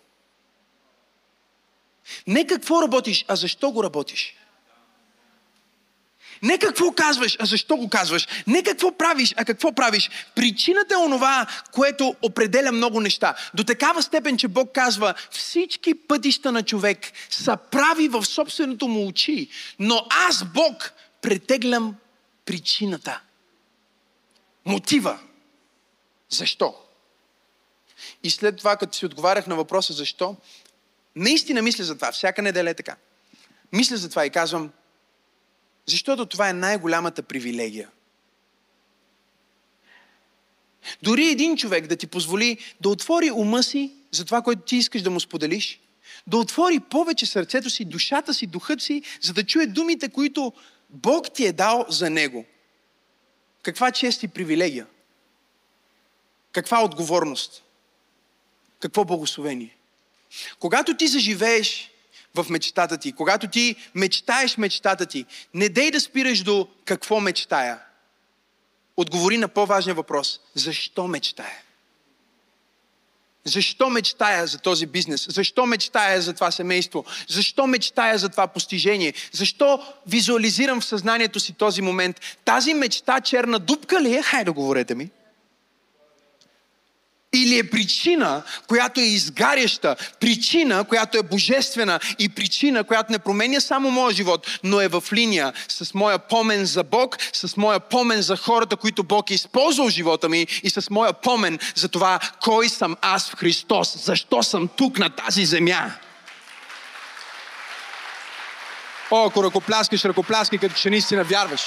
Не 2.27 2.47
какво 2.47 2.83
работиш, 2.83 3.25
а 3.29 3.37
защо 3.37 3.71
го 3.71 3.85
работиш. 3.85 4.35
Не 6.43 6.59
какво 6.59 6.93
казваш, 6.93 7.37
а 7.41 7.47
защо 7.47 7.77
го 7.77 7.89
казваш. 7.89 8.29
Не 8.47 8.63
какво 8.63 8.93
правиш, 8.93 9.35
а 9.37 9.45
какво 9.45 9.73
правиш. 9.73 10.11
Причината 10.35 10.95
е 10.95 11.05
онова, 11.05 11.47
което 11.73 12.17
определя 12.23 12.73
много 12.73 13.01
неща. 13.01 13.35
До 13.55 13.65
такава 13.65 14.03
степен, 14.03 14.37
че 14.37 14.49
Бог 14.49 14.73
казва, 14.73 15.15
всички 15.31 15.95
пътища 15.95 16.53
на 16.53 16.63
човек 16.63 17.13
са 17.31 17.57
прави 17.57 18.09
в 18.09 18.25
собственото 18.25 18.89
му 18.89 19.09
очи, 19.09 19.49
но 19.79 20.07
аз, 20.11 20.45
Бог, 20.45 20.93
претеглям 21.23 21.95
причината. 22.45 23.21
Мотива. 24.65 25.19
Защо? 26.31 26.75
И 28.23 28.31
след 28.31 28.57
това, 28.57 28.77
като 28.77 28.97
си 28.97 29.07
отговарях 29.07 29.47
на 29.47 29.57
въпроса 29.57 29.93
защо, 29.93 30.37
наистина 31.17 31.63
мисля 31.63 31.85
за 31.85 31.95
това. 31.95 32.13
Всяка 32.13 32.43
неделя 32.43 32.71
е 32.71 32.75
така. 32.75 32.97
Мисля 33.73 33.97
за 33.97 34.09
това 34.11 34.27
и 34.27 34.31
казвам, 34.31 34.71
защото 35.87 36.27
това 36.27 36.49
е 36.49 36.53
най-голямата 36.53 37.23
привилегия. 37.23 37.91
Дори 41.03 41.29
един 41.29 41.57
човек 41.57 41.87
да 41.87 41.97
ти 41.97 42.07
позволи 42.07 42.59
да 42.81 42.89
отвори 42.89 43.31
ума 43.31 43.63
си 43.63 43.93
за 44.11 44.25
това, 44.25 44.43
което 44.43 44.63
ти 44.63 44.77
искаш 44.77 45.03
да 45.03 45.11
му 45.11 45.21
споделиш, 45.21 45.81
да 46.27 46.37
отвори 46.37 46.81
повече 46.81 47.27
сърцето 47.27 47.71
си, 47.71 47.85
душата 47.85 48.35
си, 48.35 48.47
духът 48.47 48.83
си, 48.83 49.03
за 49.21 49.33
да 49.33 49.45
чуе 49.45 49.67
думите, 49.67 50.09
които 50.09 50.53
Бог 50.91 51.33
ти 51.35 51.47
е 51.47 51.53
дал 51.53 51.87
за 51.89 52.11
него. 52.11 52.45
Каква 53.63 53.91
чест 53.93 54.23
и 54.23 54.29
привилегия! 54.29 54.87
Каква 56.53 56.85
отговорност? 56.85 57.63
какво 58.81 59.05
благословение. 59.05 59.77
Когато 60.59 60.97
ти 60.97 61.09
заживееш 61.09 61.91
в 62.35 62.47
мечтата 62.51 62.99
ти, 62.99 63.13
когато 63.13 63.49
ти 63.49 63.77
мечтаеш 63.95 64.57
мечтата 64.57 65.07
ти, 65.07 65.27
не 65.55 65.69
дей 65.69 65.91
да 65.91 66.01
спираш 66.01 66.43
до 66.43 66.69
какво 66.85 67.21
мечтая. 67.21 67.79
Отговори 68.97 69.39
на 69.39 69.49
по-важния 69.49 69.95
въпрос. 69.95 70.41
Защо 70.55 71.07
мечтая? 71.07 71.63
Защо 73.45 73.91
мечтая 73.91 74.47
за 74.47 74.59
този 74.59 74.87
бизнес? 74.87 75.27
Защо 75.29 75.67
мечтая 75.67 76.23
за 76.23 76.35
това 76.35 76.51
семейство? 76.51 77.05
Защо 77.29 77.67
мечтая 77.67 78.19
за 78.19 78.29
това 78.29 78.47
постижение? 78.47 79.15
Защо 79.33 79.95
визуализирам 80.07 80.81
в 80.81 80.85
съзнанието 80.85 81.41
си 81.41 81.53
този 81.53 81.83
момент? 81.83 82.21
Тази 82.45 82.75
мечта 82.75 83.21
черна 83.21 83.59
дупка 83.59 84.03
ли 84.03 84.17
е? 84.17 84.23
Хайде 84.23 84.45
да 84.45 84.53
говорете 84.53 84.95
ми. 84.95 85.11
Или 87.35 87.59
е 87.59 87.71
причина, 87.71 88.43
която 88.67 89.01
е 89.01 89.05
изгаряща, 89.05 89.97
причина, 90.21 90.85
която 90.85 91.19
е 91.19 91.23
божествена 91.23 92.01
и 92.19 92.29
причина, 92.29 92.85
която 92.85 93.13
не 93.13 93.19
променя 93.19 93.61
само 93.61 93.91
моя 93.91 94.15
живот, 94.15 94.47
но 94.65 94.81
е 94.81 94.89
в 94.89 95.05
линия 95.13 95.53
с 95.69 95.95
моя 95.95 96.19
помен 96.19 96.65
за 96.65 96.85
Бог, 96.85 97.17
с 97.33 97.57
моя 97.57 97.81
помен 97.81 98.23
за 98.23 98.37
хората, 98.37 98.77
които 98.77 99.05
Бог 99.05 99.31
е 99.31 99.35
използвал 99.35 99.89
в 99.89 99.91
живота 99.91 100.29
ми 100.29 100.47
и 100.63 100.71
с 100.71 100.91
моя 100.91 101.13
помен 101.13 101.59
за 101.75 101.89
това, 101.89 102.21
кой 102.43 102.69
съм 102.69 102.97
аз 103.01 103.31
в 103.31 103.35
Христос, 103.35 104.05
защо 104.05 104.43
съм 104.43 104.69
тук 104.77 104.99
на 104.99 105.11
тази 105.11 105.45
земя. 105.45 105.93
О, 109.11 109.27
ако 109.27 109.45
ръкопляскаш, 109.45 110.05
ръкопляскай, 110.05 110.59
като 110.59 110.75
че 110.75 110.91
наистина 110.91 111.25
вярваш. 111.25 111.61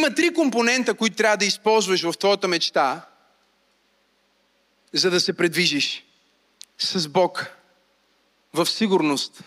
Има 0.00 0.14
три 0.14 0.34
компонента, 0.34 0.94
които 0.94 1.16
трябва 1.16 1.36
да 1.36 1.44
използваш 1.44 2.02
в 2.02 2.18
твоята 2.18 2.48
мечта, 2.48 3.06
за 4.92 5.10
да 5.10 5.20
се 5.20 5.32
предвижиш 5.32 6.04
с 6.78 7.08
Бог 7.08 7.46
в 8.52 8.66
сигурност. 8.66 9.42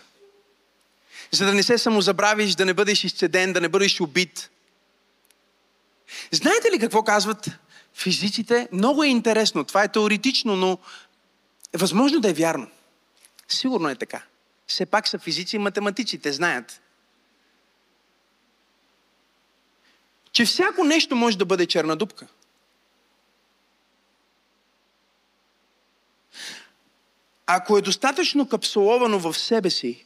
За 1.30 1.46
да 1.46 1.54
не 1.54 1.62
се 1.62 1.78
самозабравиш, 1.78 2.54
да 2.54 2.64
не 2.64 2.74
бъдеш 2.74 3.04
изцеден, 3.04 3.52
да 3.52 3.60
не 3.60 3.68
бъдеш 3.68 4.00
убит. 4.00 4.50
Знаете 6.30 6.70
ли 6.70 6.78
какво 6.78 7.02
казват 7.02 7.48
физиците? 7.94 8.68
Много 8.72 9.02
е 9.02 9.08
интересно. 9.08 9.64
Това 9.64 9.82
е 9.82 9.92
теоретично, 9.92 10.56
но 10.56 10.78
е 11.72 11.78
възможно 11.78 12.20
да 12.20 12.30
е 12.30 12.32
вярно. 12.32 12.70
Сигурно 13.48 13.88
е 13.88 13.94
така. 13.94 14.22
Все 14.66 14.86
пак 14.86 15.08
са 15.08 15.18
физици 15.18 15.56
и 15.56 15.58
математици, 15.58 16.18
те 16.18 16.32
знаят. 16.32 16.80
Че 20.34 20.44
всяко 20.44 20.84
нещо 20.84 21.16
може 21.16 21.38
да 21.38 21.44
бъде 21.44 21.66
черна 21.66 21.96
дупка. 21.96 22.26
Ако 27.46 27.78
е 27.78 27.82
достатъчно 27.82 28.48
капсуловано 28.48 29.18
в 29.18 29.38
себе 29.38 29.70
си 29.70 30.04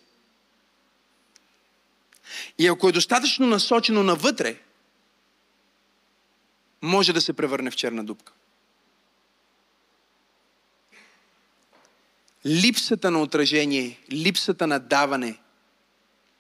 и 2.59 2.66
ако 2.66 2.89
е 2.89 2.93
достатъчно 2.93 3.47
насочено 3.47 4.03
навътре, 4.03 4.61
може 6.83 7.12
да 7.12 7.20
се 7.20 7.33
превърне 7.33 7.70
в 7.70 7.76
черна 7.76 8.05
дупка. 8.05 8.33
Липсата 12.47 13.11
на 13.11 13.22
отражение, 13.22 14.01
липсата 14.12 14.66
на 14.66 14.79
даване 14.79 15.39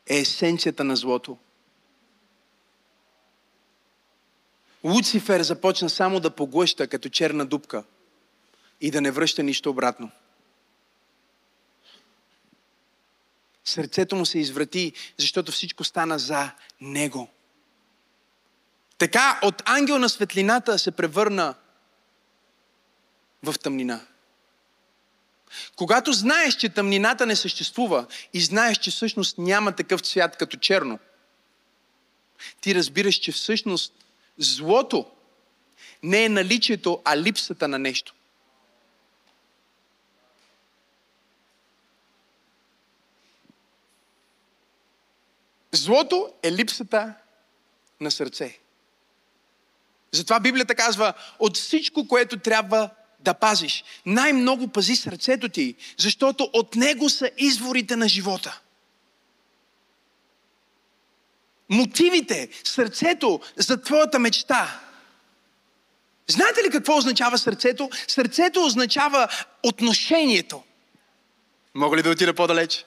е 0.06 0.18
есенцията 0.18 0.84
на 0.84 0.96
злото– 0.96 1.38
Луцифер 4.84 5.42
започна 5.42 5.90
само 5.90 6.20
да 6.20 6.30
поглъща 6.30 6.88
като 6.88 7.08
черна 7.08 7.46
дупка 7.46 7.84
и 8.80 8.90
да 8.90 9.00
не 9.00 9.10
връща 9.10 9.42
нищо 9.42 9.70
обратно. 9.70 10.10
Сърцето 13.64 14.16
му 14.16 14.26
се 14.26 14.38
изврати, 14.38 14.92
защото 15.16 15.52
всичко 15.52 15.84
стана 15.84 16.18
за 16.18 16.50
него. 16.80 17.28
Така 18.98 19.40
от 19.42 19.62
ангел 19.64 19.98
на 19.98 20.08
светлината 20.08 20.78
се 20.78 20.90
превърна 20.90 21.54
в 23.42 23.54
тъмнина. 23.62 24.00
Когато 25.76 26.12
знаеш, 26.12 26.54
че 26.54 26.68
тъмнината 26.68 27.26
не 27.26 27.36
съществува 27.36 28.06
и 28.34 28.40
знаеш, 28.40 28.78
че 28.78 28.90
всъщност 28.90 29.38
няма 29.38 29.72
такъв 29.72 30.00
цвят 30.00 30.36
като 30.36 30.56
черно, 30.56 30.98
ти 32.60 32.74
разбираш, 32.74 33.14
че 33.14 33.32
всъщност 33.32 33.92
Злото 34.38 35.06
не 36.02 36.24
е 36.24 36.28
наличието, 36.28 37.02
а 37.04 37.16
липсата 37.16 37.68
на 37.68 37.78
нещо. 37.78 38.14
Злото 45.72 46.32
е 46.42 46.52
липсата 46.52 47.14
на 48.00 48.10
сърце. 48.10 48.58
Затова 50.12 50.40
Библията 50.40 50.74
казва, 50.74 51.14
от 51.38 51.56
всичко, 51.56 52.08
което 52.08 52.38
трябва 52.38 52.90
да 53.20 53.34
пазиш, 53.34 53.84
най-много 54.06 54.68
пази 54.68 54.96
сърцето 54.96 55.48
ти, 55.48 55.74
защото 55.98 56.50
от 56.52 56.74
него 56.74 57.08
са 57.08 57.30
изворите 57.38 57.96
на 57.96 58.08
живота 58.08 58.60
мотивите, 61.68 62.48
сърцето 62.64 63.40
за 63.56 63.82
твоята 63.82 64.18
мечта. 64.18 64.80
Знаете 66.26 66.62
ли 66.62 66.70
какво 66.70 66.96
означава 66.96 67.38
сърцето? 67.38 67.90
Сърцето 68.08 68.64
означава 68.64 69.28
отношението. 69.62 70.62
Мога 71.74 71.96
ли 71.96 72.02
да 72.02 72.10
отида 72.10 72.34
по-далеч? 72.34 72.84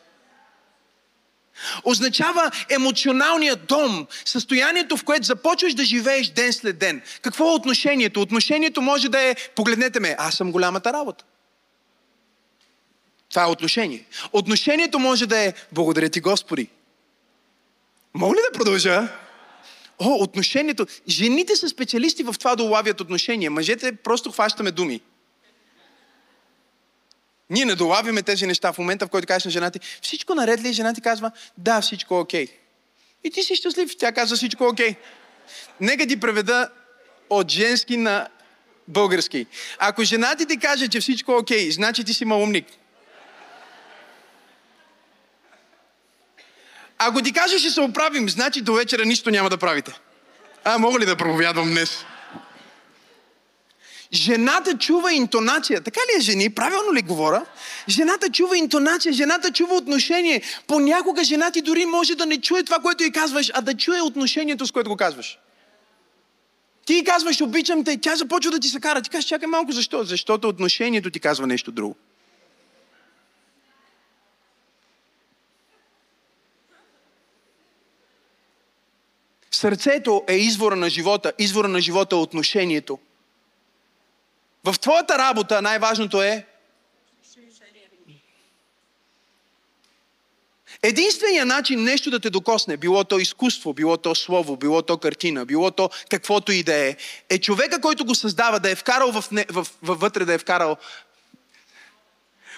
Означава 1.84 2.52
емоционалният 2.70 3.66
дом, 3.66 4.08
състоянието, 4.26 4.98
в 4.98 5.04
което 5.04 5.26
започваш 5.26 5.74
да 5.74 5.84
живееш 5.84 6.28
ден 6.28 6.54
след 6.54 6.78
ден. 6.78 7.02
Какво 7.22 7.52
е 7.52 7.54
отношението? 7.54 8.22
Отношението 8.22 8.82
може 8.82 9.10
да 9.10 9.22
е, 9.22 9.36
погледнете 9.56 10.00
ме, 10.00 10.16
аз 10.20 10.36
съм 10.36 10.52
голямата 10.52 10.94
работа. 10.94 11.26
Това 13.30 13.44
е 13.44 13.48
отношение. 13.48 14.06
Отношението 14.34 15.00
може 15.00 15.26
да 15.28 15.40
е, 15.40 15.54
благодаря 15.72 16.10
ти 16.10 16.20
Господи, 16.20 16.68
Мога 18.14 18.36
ли 18.36 18.39
да 18.51 18.57
продължа? 18.57 19.07
О, 19.99 20.24
отношението. 20.24 20.86
Жените 21.07 21.55
са 21.55 21.70
специалисти 21.70 22.24
в 22.24 22.36
това 22.39 22.55
да 22.55 22.64
улавят 22.64 23.01
отношения. 23.01 23.51
Мъжете 23.51 23.95
просто 23.95 24.32
хващаме 24.32 24.72
думи. 24.72 25.01
Ние 27.49 27.66
не 27.66 27.76
долавяме 27.76 28.22
тези 28.22 28.47
неща 28.47 28.74
в 28.74 28.78
момента, 28.78 29.05
в 29.07 29.09
който 29.09 29.28
кажеш 29.28 29.45
на 29.45 29.51
жената 29.51 29.80
всичко 30.01 30.36
наред 30.36 30.62
ли? 30.62 30.70
И 30.70 30.74
жена 30.74 30.93
ти 30.93 31.01
казва, 31.01 31.32
да, 31.57 31.82
всичко 31.82 32.16
е 32.16 32.20
окей. 32.20 32.47
И 33.24 33.32
ти 33.32 33.43
си 33.43 33.55
щастлив. 33.55 33.97
Тя 33.97 34.12
казва, 34.12 34.38
всичко 34.38 34.64
е 34.64 34.68
окей. 34.68 34.95
Нека 35.82 36.07
ти 36.07 36.20
преведа 36.20 36.70
от 37.30 37.51
женски 37.51 37.97
на 37.97 38.28
български. 38.88 39.45
Ако 39.80 40.03
жена 40.03 40.36
ти 40.36 40.45
ти 40.45 40.57
каже, 40.57 40.88
че 40.88 40.99
всичко 40.99 41.32
е 41.32 41.36
окей, 41.36 41.72
значи 41.72 42.03
ти 42.03 42.14
си 42.14 42.26
малумник. 42.26 42.66
Ако 47.04 47.22
ти 47.22 47.34
кажеш, 47.34 47.62
ще 47.62 47.70
се 47.70 47.82
оправим, 47.82 48.30
значи 48.30 48.62
до 48.62 48.74
вечера 48.74 49.06
нищо 49.06 49.32
няма 49.32 49.49
да 49.49 49.58
правите. 49.58 49.99
А, 50.64 50.78
мога 50.78 50.99
ли 50.99 51.06
да 51.06 51.16
проповядвам 51.16 51.70
днес? 51.70 52.06
Жената 54.14 54.78
чува 54.78 55.14
интонация. 55.14 55.82
Така 55.82 55.99
ли 55.99 56.18
е, 56.18 56.22
жени? 56.22 56.49
Правилно 56.49 56.93
ли 56.93 57.02
говоря? 57.02 57.45
Жената 57.89 58.30
чува 58.30 58.58
интонация, 58.58 59.14
жената 59.14 59.52
чува 59.52 59.76
отношение. 59.76 60.41
Понякога 60.68 61.24
жена 61.24 61.52
ти 61.52 61.62
дори 61.62 61.86
може 61.86 62.16
да 62.16 62.26
не 62.26 62.41
чуе 62.41 62.64
това, 62.64 62.80
което 62.80 63.04
й 63.04 63.12
казваш, 63.12 63.52
а 63.54 63.62
да 63.62 63.78
чуе 63.78 64.02
отношението, 64.02 64.68
с 64.68 64.72
което 64.72 64.89
го 64.89 64.97
казваш. 64.97 65.39
Ти 66.86 67.04
казваш, 67.04 67.41
обичам 67.41 67.84
те, 67.84 67.97
тя 67.97 68.16
започва 68.16 68.52
да 68.52 68.60
ти 68.60 68.68
се 68.68 68.80
кара. 68.80 69.02
Ти 69.02 69.10
кажеш, 69.10 69.30
чакай 69.30 69.47
малко, 69.47 69.72
защо? 69.72 70.04
Защото 70.04 70.47
отношението 70.47 71.12
ти 71.12 71.20
казва 71.20 71.47
нещо 71.47 71.72
друго. 71.72 71.95
Сърцето 79.62 80.24
е 80.28 80.36
извора 80.36 80.76
на 80.76 80.89
живота. 80.89 81.34
Извора 81.39 81.68
на 81.68 81.82
живота 81.82 82.16
е 82.16 82.20
отношението. 82.20 82.99
В 84.64 84.80
твоята 84.80 85.18
работа 85.18 85.62
най-важното 85.62 86.22
е 86.22 86.45
Единственият 90.84 91.47
начин 91.47 91.84
нещо 91.84 92.09
да 92.09 92.20
те 92.20 92.30
докосне, 92.30 92.78
било 92.78 93.03
то 93.03 93.20
изкуство, 93.20 93.74
било 93.74 93.97
то 93.97 94.16
слово, 94.16 94.57
било 94.57 94.82
то 94.82 94.97
картина, 94.97 95.45
било 95.45 95.72
то 95.72 95.89
каквото 96.09 96.51
и 96.51 96.64
да 96.64 96.76
е, 96.76 96.95
е 97.30 97.38
човека, 97.38 97.82
който 97.82 98.05
го 98.05 98.16
създава, 98.16 98.59
да 98.59 98.70
е 98.70 98.76
вкарал 98.76 99.12
в, 99.12 99.32
не, 99.32 99.45
в, 99.49 99.68
във 99.82 99.99
вътре, 99.99 100.26
да 100.26 100.34
е 100.34 100.38
вкарал. 100.38 100.78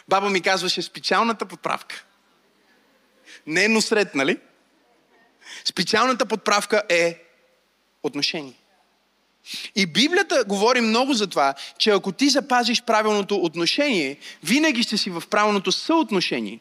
Баба 0.07 0.29
ми 0.29 0.41
казваше 0.41 0.81
специалната 0.81 1.45
поправка. 1.45 2.03
Не 3.47 3.65
е 3.65 3.69
носред, 3.69 4.15
нали? 4.15 4.37
Специалната 5.65 6.25
подправка 6.25 6.83
е 6.89 7.23
отношение. 8.03 8.53
И 9.75 9.85
Библията 9.85 10.43
говори 10.47 10.81
много 10.81 11.13
за 11.13 11.27
това, 11.27 11.53
че 11.77 11.89
ако 11.89 12.11
ти 12.11 12.29
запазиш 12.29 12.81
правилното 12.81 13.35
отношение, 13.35 14.17
винаги 14.43 14.83
ще 14.83 14.97
си 14.97 15.09
в 15.09 15.23
правилното 15.29 15.71
съотношение. 15.71 16.59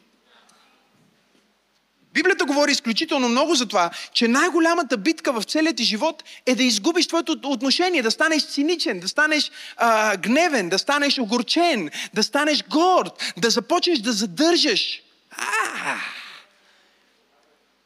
Библията 2.13 2.45
говори 2.45 2.71
изключително 2.71 3.29
много 3.29 3.55
за 3.55 3.65
това, 3.65 3.89
че 4.13 4.27
най-голямата 4.27 4.97
битка 4.97 5.33
в 5.33 5.43
целият 5.43 5.77
ти 5.77 5.83
живот 5.83 6.23
е 6.45 6.55
да 6.55 6.63
изгубиш 6.63 7.07
твоето 7.07 7.39
отношение, 7.43 8.01
да 8.01 8.11
станеш 8.11 8.47
циничен, 8.47 8.99
да 8.99 9.07
станеш 9.07 9.51
а, 9.77 10.17
гневен, 10.17 10.69
да 10.69 10.79
станеш 10.79 11.19
огорчен, 11.19 11.89
да 12.13 12.23
станеш 12.23 12.63
горд, 12.63 13.33
да 13.37 13.49
започнеш 13.49 13.99
да 13.99 14.13
задържаш. 14.13 15.01
А-а-а 15.31 16.22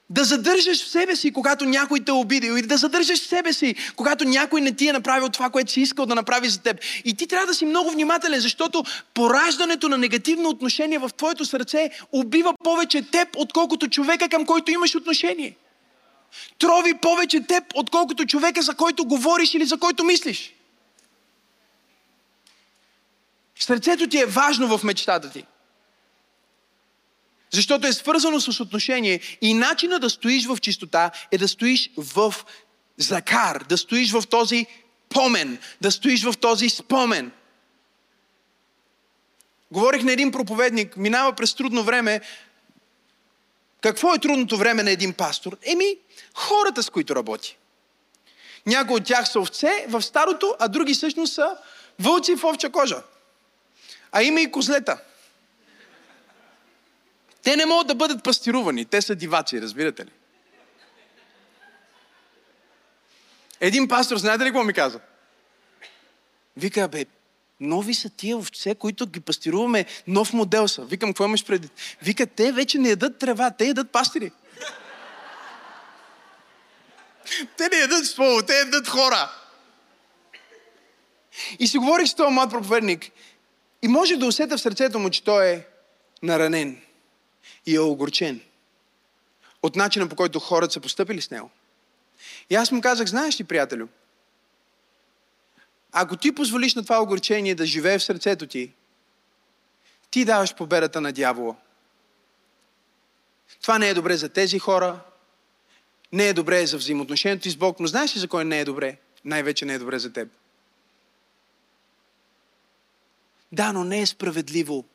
да 0.09 0.23
задържаш 0.23 0.85
в 0.85 0.89
себе 0.89 1.15
си, 1.15 1.33
когато 1.33 1.65
някой 1.65 1.99
те 1.99 2.11
е 2.11 2.13
обидил. 2.13 2.53
Или 2.53 2.67
да 2.67 2.77
задържаш 2.77 3.23
в 3.23 3.27
себе 3.27 3.53
си, 3.53 3.75
когато 3.95 4.25
някой 4.25 4.61
не 4.61 4.71
ти 4.71 4.87
е 4.87 4.93
направил 4.93 5.29
това, 5.29 5.49
което 5.49 5.71
си 5.71 5.81
искал 5.81 6.05
да 6.05 6.15
направи 6.15 6.49
за 6.49 6.61
теб. 6.61 6.79
И 7.05 7.13
ти 7.13 7.27
трябва 7.27 7.47
да 7.47 7.53
си 7.53 7.65
много 7.65 7.91
внимателен, 7.91 8.39
защото 8.39 8.83
пораждането 9.13 9.89
на 9.89 9.97
негативно 9.97 10.49
отношение 10.49 10.99
в 10.99 11.09
твоето 11.17 11.45
сърце 11.45 11.89
убива 12.11 12.53
повече 12.63 13.01
теб, 13.01 13.27
отколкото 13.35 13.87
човека, 13.87 14.29
към 14.29 14.45
който 14.45 14.71
имаш 14.71 14.95
отношение. 14.95 15.55
Трови 16.59 16.93
повече 16.93 17.41
теб, 17.47 17.63
отколкото 17.75 18.25
човека, 18.25 18.61
за 18.61 18.73
който 18.73 19.05
говориш 19.05 19.53
или 19.53 19.65
за 19.65 19.77
който 19.77 20.03
мислиш. 20.03 20.53
Сърцето 23.59 24.07
ти 24.07 24.19
е 24.19 24.25
важно 24.25 24.77
в 24.77 24.83
мечтата 24.83 25.31
ти. 25.31 25.45
Защото 27.51 27.87
е 27.87 27.93
свързано 27.93 28.41
с 28.41 28.59
отношение 28.59 29.19
и 29.41 29.53
начина 29.53 29.99
да 29.99 30.09
стоиш 30.09 30.45
в 30.45 30.57
чистота 30.61 31.11
е 31.31 31.37
да 31.37 31.47
стоиш 31.47 31.89
в 31.97 32.35
закар, 32.97 33.63
да 33.69 33.77
стоиш 33.77 34.11
в 34.11 34.23
този 34.29 34.65
помен, 35.09 35.59
да 35.81 35.91
стоиш 35.91 36.23
в 36.23 36.33
този 36.37 36.69
спомен. 36.69 37.31
Говорих 39.71 40.03
на 40.03 40.11
един 40.11 40.31
проповедник, 40.31 40.97
минава 40.97 41.33
през 41.33 41.53
трудно 41.53 41.83
време. 41.83 42.21
Какво 43.81 44.13
е 44.13 44.19
трудното 44.19 44.57
време 44.57 44.83
на 44.83 44.91
един 44.91 45.13
пастор? 45.13 45.57
Еми, 45.63 45.97
хората 46.33 46.83
с 46.83 46.89
които 46.89 47.15
работи. 47.15 47.57
Някои 48.65 48.95
от 48.95 49.05
тях 49.05 49.29
са 49.29 49.39
овце 49.39 49.85
в 49.89 50.01
старото, 50.01 50.55
а 50.59 50.67
други 50.67 50.93
всъщност 50.93 51.33
са 51.33 51.57
вълци 51.99 52.35
в 52.35 52.43
овча 52.43 52.69
кожа. 52.69 53.03
А 54.11 54.23
има 54.23 54.41
и 54.41 54.51
козлета. 54.51 54.97
Те 57.47 57.55
не 57.55 57.65
могат 57.65 57.87
да 57.87 57.95
бъдат 57.95 58.23
пастирувани. 58.23 58.85
Те 58.85 59.01
са 59.01 59.15
диваци, 59.15 59.61
разбирате 59.61 60.05
ли? 60.05 60.09
Един 63.59 63.87
пастор, 63.87 64.17
знаете 64.17 64.43
ли 64.43 64.47
какво 64.47 64.63
ми 64.63 64.73
каза? 64.73 64.99
Вика, 66.57 66.87
бе, 66.87 67.05
нови 67.59 67.93
са 67.93 68.09
тия 68.09 68.37
овце, 68.37 68.75
които 68.75 69.07
ги 69.07 69.19
пастируваме, 69.19 69.85
нов 70.07 70.33
модел 70.33 70.67
са. 70.67 70.85
Викам, 70.85 71.09
какво 71.09 71.25
имаш 71.25 71.45
преди? 71.45 71.69
Вика, 72.01 72.27
те 72.27 72.51
вече 72.51 72.77
не 72.77 72.89
ядат 72.89 73.19
трева, 73.19 73.51
те 73.51 73.65
ядат 73.67 73.91
пастири. 73.91 74.31
те 77.57 77.69
не 77.71 77.77
ядат 77.77 78.05
слово, 78.05 78.43
те 78.43 78.59
ядат 78.59 78.87
хора. 78.87 79.31
И 81.59 81.67
си 81.67 81.77
говорих 81.77 82.07
с 82.07 82.13
този 82.13 82.33
млад 82.33 82.49
проповедник 82.49 83.11
и 83.81 83.87
може 83.87 84.15
да 84.15 84.25
усета 84.25 84.57
в 84.57 84.61
сърцето 84.61 84.99
му, 84.99 85.09
че 85.09 85.23
той 85.23 85.47
е 85.47 85.65
наранен 86.23 86.86
и 87.68 87.76
е 87.76 87.80
огорчен 87.80 88.41
от 89.63 89.76
начина 89.76 90.09
по 90.09 90.15
който 90.15 90.39
хората 90.39 90.74
са 90.74 90.80
поступили 90.80 91.22
с 91.22 91.32
него. 91.32 91.49
И 92.49 92.55
аз 92.55 92.72
му 92.72 92.82
казах, 92.82 93.07
знаеш 93.07 93.39
ли, 93.39 93.43
приятелю, 93.43 93.88
ако 95.91 96.18
ти 96.18 96.36
позволиш 96.36 96.76
на 96.76 96.84
това 96.84 97.01
огорчение 97.01 97.55
да 97.55 97.65
живее 97.65 97.99
в 97.99 98.03
сърцето 98.03 98.47
ти, 98.47 98.74
ти 100.11 100.26
даваш 100.26 100.55
победата 100.55 101.01
на 101.01 101.11
дявола. 101.11 101.55
Това 103.61 103.80
не 103.80 103.89
е 103.89 103.93
добре 103.93 104.18
за 104.18 104.30
тези 104.30 104.59
хора, 104.59 104.99
не 106.11 106.28
е 106.28 106.34
добре 106.34 106.68
за 106.68 106.78
взаимоотношението 106.78 107.43
ти 107.43 107.49
с 107.49 107.55
Бог, 107.55 107.80
но 107.80 107.88
знаеш 107.88 108.15
ли 108.15 108.20
за 108.20 108.28
кой 108.28 108.45
не 108.45 108.59
е 108.59 108.65
добре? 108.65 108.97
Най-вече 109.26 109.65
не 109.65 109.74
е 109.74 109.80
добре 109.80 109.99
за 109.99 110.13
теб. 110.13 110.30
Да, 113.51 113.74
но 113.74 113.84
не 113.84 114.01
е 114.01 114.05
справедливо 114.05 114.86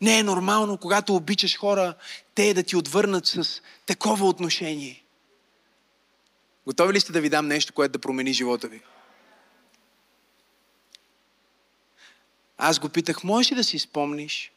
не 0.00 0.18
е 0.18 0.22
нормално, 0.22 0.78
когато 0.78 1.14
обичаш 1.14 1.58
хора, 1.58 1.94
те 2.34 2.54
да 2.54 2.62
ти 2.62 2.76
отвърнат 2.76 3.26
с 3.26 3.62
такова 3.86 4.26
отношение. 4.26 5.04
Готови 6.66 6.92
ли 6.92 7.00
сте 7.00 7.12
да 7.12 7.20
ви 7.20 7.28
дам 7.28 7.46
нещо, 7.46 7.72
което 7.72 7.92
да 7.92 7.98
промени 7.98 8.32
живота 8.32 8.68
ви? 8.68 8.80
Аз 12.58 12.78
го 12.78 12.88
питах, 12.88 13.24
можеш 13.24 13.52
ли 13.52 13.56
да 13.56 13.64
си 13.64 13.78
спомниш 13.78 14.52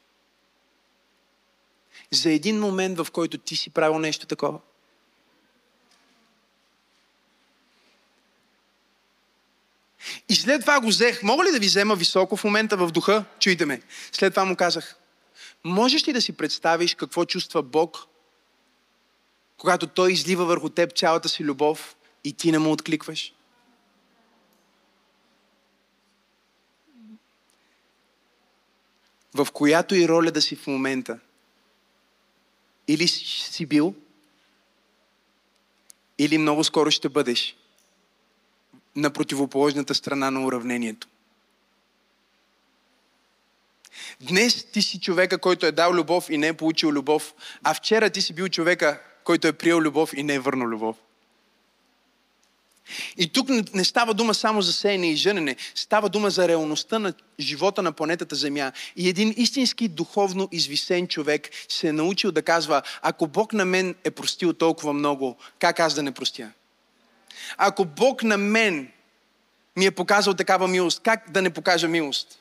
за 2.11 2.31
един 2.31 2.59
момент, 2.59 2.97
в 2.97 3.07
който 3.11 3.37
ти 3.37 3.55
си 3.55 3.69
правил 3.69 3.99
нещо 3.99 4.25
такова? 4.25 4.59
И 10.29 10.35
след 10.35 10.61
това 10.61 10.81
го 10.81 10.87
взех. 10.87 11.23
Мога 11.23 11.43
ли 11.43 11.51
да 11.51 11.59
ви 11.59 11.65
взема 11.65 11.95
високо 11.95 12.37
в 12.37 12.43
момента 12.43 12.77
в 12.77 12.91
духа? 12.91 13.25
Чуйте 13.39 13.65
ме. 13.65 13.81
След 14.11 14.33
това 14.33 14.45
му 14.45 14.55
казах, 14.55 14.95
Можеш 15.63 16.07
ли 16.07 16.13
да 16.13 16.21
си 16.21 16.37
представиш 16.37 16.95
какво 16.95 17.25
чувства 17.25 17.63
Бог, 17.63 17.97
когато 19.57 19.87
Той 19.87 20.11
излива 20.11 20.45
върху 20.45 20.69
теб 20.69 20.97
цялата 20.97 21.29
си 21.29 21.43
любов 21.43 21.95
и 22.23 22.33
ти 22.33 22.51
не 22.51 22.59
му 22.59 22.71
откликваш? 22.71 23.33
В 29.35 29.47
която 29.53 29.95
и 29.95 30.07
роля 30.07 30.31
да 30.31 30.41
си 30.41 30.55
в 30.55 30.67
момента. 30.67 31.19
Или 32.87 33.07
си 33.07 33.65
бил, 33.65 33.95
или 36.17 36.37
много 36.37 36.63
скоро 36.63 36.91
ще 36.91 37.09
бъдеш 37.09 37.55
на 38.95 39.13
противоположната 39.13 39.95
страна 39.95 40.31
на 40.31 40.45
уравнението. 40.45 41.07
Днес 44.21 44.63
ти 44.63 44.81
си 44.81 44.99
човека, 44.99 45.37
който 45.37 45.65
е 45.65 45.71
дал 45.71 45.93
любов 45.93 46.29
и 46.29 46.37
не 46.37 46.47
е 46.47 46.53
получил 46.53 46.89
любов, 46.89 47.33
а 47.63 47.73
вчера 47.73 48.09
ти 48.09 48.21
си 48.21 48.33
бил 48.33 48.49
човека, 48.49 48.99
който 49.23 49.47
е 49.47 49.53
приел 49.53 49.79
любов 49.79 50.13
и 50.13 50.23
не 50.23 50.33
е 50.33 50.39
върнал 50.39 50.67
любов. 50.67 50.95
И 53.17 53.27
тук 53.27 53.49
не 53.73 53.85
става 53.85 54.13
дума 54.13 54.33
само 54.33 54.61
за 54.61 54.73
сеяне 54.73 55.11
и 55.11 55.15
женене, 55.15 55.55
става 55.75 56.09
дума 56.09 56.29
за 56.29 56.47
реалността 56.47 56.99
на 56.99 57.13
живота 57.39 57.81
на 57.81 57.91
планетата 57.91 58.35
Земя. 58.35 58.71
И 58.95 59.09
един 59.09 59.33
истински 59.37 59.87
духовно 59.87 60.49
извисен 60.51 61.07
човек 61.07 61.49
се 61.69 61.87
е 61.87 61.93
научил 61.93 62.31
да 62.31 62.41
казва, 62.41 62.81
ако 63.01 63.27
Бог 63.27 63.53
на 63.53 63.65
мен 63.65 63.95
е 64.03 64.11
простил 64.11 64.53
толкова 64.53 64.93
много, 64.93 65.37
как 65.59 65.79
аз 65.79 65.93
да 65.93 66.03
не 66.03 66.11
простя? 66.11 66.51
Ако 67.57 67.85
Бог 67.85 68.23
на 68.23 68.37
мен 68.37 68.91
ми 69.77 69.85
е 69.85 69.91
показал 69.91 70.33
такава 70.33 70.67
милост, 70.67 71.01
как 71.03 71.31
да 71.31 71.41
не 71.41 71.49
покажа 71.49 71.87
милост? 71.87 72.39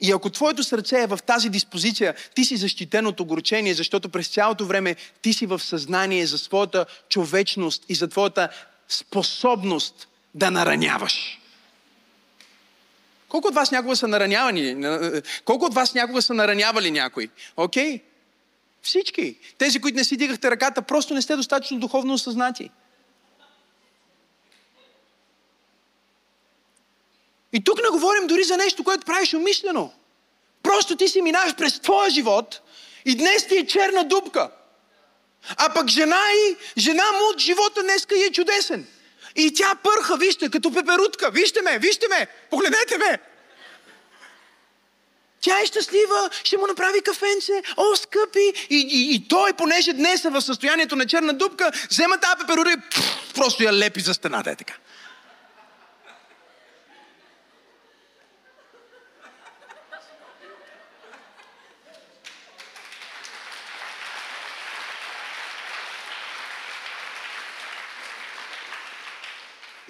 И 0.00 0.12
ако 0.12 0.30
твоето 0.30 0.64
сърце 0.64 1.02
е 1.02 1.06
в 1.06 1.18
тази 1.26 1.48
диспозиция, 1.48 2.14
ти 2.34 2.44
си 2.44 2.56
защитен 2.56 3.06
от 3.06 3.20
огорчение, 3.20 3.74
защото 3.74 4.08
през 4.08 4.28
цялото 4.28 4.66
време 4.66 4.96
ти 5.22 5.32
си 5.32 5.46
в 5.46 5.58
съзнание 5.58 6.26
за 6.26 6.38
своята 6.38 6.86
човечност 7.08 7.84
и 7.88 7.94
за 7.94 8.08
твоята 8.08 8.48
способност 8.88 10.08
да 10.34 10.50
нараняваш. 10.50 11.40
Колко 13.28 13.48
от 13.48 13.54
вас 13.54 13.70
някога 13.70 13.96
са 13.96 14.08
наранявани? 14.08 14.86
Колко 15.44 15.64
от 15.64 15.74
вас 15.74 15.94
някога 15.94 16.22
са 16.22 16.34
наранявали 16.34 16.90
някой? 16.90 17.28
Окей? 17.56 17.96
Okay? 17.96 18.02
Всички. 18.82 19.36
Тези, 19.58 19.80
които 19.80 19.96
не 19.96 20.04
си 20.04 20.16
дигахте 20.16 20.50
ръката, 20.50 20.82
просто 20.82 21.14
не 21.14 21.22
сте 21.22 21.36
достатъчно 21.36 21.78
духовно 21.78 22.14
осъзнати. 22.14 22.70
И 27.56 27.64
тук 27.64 27.82
не 27.82 27.88
говорим 27.88 28.26
дори 28.26 28.44
за 28.44 28.56
нещо, 28.56 28.84
което 28.84 29.06
правиш 29.06 29.34
умишлено. 29.34 29.92
Просто 30.62 30.96
ти 30.96 31.08
си 31.08 31.22
минаваш 31.22 31.54
през 31.54 31.80
твоя 31.80 32.10
живот 32.10 32.60
и 33.04 33.16
днес 33.16 33.46
ти 33.46 33.56
е 33.56 33.66
черна 33.66 34.04
дупка. 34.04 34.50
А 35.56 35.74
пък 35.74 35.88
жена 35.88 36.22
и 36.34 36.56
жена 36.80 37.12
му 37.12 37.18
от 37.32 37.38
живота 37.38 37.82
днеска 37.82 38.14
е 38.14 38.32
чудесен. 38.32 38.86
И 39.36 39.54
тя 39.54 39.74
пърха, 39.82 40.16
вижте, 40.16 40.50
като 40.50 40.72
пеперутка. 40.74 41.30
Вижте 41.30 41.62
ме, 41.62 41.78
вижте 41.78 42.08
ме, 42.08 42.26
погледнете 42.50 42.98
ме. 42.98 43.18
Тя 45.40 45.60
е 45.60 45.66
щастлива, 45.66 46.30
ще 46.44 46.56
му 46.56 46.66
направи 46.66 47.02
кафенце, 47.02 47.62
о, 47.76 47.96
скъпи. 47.96 48.52
И, 48.70 48.76
и, 48.76 49.14
и 49.14 49.28
той, 49.28 49.52
понеже 49.52 49.92
днес 49.92 50.24
е 50.24 50.30
в 50.30 50.42
състоянието 50.42 50.96
на 50.96 51.06
черна 51.06 51.32
дупка, 51.32 51.72
взема 51.90 52.18
тази 52.18 52.34
пеперуда 52.40 52.70
и 52.70 52.76
пфф, 52.90 53.34
просто 53.34 53.62
я 53.62 53.72
лепи 53.72 54.00
за 54.00 54.14
стената. 54.14 54.50
Е 54.50 54.56
така. 54.56 54.74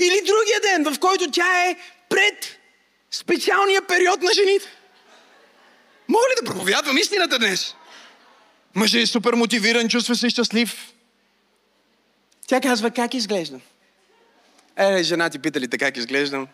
Или 0.06 0.26
другия 0.26 0.60
ден, 0.60 0.94
в 0.94 0.98
който 0.98 1.30
тя 1.30 1.68
е 1.68 1.76
пред 2.08 2.58
специалния 3.10 3.82
период 3.82 4.22
на 4.22 4.32
жените. 4.34 4.66
Мога 6.08 6.24
ли 6.24 6.44
да 6.44 6.52
проповядвам 6.52 6.98
истината 6.98 7.38
днес? 7.38 7.74
Мъжът 8.74 9.02
е 9.02 9.06
супер 9.06 9.34
мотивиран, 9.34 9.88
чувства 9.88 10.16
се 10.16 10.30
щастлив. 10.30 10.92
Тя 12.46 12.60
казва, 12.60 12.90
как 12.90 13.14
изглеждам? 13.14 13.60
Е, 14.76 15.02
жена 15.02 15.30
ти 15.30 15.38
пита 15.38 15.60
ли 15.60 15.68
те 15.68 15.78
как 15.78 15.96
изглеждам? 15.96 16.48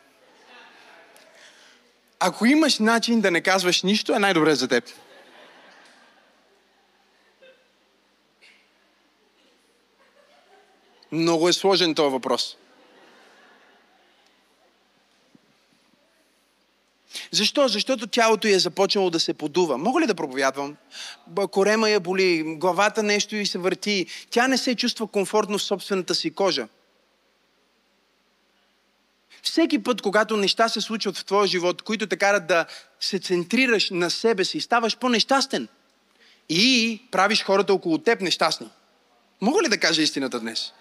Ако 2.20 2.46
имаш 2.46 2.78
начин 2.78 3.20
да 3.20 3.30
не 3.30 3.40
казваш 3.40 3.82
нищо, 3.82 4.14
е 4.14 4.18
най-добре 4.18 4.54
за 4.54 4.68
теб. 4.68 4.84
Много 11.12 11.48
е 11.48 11.52
сложен 11.52 11.94
този 11.94 12.12
въпрос. 12.12 12.56
Защо? 17.32 17.68
Защото 17.68 18.06
тялото 18.06 18.48
й 18.48 18.52
е 18.52 18.58
започнало 18.58 19.10
да 19.10 19.20
се 19.20 19.34
подува. 19.34 19.78
Мога 19.78 20.00
ли 20.00 20.06
да 20.06 20.14
проповядвам? 20.14 20.76
Корема 21.50 21.90
я 21.90 22.00
боли, 22.00 22.42
главата 22.56 23.02
нещо 23.02 23.36
и 23.36 23.46
се 23.46 23.58
върти. 23.58 24.06
Тя 24.30 24.48
не 24.48 24.58
се 24.58 24.74
чувства 24.74 25.06
комфортно 25.06 25.58
в 25.58 25.62
собствената 25.62 26.14
си 26.14 26.30
кожа. 26.30 26.68
Всеки 29.42 29.82
път, 29.82 30.02
когато 30.02 30.36
неща 30.36 30.68
се 30.68 30.80
случват 30.80 31.16
в 31.16 31.24
твоя 31.24 31.46
живот, 31.46 31.82
които 31.82 32.06
те 32.06 32.16
карат 32.16 32.46
да 32.46 32.66
се 33.00 33.18
центрираш 33.18 33.90
на 33.90 34.10
себе 34.10 34.44
си, 34.44 34.60
ставаш 34.60 34.96
по-нещастен. 34.96 35.68
И 36.48 37.00
правиш 37.10 37.42
хората 37.42 37.74
около 37.74 37.98
теб 37.98 38.20
нещастни. 38.20 38.68
Мога 39.40 39.62
ли 39.62 39.68
да 39.68 39.78
кажа 39.78 40.02
истината 40.02 40.40
днес? 40.40 40.72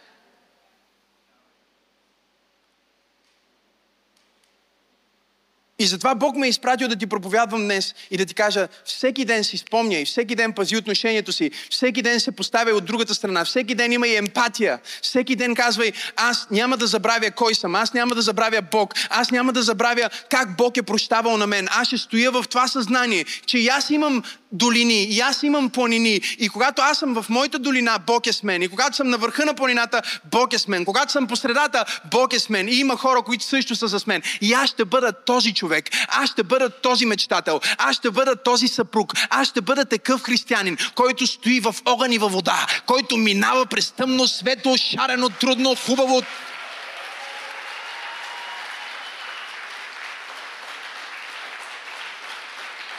И 5.81 5.87
затова 5.87 6.15
Бог 6.15 6.35
ме 6.35 6.47
е 6.47 6.49
изпратил 6.49 6.87
да 6.87 6.95
ти 6.95 7.07
проповядвам 7.07 7.61
днес 7.61 7.95
и 8.11 8.17
да 8.17 8.25
ти 8.25 8.33
кажа, 8.33 8.67
всеки 8.85 9.25
ден 9.25 9.43
си 9.43 9.57
спомняй, 9.57 10.05
всеки 10.05 10.35
ден 10.35 10.53
пази 10.53 10.77
отношението 10.77 11.31
си, 11.31 11.51
всеки 11.69 12.01
ден 12.01 12.19
се 12.19 12.31
поставя 12.31 12.71
от 12.71 12.85
другата 12.85 13.15
страна, 13.15 13.45
всеки 13.45 13.75
ден 13.75 13.91
има 13.91 14.07
и 14.07 14.15
емпатия, 14.15 14.79
всеки 15.01 15.35
ден 15.35 15.55
казвай, 15.55 15.91
аз 16.15 16.47
няма 16.51 16.77
да 16.77 16.87
забравя 16.87 17.31
кой 17.31 17.55
съм, 17.55 17.75
аз 17.75 17.93
няма 17.93 18.15
да 18.15 18.21
забравя 18.21 18.61
Бог, 18.71 18.93
аз 19.09 19.31
няма 19.31 19.53
да 19.53 19.63
забравя 19.63 20.09
как 20.29 20.57
Бог 20.57 20.77
е 20.77 20.83
прощавал 20.83 21.37
на 21.37 21.47
мен, 21.47 21.67
аз 21.71 21.87
ще 21.87 21.97
стоя 21.97 22.31
в 22.31 22.45
това 22.49 22.67
съзнание, 22.67 23.25
че 23.45 23.57
и 23.57 23.67
аз 23.67 23.89
имам 23.89 24.23
долини, 24.51 25.03
и 25.03 25.19
аз 25.19 25.43
имам 25.43 25.69
планини. 25.69 26.21
И 26.39 26.49
когато 26.49 26.81
аз 26.81 26.97
съм 26.97 27.21
в 27.21 27.29
моята 27.29 27.59
долина, 27.59 27.99
Бог 28.07 28.27
е 28.27 28.33
с 28.33 28.43
мен. 28.43 28.61
И 28.61 28.67
когато 28.67 28.95
съм 28.95 29.09
на 29.09 29.17
върха 29.17 29.45
на 29.45 29.53
планината, 29.53 30.01
Бог 30.31 30.53
е 30.53 30.59
с 30.59 30.67
мен. 30.67 30.85
Когато 30.85 31.11
съм 31.11 31.27
по 31.27 31.35
средата, 31.35 31.85
Бог 32.11 32.33
е 32.33 32.39
с 32.39 32.49
мен. 32.49 32.67
И 32.67 32.71
има 32.71 32.97
хора, 32.97 33.21
които 33.21 33.43
също 33.43 33.75
са 33.75 33.99
с 33.99 34.07
мен. 34.07 34.21
И 34.41 34.53
аз 34.53 34.69
ще 34.69 34.85
бъда 34.85 35.11
този 35.11 35.53
човек. 35.53 35.70
Аз 36.07 36.29
ще 36.29 36.43
бъда 36.43 36.69
този 36.69 37.05
мечтател. 37.05 37.61
Аз 37.77 37.95
ще 37.95 38.11
бъда 38.11 38.35
този 38.35 38.67
съпруг. 38.67 39.13
Аз 39.29 39.47
ще 39.47 39.61
бъда 39.61 39.85
такъв 39.85 40.23
християнин, 40.23 40.77
който 40.95 41.27
стои 41.27 41.59
в 41.59 41.75
огън 41.85 42.11
и 42.11 42.17
във 42.17 42.31
вода, 42.31 42.67
който 42.85 43.17
минава 43.17 43.65
през 43.65 43.91
тъмно, 43.91 44.27
светло, 44.27 44.77
шарено, 44.77 45.29
трудно, 45.29 45.75
хубаво, 45.85 46.21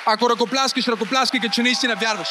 Ако 0.06 0.30
ръкопляскаш, 0.30 0.88
ръкопляскай, 0.88 1.40
че 1.52 1.62
наистина 1.62 1.96
вярваш. 1.96 2.28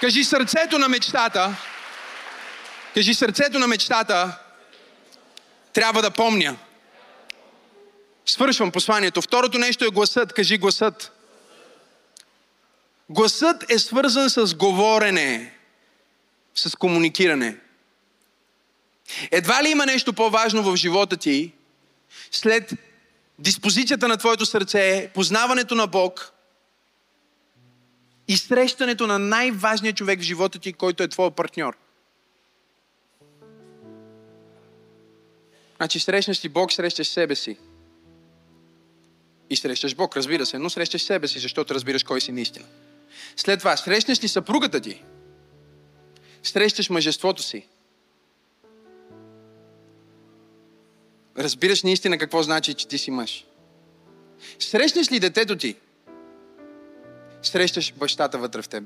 Кажи 0.00 0.24
сърцето 0.24 0.78
на 0.78 0.88
мечтата. 0.88 1.56
Кажи 2.94 3.14
сърцето 3.14 3.58
на 3.58 3.66
мечтата. 3.66 4.38
Трябва 5.72 6.02
да 6.02 6.10
помня. 6.10 6.56
Свършвам 8.26 8.72
посланието. 8.72 9.22
Второто 9.22 9.58
нещо 9.58 9.84
е 9.84 9.90
гласът. 9.90 10.32
Кажи 10.32 10.58
гласът. 10.58 11.12
Гласът 13.10 13.70
е 13.70 13.78
свързан 13.78 14.30
с 14.30 14.54
говорене, 14.54 15.54
с 16.54 16.76
комуникиране. 16.76 17.56
Едва 19.30 19.62
ли 19.62 19.68
има 19.68 19.86
нещо 19.86 20.12
по-важно 20.12 20.62
в 20.62 20.76
живота 20.76 21.16
ти, 21.16 21.52
след 22.30 22.72
диспозицията 23.38 24.08
на 24.08 24.16
твоето 24.16 24.46
сърце 24.46 25.10
познаването 25.14 25.74
на 25.74 25.86
Бог 25.86 26.32
и 28.28 28.36
срещането 28.36 29.06
на 29.06 29.18
най-важния 29.18 29.92
човек 29.92 30.20
в 30.20 30.22
живота 30.22 30.58
ти, 30.58 30.72
който 30.72 31.02
е 31.02 31.08
твой 31.08 31.30
партньор. 31.30 31.76
Значи 35.76 36.00
срещнеш 36.00 36.44
ли 36.44 36.48
Бог, 36.48 36.72
срещаш 36.72 37.08
себе 37.08 37.34
си. 37.34 37.58
И 39.50 39.56
срещаш 39.56 39.94
Бог, 39.94 40.16
разбира 40.16 40.46
се, 40.46 40.58
но 40.58 40.70
срещаш 40.70 41.02
себе 41.02 41.28
си, 41.28 41.38
защото 41.38 41.74
разбираш 41.74 42.02
кой 42.02 42.20
си 42.20 42.32
наистина. 42.32 42.66
След 43.36 43.58
това, 43.58 43.76
срещнеш 43.76 44.22
ли 44.22 44.28
съпругата 44.28 44.80
ти, 44.80 45.02
срещаш 46.42 46.90
мъжеството 46.90 47.42
си. 47.42 47.66
разбираш 51.38 51.82
наистина 51.82 52.18
какво 52.18 52.42
значи, 52.42 52.74
че 52.74 52.88
ти 52.88 52.98
си 52.98 53.10
мъж. 53.10 53.44
Срещнеш 54.58 55.12
ли 55.12 55.20
детето 55.20 55.56
ти? 55.56 55.76
Срещаш 57.42 57.92
бащата 57.92 58.38
вътре 58.38 58.62
в 58.62 58.68
теб. 58.68 58.84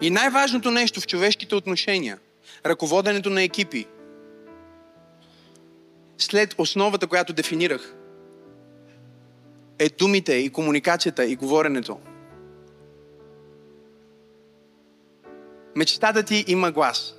И 0.00 0.10
най-важното 0.10 0.70
нещо 0.70 1.00
в 1.00 1.06
човешките 1.06 1.54
отношения, 1.54 2.18
ръководенето 2.66 3.30
на 3.30 3.42
екипи, 3.42 3.86
след 6.22 6.54
основата, 6.58 7.06
която 7.06 7.32
дефинирах, 7.32 7.94
е 9.78 9.88
думите 9.88 10.34
и 10.34 10.50
комуникацията 10.50 11.24
и 11.24 11.36
говоренето– 11.36 11.98
Мечтата 15.76 16.22
ти 16.22 16.44
има 16.48 16.70
глас. 16.70 17.14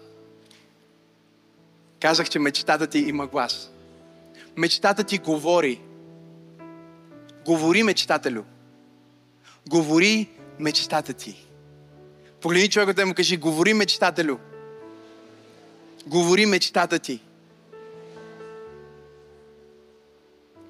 Казах, 1.99 2.29
че 2.29 2.39
мечтата 2.39 2.87
ти 2.87 2.99
има 2.99 3.27
глас. 3.27 3.71
Мечтата 4.57 5.03
ти 5.03 5.17
говори. 5.17 5.81
Говори, 7.45 7.83
мечтателю. 7.83 8.43
Говори 9.69 10.29
мечтата 10.59 11.13
ти. 11.13 11.45
Погледни 12.41 12.69
човекът 12.69 12.99
и 12.99 13.03
му 13.03 13.13
кажи, 13.13 13.37
говори 13.37 13.73
мечтателю. 13.73 14.37
Говори 16.07 16.45
мечтата 16.45 16.99
ти. 16.99 17.19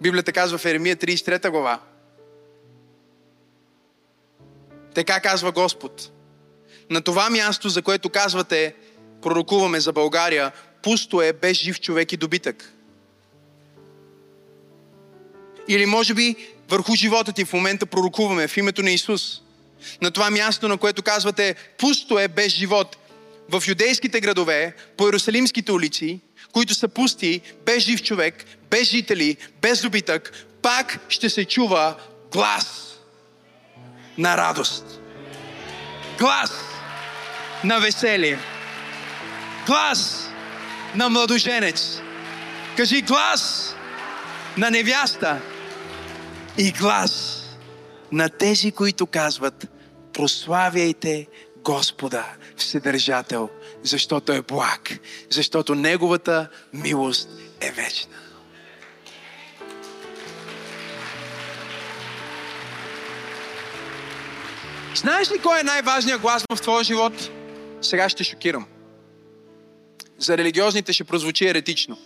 Библията 0.03 0.31
казва 0.31 0.57
в 0.57 0.65
Еремия 0.65 0.95
33 0.95 1.49
глава. 1.49 1.79
Така 4.95 5.19
казва 5.19 5.51
Господ 5.51 6.11
на 6.89 7.01
това 7.01 7.29
място, 7.29 7.69
за 7.69 7.81
което 7.81 8.09
казвате, 8.09 8.75
пророкуваме 9.21 9.79
за 9.79 9.93
България, 9.93 10.51
пусто 10.81 11.21
е, 11.21 11.33
без 11.33 11.57
жив 11.57 11.81
човек 11.81 12.13
и 12.13 12.17
добитък. 12.17 12.73
Или 15.67 15.85
може 15.85 16.13
би 16.13 16.35
върху 16.69 16.95
живота 16.95 17.33
ти 17.33 17.45
в 17.45 17.53
момента 17.53 17.85
пророкуваме 17.85 18.47
в 18.47 18.57
името 18.57 18.83
на 18.83 18.91
Исус. 18.91 19.41
На 20.01 20.11
това 20.11 20.29
място, 20.29 20.67
на 20.67 20.77
което 20.77 21.03
казвате, 21.03 21.55
пусто 21.77 22.19
е 22.19 22.27
без 22.27 22.53
живот. 22.53 22.97
В 23.49 23.63
юдейските 23.67 24.21
градове, 24.21 24.75
по 24.97 25.05
иерусалимските 25.05 25.71
улици, 25.71 26.19
които 26.53 26.75
са 26.75 26.87
пусти, 26.87 27.41
без 27.65 27.83
жив 27.83 28.03
човек, 28.03 28.45
без 28.71 28.89
жители, 28.89 29.37
без 29.61 29.81
добитък, 29.81 30.45
пак 30.61 30.99
ще 31.09 31.29
се 31.29 31.45
чува 31.45 31.95
глас 32.31 32.97
на 34.17 34.37
радост. 34.37 34.99
Глас 36.19 36.51
на 37.63 37.79
веселие. 37.79 38.39
Глас 39.65 40.29
на 40.95 41.09
младоженец. 41.09 42.01
Кажи 42.77 43.01
глас 43.01 43.75
на 44.57 44.71
невяста 44.71 45.41
и 46.57 46.71
глас 46.71 47.43
на 48.11 48.29
тези, 48.29 48.71
които 48.71 49.05
казват 49.05 49.67
прославяйте 50.13 51.27
Господа, 51.57 52.25
Вседържател, 52.57 53.49
защото 53.83 54.31
е 54.31 54.41
благ, 54.41 54.99
защото 55.29 55.75
Неговата 55.75 56.49
милост 56.73 57.29
е 57.61 57.71
вечна. 57.71 58.13
Знаеш 64.95 65.31
ли 65.31 65.39
кой 65.39 65.59
е 65.59 65.63
най-важният 65.63 66.21
глас 66.21 66.43
в 66.55 66.61
твоя 66.61 66.83
живот? 66.83 67.13
Сега 67.81 68.09
ще 68.09 68.23
шокирам. 68.23 68.65
За 70.17 70.37
религиозните 70.37 70.93
ще 70.93 71.03
прозвучи 71.03 71.45
еретично. 71.47 71.97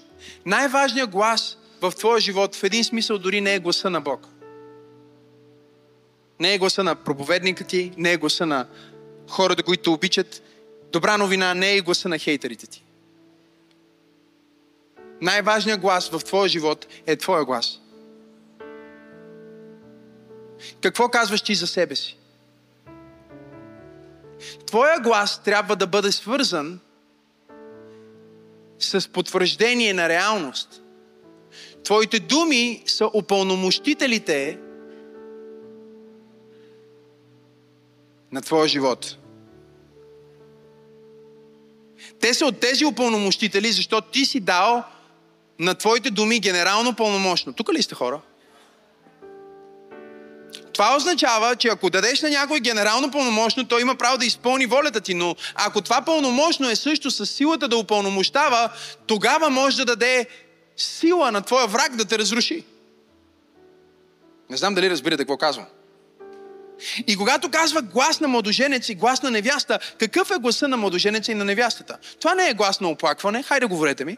Най-важният 0.45 1.09
глас 1.09 1.57
в 1.81 1.91
твоя 1.91 2.19
живот 2.19 2.55
в 2.55 2.63
един 2.63 2.83
смисъл 2.83 3.17
дори 3.17 3.41
не 3.41 3.53
е 3.53 3.59
гласа 3.59 3.89
на 3.89 4.01
Бог. 4.01 4.27
Не 6.39 6.53
е 6.53 6.57
гласа 6.57 6.83
на 6.83 6.95
проповедника 6.95 7.63
ти, 7.63 7.91
не 7.97 8.11
е 8.11 8.17
гласа 8.17 8.45
на 8.45 8.67
хората, 9.27 9.63
които 9.63 9.93
обичат. 9.93 10.43
Добра 10.91 11.17
новина 11.17 11.53
не 11.53 11.75
е 11.75 11.81
гласа 11.81 12.09
на 12.09 12.17
хейтерите 12.17 12.67
ти. 12.67 12.83
Най-важният 15.21 15.81
глас 15.81 16.09
в 16.09 16.19
твоя 16.19 16.47
живот 16.47 16.87
е 17.07 17.15
твоя 17.15 17.45
глас. 17.45 17.79
Какво 20.81 21.09
казваш 21.09 21.41
ти 21.41 21.55
за 21.55 21.67
себе 21.67 21.95
си? 21.95 22.17
Твоя 24.65 24.99
глас 24.99 25.43
трябва 25.43 25.75
да 25.75 25.87
бъде 25.87 26.11
свързан 26.11 26.79
с 28.79 29.11
потвърждение 29.11 29.93
на 29.93 30.09
реалност. 30.09 30.81
Твоите 31.83 32.19
думи 32.19 32.83
са 32.85 33.09
упълномощителите 33.13 34.59
на 38.31 38.41
твоя 38.41 38.67
живот. 38.67 39.17
Те 42.19 42.33
са 42.33 42.45
от 42.45 42.59
тези 42.59 42.85
упълномощители, 42.85 43.71
защото 43.71 44.11
ти 44.11 44.25
си 44.25 44.39
дал 44.39 44.83
на 45.59 45.75
твоите 45.75 46.09
думи 46.09 46.39
генерално 46.39 46.95
пълномощно. 46.95 47.53
Тук 47.53 47.73
ли 47.73 47.83
сте 47.83 47.95
хора? 47.95 48.21
Това 50.73 50.95
означава, 50.95 51.55
че 51.55 51.67
ако 51.67 51.89
дадеш 51.89 52.21
на 52.21 52.29
някой 52.29 52.59
генерално 52.59 53.11
пълномощно, 53.11 53.67
той 53.67 53.81
има 53.81 53.95
право 53.95 54.17
да 54.17 54.25
изпълни 54.25 54.65
волята 54.65 55.01
ти, 55.01 55.13
но 55.13 55.35
ако 55.55 55.81
това 55.81 56.01
пълномощно 56.01 56.69
е 56.69 56.75
също 56.75 57.11
с 57.11 57.25
силата 57.25 57.67
да 57.67 57.77
упълномощава, 57.77 58.69
тогава 59.07 59.49
може 59.49 59.77
да 59.77 59.85
даде 59.85 60.27
сила 60.77 61.31
на 61.31 61.41
твоя 61.41 61.67
враг 61.67 61.95
да 61.95 62.05
те 62.05 62.19
разруши. 62.19 62.63
Не 64.49 64.57
знам 64.57 64.75
дали 64.75 64.89
разбирате 64.89 65.23
какво 65.23 65.37
казвам. 65.37 65.65
И 67.07 67.15
когато 67.15 67.49
казва 67.49 67.81
глас 67.81 68.19
на 68.19 68.27
младоженец 68.27 68.89
и 68.89 68.95
глас 68.95 69.21
на 69.21 69.31
невяста, 69.31 69.79
какъв 69.99 70.31
е 70.31 70.39
гласа 70.39 70.67
на 70.67 70.77
младоженеца 70.77 71.31
и 71.31 71.35
на 71.35 71.45
невястата? 71.45 71.97
Това 72.19 72.35
не 72.35 72.49
е 72.49 72.53
глас 72.53 72.81
на 72.81 72.89
оплакване, 72.89 73.43
хайде 73.43 73.65
говорете 73.65 74.05
ми. 74.05 74.17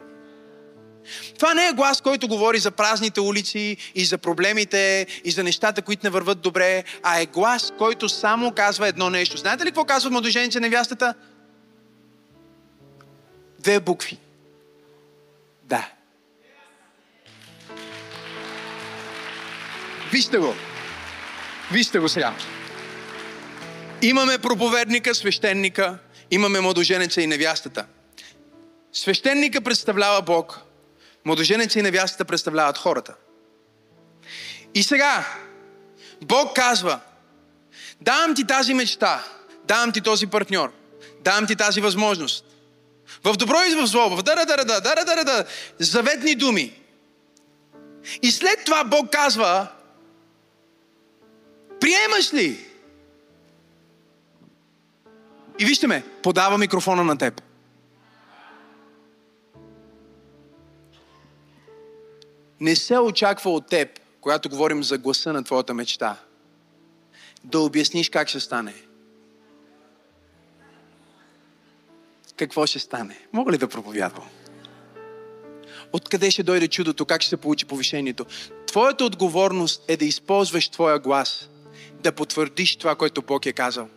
Това 1.38 1.54
не 1.54 1.68
е 1.68 1.72
глас, 1.72 2.00
който 2.00 2.28
говори 2.28 2.58
за 2.58 2.70
празните 2.70 3.20
улици 3.20 3.76
и 3.94 4.04
за 4.04 4.18
проблемите 4.18 5.06
и 5.24 5.30
за 5.30 5.42
нещата, 5.42 5.82
които 5.82 6.06
не 6.06 6.10
върват 6.10 6.40
добре, 6.40 6.84
а 7.02 7.20
е 7.20 7.26
глас, 7.26 7.72
който 7.78 8.08
само 8.08 8.52
казва 8.52 8.88
едно 8.88 9.10
нещо. 9.10 9.36
Знаете 9.36 9.64
ли 9.64 9.68
какво 9.68 9.84
казва 9.84 10.10
младоженец 10.10 10.54
и 10.54 10.60
невястата? 10.60 11.14
Две 13.58 13.80
букви. 13.80 14.18
Да. 15.64 15.88
Вижте 20.12 20.38
го. 20.38 20.54
Вижте 21.72 21.98
го 21.98 22.08
сега. 22.08 22.34
Имаме 24.02 24.38
проповедника, 24.38 25.14
свещеника, 25.14 25.98
имаме 26.30 26.60
младоженеца 26.60 27.22
и 27.22 27.26
невястата. 27.26 27.86
Свещеника 28.92 29.60
представлява 29.60 30.22
Бог, 30.22 30.60
младоженеца 31.24 31.78
и 31.78 31.82
невястата 31.82 32.24
представляват 32.24 32.78
хората. 32.78 33.14
И 34.74 34.82
сега, 34.82 35.26
Бог 36.22 36.56
казва, 36.56 37.00
давам 38.00 38.34
ти 38.34 38.46
тази 38.46 38.74
мечта, 38.74 39.24
давам 39.64 39.92
ти 39.92 40.00
този 40.00 40.26
партньор, 40.26 40.72
давам 41.20 41.46
ти 41.46 41.56
тази 41.56 41.80
възможност. 41.80 42.44
В 43.24 43.36
добро 43.36 43.56
и 43.70 43.74
в 43.74 43.86
зло, 43.86 44.16
в 44.16 44.22
дара 44.22 44.46
дара 44.46 44.64
дара 44.64 44.80
дара 44.80 45.24
дара 45.24 45.44
заветни 45.78 46.34
думи. 46.34 46.72
И 48.22 48.30
след 48.30 48.64
това 48.64 48.84
Бог 48.84 49.12
казва, 49.12 49.66
приемаш 51.80 52.34
ли? 52.34 52.66
И 55.58 55.64
вижте 55.64 55.86
ме, 55.86 56.04
подава 56.22 56.58
микрофона 56.58 57.04
на 57.04 57.18
теб. 57.18 57.42
Не 62.60 62.76
се 62.76 62.98
очаква 62.98 63.50
от 63.50 63.66
теб, 63.66 64.00
когато 64.20 64.48
говорим 64.48 64.84
за 64.84 64.98
гласа 64.98 65.32
на 65.32 65.44
твоята 65.44 65.74
мечта, 65.74 66.16
да 67.44 67.60
обясниш 67.60 68.10
как 68.10 68.28
ще 68.28 68.40
стане. 68.40 68.74
Какво 72.36 72.66
ще 72.66 72.78
стане? 72.78 73.18
Мога 73.32 73.52
ли 73.52 73.58
да 73.58 73.68
проповядвам? 73.68 74.28
Откъде 75.92 76.30
ще 76.30 76.42
дойде 76.42 76.68
чудото? 76.68 77.06
Как 77.06 77.22
ще 77.22 77.28
се 77.28 77.36
получи 77.36 77.66
повишението? 77.66 78.26
Твоята 78.66 79.04
отговорност 79.04 79.84
е 79.88 79.96
да 79.96 80.04
използваш 80.04 80.68
твоя 80.68 80.98
глас, 80.98 81.48
да 82.02 82.12
потвърдиш 82.12 82.76
това, 82.76 82.94
което 82.94 83.22
Бог 83.22 83.46
е 83.46 83.52
казал. 83.52 83.88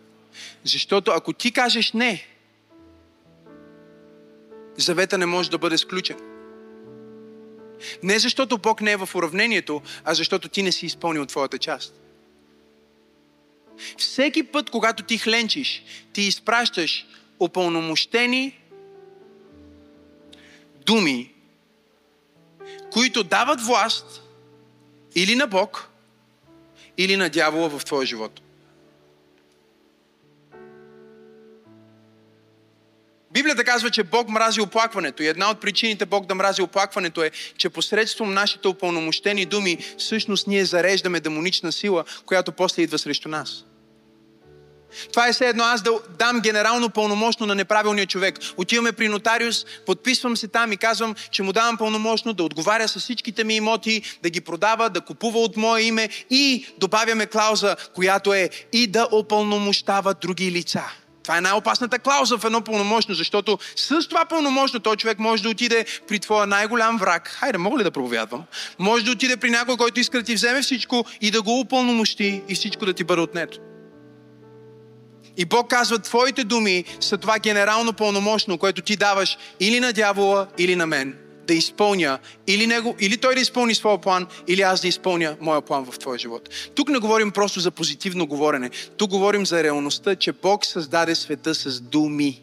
Защото 0.63 1.11
ако 1.11 1.33
ти 1.33 1.51
кажеш 1.51 1.91
не, 1.91 2.27
завета 4.77 5.17
не 5.17 5.25
може 5.25 5.51
да 5.51 5.57
бъде 5.57 5.77
сключен. 5.77 6.17
Не 8.03 8.19
защото 8.19 8.57
Бог 8.57 8.81
не 8.81 8.91
е 8.91 8.97
в 8.97 9.09
уравнението, 9.15 9.81
а 10.05 10.13
защото 10.13 10.49
ти 10.49 10.63
не 10.63 10.71
си 10.71 10.85
изпълнил 10.85 11.25
твоята 11.25 11.57
част. 11.57 11.93
Всеки 13.97 14.43
път, 14.43 14.69
когато 14.69 15.03
ти 15.03 15.17
хленчиш, 15.17 15.83
ти 16.13 16.21
изпращаш 16.21 17.05
упълномощени 17.39 18.59
думи, 20.85 21.33
които 22.91 23.23
дават 23.23 23.61
власт 23.61 24.21
или 25.15 25.35
на 25.35 25.47
Бог, 25.47 25.89
или 26.97 27.15
на 27.15 27.29
дявола 27.29 27.69
в 27.69 27.85
твоя 27.85 28.05
живот. 28.05 28.41
Библията 33.33 33.63
казва, 33.63 33.89
че 33.89 34.03
Бог 34.03 34.29
мрази 34.29 34.61
оплакването. 34.61 35.23
И 35.23 35.27
една 35.27 35.49
от 35.49 35.61
причините 35.61 36.05
Бог 36.05 36.25
да 36.25 36.35
мрази 36.35 36.61
оплакването 36.61 37.23
е, 37.23 37.31
че 37.57 37.69
посредством 37.69 38.33
нашите 38.33 38.67
упълномощени 38.67 39.45
думи, 39.45 39.77
всъщност 39.97 40.47
ние 40.47 40.65
зареждаме 40.65 41.19
демонична 41.19 41.71
сила, 41.71 42.03
която 42.25 42.51
после 42.51 42.81
идва 42.81 42.99
срещу 42.99 43.29
нас. 43.29 43.65
Това 45.11 45.27
е 45.27 45.33
все 45.33 45.49
едно 45.49 45.63
аз 45.63 45.81
да 45.81 45.91
дам 46.19 46.39
генерално 46.39 46.89
пълномощно 46.89 47.45
на 47.45 47.55
неправилния 47.55 48.05
човек. 48.05 48.39
Отиваме 48.57 48.91
при 48.91 49.07
нотариус, 49.07 49.65
подписвам 49.85 50.37
се 50.37 50.47
там 50.47 50.71
и 50.71 50.77
казвам, 50.77 51.15
че 51.31 51.43
му 51.43 51.53
давам 51.53 51.77
пълномощно 51.77 52.33
да 52.33 52.43
отговаря 52.43 52.87
с 52.87 52.99
всичките 52.99 53.43
ми 53.43 53.55
имоти, 53.55 54.01
да 54.23 54.29
ги 54.29 54.41
продава, 54.41 54.89
да 54.89 55.01
купува 55.01 55.39
от 55.39 55.57
мое 55.57 55.81
име 55.81 56.09
и 56.29 56.65
добавяме 56.77 57.25
клауза, 57.25 57.75
която 57.93 58.33
е 58.33 58.49
и 58.73 58.87
да 58.87 59.07
опълномощава 59.11 60.13
други 60.13 60.51
лица. 60.51 60.83
Това 61.23 61.37
е 61.37 61.41
най-опасната 61.41 61.99
клауза 61.99 62.37
в 62.37 62.45
едно 62.45 62.61
пълномощно, 62.61 63.15
защото 63.15 63.59
с 63.75 64.07
това 64.09 64.25
пълномощно 64.25 64.79
той 64.79 64.95
човек 64.95 65.19
може 65.19 65.43
да 65.43 65.49
отиде 65.49 65.85
при 66.07 66.19
твоя 66.19 66.47
най-голям 66.47 66.97
враг. 66.97 67.27
Хайде, 67.27 67.57
мога 67.57 67.79
ли 67.79 67.83
да 67.83 67.91
проповядвам? 67.91 68.43
Може 68.79 69.05
да 69.05 69.11
отиде 69.11 69.37
при 69.37 69.49
някой, 69.49 69.77
който 69.77 69.99
иска 69.99 70.17
да 70.17 70.23
ти 70.23 70.33
вземе 70.33 70.61
всичко 70.61 71.05
и 71.21 71.31
да 71.31 71.41
го 71.41 71.59
упълномощи 71.59 72.41
и 72.49 72.55
всичко 72.55 72.85
да 72.85 72.93
ти 72.93 73.03
бъде 73.03 73.21
отнето. 73.21 73.72
И 75.37 75.45
Бог 75.45 75.69
казва, 75.69 75.99
твоите 75.99 76.43
думи 76.43 76.83
са 76.99 77.17
това 77.17 77.39
генерално 77.39 77.93
пълномощно, 77.93 78.57
което 78.57 78.81
ти 78.81 78.95
даваш 78.95 79.37
или 79.59 79.79
на 79.79 79.93
дявола, 79.93 80.47
или 80.57 80.75
на 80.75 80.87
мен 80.87 81.15
да 81.47 81.53
изпълня 81.53 82.19
или, 82.47 82.67
него, 82.67 82.95
или 82.99 83.17
той 83.17 83.35
да 83.35 83.41
изпълни 83.41 83.75
своя 83.75 83.97
план, 83.97 84.27
или 84.47 84.61
аз 84.61 84.81
да 84.81 84.87
изпълня 84.87 85.35
моя 85.41 85.61
план 85.61 85.85
в 85.91 85.99
твоя 85.99 86.19
живот. 86.19 86.49
Тук 86.75 86.89
не 86.89 86.99
говорим 86.99 87.31
просто 87.31 87.59
за 87.59 87.71
позитивно 87.71 88.27
говорене. 88.27 88.69
Тук 88.97 89.09
говорим 89.09 89.45
за 89.45 89.63
реалността, 89.63 90.15
че 90.15 90.31
Бог 90.31 90.65
създаде 90.65 91.15
света 91.15 91.55
с 91.55 91.81
думи. 91.81 92.41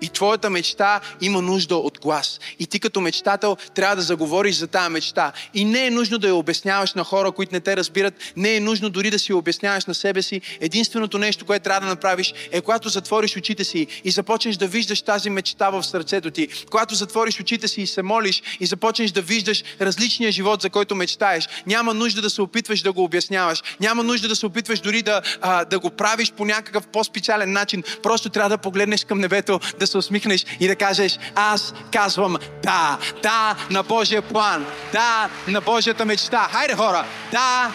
И 0.00 0.08
твоята 0.08 0.50
мечта 0.50 1.00
има 1.20 1.42
нужда 1.42 1.76
от 1.76 1.98
глас. 1.98 2.40
И 2.58 2.66
ти 2.66 2.80
като 2.80 3.00
мечтател 3.00 3.56
трябва 3.74 3.96
да 3.96 4.02
заговориш 4.02 4.56
за 4.56 4.66
тази 4.66 4.90
мечта. 4.90 5.32
И 5.54 5.64
не 5.64 5.86
е 5.86 5.90
нужно 5.90 6.18
да 6.18 6.28
я 6.28 6.34
обясняваш 6.34 6.94
на 6.94 7.04
хора, 7.04 7.32
които 7.32 7.54
не 7.54 7.60
те 7.60 7.76
разбират. 7.76 8.14
Не 8.36 8.56
е 8.56 8.60
нужно 8.60 8.90
дори 8.90 9.10
да 9.10 9.18
си 9.18 9.32
обясняваш 9.32 9.86
на 9.86 9.94
себе 9.94 10.22
си. 10.22 10.40
Единственото 10.60 11.18
нещо, 11.18 11.44
което 11.44 11.62
трябва 11.62 11.80
да 11.80 11.86
направиш 11.86 12.34
е 12.52 12.60
когато 12.60 12.88
затвориш 12.88 13.36
очите 13.36 13.64
си 13.64 13.86
и 14.04 14.10
започнеш 14.10 14.56
да 14.56 14.66
виждаш 14.66 15.02
тази 15.02 15.30
мечта 15.30 15.70
в 15.70 15.82
сърцето 15.82 16.30
ти. 16.30 16.48
Когато 16.70 16.94
затвориш 16.94 17.40
очите 17.40 17.68
си 17.68 17.82
и 17.82 17.86
се 17.86 18.02
молиш 18.02 18.42
и 18.60 18.66
започнеш 18.66 19.10
да 19.10 19.22
виждаш 19.22 19.64
различния 19.80 20.32
живот, 20.32 20.62
за 20.62 20.70
който 20.70 20.94
мечтаеш. 20.94 21.48
Няма 21.66 21.94
нужда 21.94 22.22
да 22.22 22.30
се 22.30 22.42
опитваш 22.42 22.82
да 22.82 22.92
го 22.92 23.04
обясняваш. 23.04 23.62
Няма 23.80 24.02
нужда 24.02 24.28
да 24.28 24.36
се 24.36 24.46
опитваш 24.46 24.80
дори 24.80 25.02
да, 25.02 25.22
а, 25.40 25.64
да 25.64 25.78
го 25.78 25.90
правиш 25.90 26.32
по 26.32 26.44
някакъв 26.44 26.86
по-специален 26.86 27.52
начин. 27.52 27.82
Просто 28.02 28.28
трябва 28.28 28.48
да 28.48 28.58
погледнеш 28.58 29.04
към 29.04 29.18
небето, 29.18 29.60
да 29.78 29.86
се 29.86 29.98
усмихнеш 29.98 30.46
и 30.60 30.68
да 30.68 30.76
кажеш, 30.76 31.18
аз 31.34 31.74
казвам 31.92 32.36
да, 32.62 32.98
да 33.22 33.56
на 33.70 33.82
Божия 33.82 34.22
план, 34.22 34.66
да 34.92 35.30
на 35.48 35.60
Божията 35.60 36.04
мечта. 36.04 36.48
Хайде 36.52 36.74
хора, 36.74 37.04
да 37.32 37.72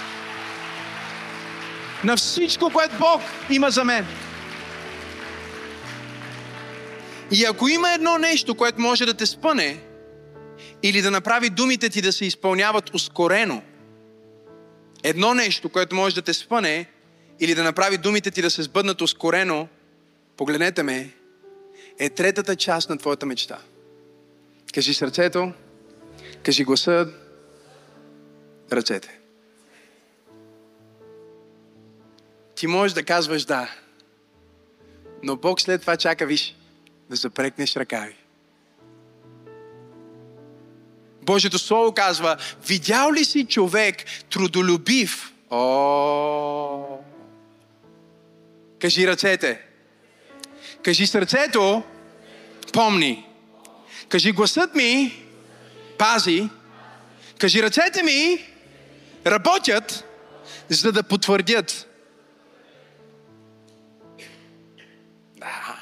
на 2.03 2.17
всичко, 2.17 2.69
което 2.69 2.95
Бог 2.99 3.21
има 3.49 3.71
за 3.71 3.83
мен. 3.83 4.07
И 7.31 7.45
ако 7.45 7.67
има 7.67 7.93
едно 7.93 8.17
нещо, 8.17 8.55
което 8.55 8.81
може 8.81 9.05
да 9.05 9.13
те 9.13 9.25
спъне, 9.25 9.79
или 10.83 11.01
да 11.01 11.11
направи 11.11 11.49
думите 11.49 11.89
ти 11.89 12.01
да 12.01 12.13
се 12.13 12.25
изпълняват 12.25 12.93
ускорено, 12.93 13.61
едно 15.03 15.33
нещо, 15.33 15.69
което 15.69 15.95
може 15.95 16.15
да 16.15 16.21
те 16.21 16.33
спъне, 16.33 16.85
или 17.39 17.55
да 17.55 17.63
направи 17.63 17.97
думите 17.97 18.31
ти 18.31 18.41
да 18.41 18.51
се 18.51 18.63
сбъднат 18.63 19.01
ускорено, 19.01 19.67
погледнете 20.37 20.83
ме, 20.83 21.09
е 21.99 22.09
третата 22.09 22.55
част 22.55 22.89
на 22.89 22.97
твоята 22.97 23.25
мечта. 23.25 23.59
Кажи 24.73 24.93
сърцето, 24.93 25.53
кажи 26.43 26.63
гласа, 26.63 27.07
ръцете. 28.71 29.19
Ти 32.55 32.67
можеш 32.67 32.93
да 32.93 33.03
казваш 33.03 33.45
да, 33.45 33.69
но 35.23 35.35
Бог 35.35 35.61
след 35.61 35.81
това 35.81 35.97
чака, 35.97 36.25
виж, 36.25 36.55
да 37.09 37.15
запрекнеш 37.15 37.75
ръкави. 37.75 38.15
Божието 41.21 41.59
Слово 41.59 41.93
казва, 41.93 42.37
видял 42.67 43.11
ли 43.11 43.25
си 43.25 43.45
човек 43.45 44.05
трудолюбив? 44.29 45.33
О, 45.49 46.99
Кажи 48.79 49.07
ръцете. 49.07 49.68
Кажи 50.83 51.07
сърцето, 51.07 51.83
помни. 52.73 53.27
Кажи 54.09 54.31
гласът 54.31 54.75
ми, 54.75 55.23
пази. 55.97 56.49
Кажи 57.37 57.63
ръцете 57.63 58.03
ми, 58.03 58.45
работят, 59.27 60.05
за 60.69 60.91
да 60.91 61.03
потвърдят. 61.03 61.87
Да. 65.35 65.79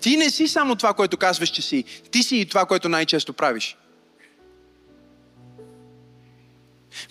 Ти 0.00 0.16
не 0.16 0.30
си 0.30 0.48
само 0.48 0.76
това, 0.76 0.94
което 0.94 1.16
казваш, 1.16 1.48
че 1.48 1.62
си. 1.62 1.84
Ти 2.10 2.22
си 2.22 2.36
и 2.36 2.46
това, 2.46 2.66
което 2.66 2.88
най-често 2.88 3.32
правиш. 3.32 3.76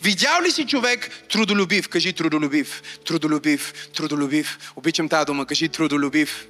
Видял 0.02 0.42
ли 0.42 0.52
си 0.52 0.68
човек 0.68 1.10
трудолюбив? 1.32 1.90
Кажи 1.90 2.14
трудолюбив, 2.14 2.82
трудолюбив, 3.06 3.74
трудолюбив. 3.96 4.58
Обичам 4.76 5.10
тази 5.10 5.26
дума, 5.26 5.46
кажи 5.46 5.70
трудолюбив. 5.70 6.48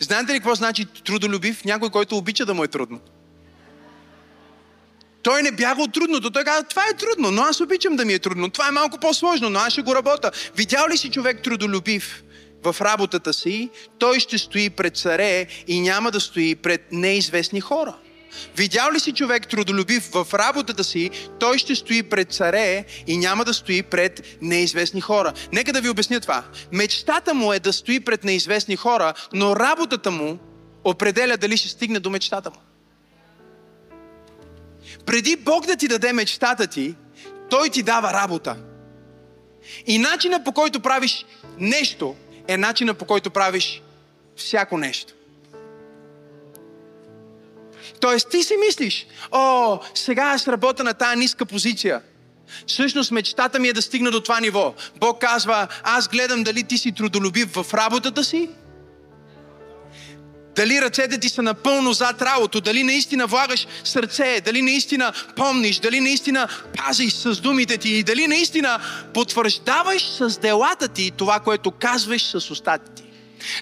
Знаете 0.00 0.32
ли 0.32 0.36
какво 0.36 0.54
значи 0.54 0.84
трудолюбив? 1.04 1.64
Някой, 1.64 1.90
който 1.90 2.16
обича 2.16 2.46
да 2.46 2.54
му 2.54 2.64
е 2.64 2.68
трудно. 2.68 3.00
Той 5.22 5.42
не 5.42 5.52
бяга 5.52 5.82
от 5.82 5.92
трудното. 5.92 6.30
Той 6.30 6.44
казва, 6.44 6.64
това 6.64 6.82
е 6.82 6.96
трудно, 6.96 7.30
но 7.30 7.42
аз 7.42 7.60
обичам 7.60 7.96
да 7.96 8.04
ми 8.04 8.12
е 8.12 8.18
трудно. 8.18 8.50
Това 8.50 8.68
е 8.68 8.70
малко 8.70 8.98
по-сложно, 8.98 9.50
но 9.50 9.58
аз 9.58 9.72
ще 9.72 9.82
го 9.82 9.94
работя. 9.94 10.30
Видял 10.56 10.88
ли 10.88 10.96
си 10.96 11.10
човек 11.10 11.42
трудолюбив? 11.42 12.22
в 12.72 12.80
работата 12.80 13.32
си, 13.32 13.70
той 13.98 14.20
ще 14.20 14.38
стои 14.38 14.70
пред 14.70 14.96
царе 14.96 15.46
и 15.66 15.80
няма 15.80 16.10
да 16.10 16.20
стои 16.20 16.54
пред 16.54 16.92
неизвестни 16.92 17.60
хора. 17.60 17.96
Видял 18.56 18.92
ли 18.92 19.00
си 19.00 19.12
човек 19.12 19.48
трудолюбив 19.48 20.10
в 20.12 20.26
работата 20.34 20.84
си, 20.84 21.10
той 21.40 21.58
ще 21.58 21.74
стои 21.74 22.02
пред 22.02 22.32
царе 22.32 22.84
и 23.06 23.16
няма 23.16 23.44
да 23.44 23.54
стои 23.54 23.82
пред 23.82 24.36
неизвестни 24.42 25.00
хора. 25.00 25.32
Нека 25.52 25.72
да 25.72 25.80
ви 25.80 25.88
обясня 25.88 26.20
това. 26.20 26.44
Мечтата 26.72 27.34
му 27.34 27.52
е 27.52 27.58
да 27.58 27.72
стои 27.72 28.00
пред 28.00 28.24
неизвестни 28.24 28.76
хора, 28.76 29.14
но 29.32 29.56
работата 29.56 30.10
му 30.10 30.38
определя 30.84 31.36
дали 31.36 31.56
ще 31.56 31.68
стигне 31.68 32.00
до 32.00 32.10
мечтата 32.10 32.50
му. 32.50 32.56
Преди 35.06 35.36
Бог 35.36 35.66
да 35.66 35.76
ти 35.76 35.88
даде 35.88 36.12
мечтата 36.12 36.66
ти, 36.66 36.94
Той 37.50 37.70
ти 37.70 37.82
дава 37.82 38.12
работа. 38.12 38.56
И 39.86 39.98
начина 39.98 40.44
по 40.44 40.52
който 40.52 40.80
правиш 40.80 41.26
нещо 41.58 42.16
е 42.48 42.56
начина 42.56 42.94
по 42.94 43.04
който 43.04 43.30
правиш 43.30 43.82
всяко 44.36 44.78
нещо. 44.78 45.15
Тоест 48.00 48.30
ти 48.30 48.42
си 48.42 48.54
мислиш, 48.66 49.06
о, 49.32 49.78
сега 49.94 50.22
аз 50.22 50.48
работя 50.48 50.84
на 50.84 50.94
тази 50.94 51.18
ниска 51.18 51.46
позиция. 51.46 52.00
Всъщност 52.66 53.10
мечтата 53.10 53.58
ми 53.58 53.68
е 53.68 53.72
да 53.72 53.82
стигна 53.82 54.10
до 54.10 54.20
това 54.20 54.40
ниво. 54.40 54.74
Бог 54.96 55.20
казва, 55.20 55.68
аз 55.82 56.08
гледам 56.08 56.42
дали 56.42 56.64
ти 56.64 56.78
си 56.78 56.92
трудолюбив 56.92 57.54
в 57.54 57.74
работата 57.74 58.24
си, 58.24 58.48
дали 60.56 60.80
ръцете 60.82 61.18
ти 61.18 61.28
са 61.28 61.42
напълно 61.42 61.92
зад 61.92 62.22
работа, 62.22 62.60
дали 62.60 62.82
наистина 62.82 63.26
влагаш 63.26 63.66
сърце, 63.84 64.40
дали 64.44 64.62
наистина 64.62 65.12
помниш, 65.36 65.78
дали 65.78 66.00
наистина 66.00 66.48
пазиш 66.76 67.12
с 67.12 67.40
думите 67.40 67.78
ти 67.78 67.90
и 67.90 68.02
дали 68.02 68.26
наистина 68.26 68.80
потвърждаваш 69.14 70.08
с 70.08 70.38
делата 70.38 70.88
ти 70.88 71.12
това, 71.16 71.40
което 71.40 71.70
казваш 71.70 72.26
с 72.26 72.50
устата 72.50 72.90
ти. 72.94 73.05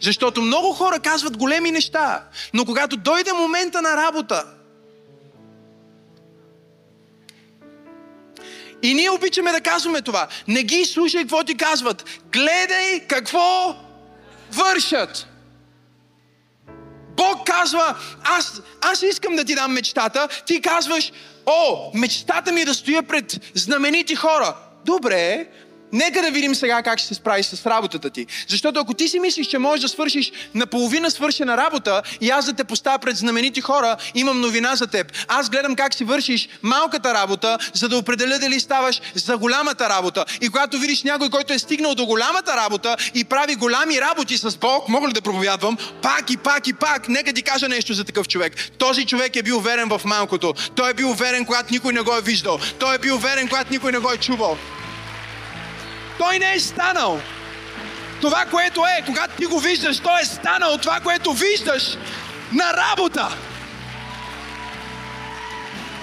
Защото 0.03 0.43
много 0.43 0.73
хора 0.73 0.99
казват 0.99 1.37
големи 1.37 1.71
неща, 1.71 2.23
но 2.55 2.65
когато 2.65 2.97
дойде 2.97 3.33
момента 3.33 3.83
на 3.83 3.97
работа, 3.97 4.45
И 8.85 8.95
ние 8.95 9.11
обичаме 9.11 9.53
да 9.53 9.61
казваме 9.61 10.03
това. 10.03 10.29
Не 10.49 10.63
ги 10.63 10.85
слушай 10.85 11.23
какво 11.23 11.45
ти 11.45 11.57
казват. 11.57 12.05
Гледай 12.33 13.01
какво 13.09 13.77
вършат. 14.53 15.27
Бог 17.17 17.47
казва, 17.47 17.97
аз, 18.25 18.61
аз 18.81 19.03
искам 19.03 19.37
да 19.37 19.45
ти 19.45 19.55
дам 19.55 19.73
мечтата. 19.73 20.29
Ти 20.47 20.61
казваш, 20.61 21.13
о, 21.47 21.91
мечтата 21.95 22.53
ми 22.53 22.61
е 22.61 22.65
да 22.65 22.75
стоя 22.75 23.03
пред 23.03 23.41
знаменити 23.55 24.15
хора. 24.15 24.57
Добре, 24.85 25.47
Нека 25.95 26.23
да 26.23 26.31
видим 26.31 26.55
сега 26.55 26.83
как 26.83 26.99
ще 26.99 27.09
се 27.09 27.15
справиш 27.15 27.47
с 27.47 27.67
работата 27.67 28.11
ти. 28.11 28.27
Защото 28.49 28.81
ако 28.81 28.95
ти 28.95 29.09
си 29.09 29.21
мислиш, 29.21 29.47
че 29.47 29.59
можеш 29.59 29.83
да 29.83 29.89
свършиш 29.89 30.33
наполовина 30.55 31.11
свършена 31.11 31.57
работа 31.57 32.03
и 32.21 32.31
аз 32.31 32.47
да 32.47 32.53
те 32.53 32.65
поставя 32.65 32.99
пред 32.99 33.17
знаменити 33.17 33.61
хора, 33.61 33.97
имам 34.15 34.41
новина 34.41 34.77
за 34.77 34.87
теб. 34.87 35.13
Аз 35.29 35.51
гледам 35.51 35.77
как 35.77 35.95
си 35.95 36.05
вършиш 36.05 36.49
малката 36.63 37.15
работа, 37.15 37.59
за 37.75 37.89
да 37.89 37.97
определя 37.97 38.39
дали 38.39 38.61
ставаш 38.61 39.01
за 39.15 39.39
голямата 39.39 39.89
работа. 39.89 40.25
И 40.41 40.49
когато 40.49 40.79
видиш 40.79 41.03
някой, 41.03 41.31
който 41.31 41.53
е 41.53 41.59
стигнал 41.59 41.95
до 41.95 42.07
голямата 42.07 42.57
работа 42.57 42.97
и 43.15 43.25
прави 43.25 43.55
голями 43.55 44.01
работи 44.01 44.39
с 44.39 44.57
Бог, 44.57 44.89
мога 44.89 45.09
ли 45.09 45.13
да 45.13 45.23
проповядвам? 45.23 45.77
Пак 46.03 46.31
и 46.31 46.37
пак 46.37 46.67
и 46.67 46.73
пак. 46.73 47.09
Нека 47.09 47.33
ти 47.33 47.43
кажа 47.43 47.69
нещо 47.69 47.95
за 47.95 48.05
такъв 48.05 48.29
човек. 48.29 48.71
Този 48.79 49.07
човек 49.07 49.37
е 49.37 49.43
бил 49.43 49.61
верен 49.61 49.89
в 49.89 50.01
малкото. 50.05 50.55
Той 50.75 50.91
е 50.91 50.95
бил 50.95 51.13
верен, 51.13 51.45
когато 51.45 51.73
никой 51.73 51.93
не 51.93 52.01
го 52.01 52.17
е 52.17 52.21
виждал. 52.21 52.59
Той 52.79 52.95
е 52.95 52.99
бил 52.99 53.19
верен, 53.19 53.49
когато 53.49 53.73
никой 53.73 53.93
не 53.93 53.99
го 53.99 54.11
е 54.11 54.17
чувал. 54.17 54.59
Той 56.19 56.39
не 56.39 56.55
е 56.55 56.61
станал. 56.61 57.21
Това, 58.21 58.45
което 58.51 58.85
е, 58.87 59.03
когато 59.07 59.37
ти 59.37 59.47
го 59.47 59.61
виждаш, 59.61 60.01
той 60.01 60.21
е 60.21 60.25
станал 60.25 60.79
това, 60.79 61.01
което 61.01 61.33
виждаш 61.33 61.97
на 62.53 62.73
работа. 62.73 63.29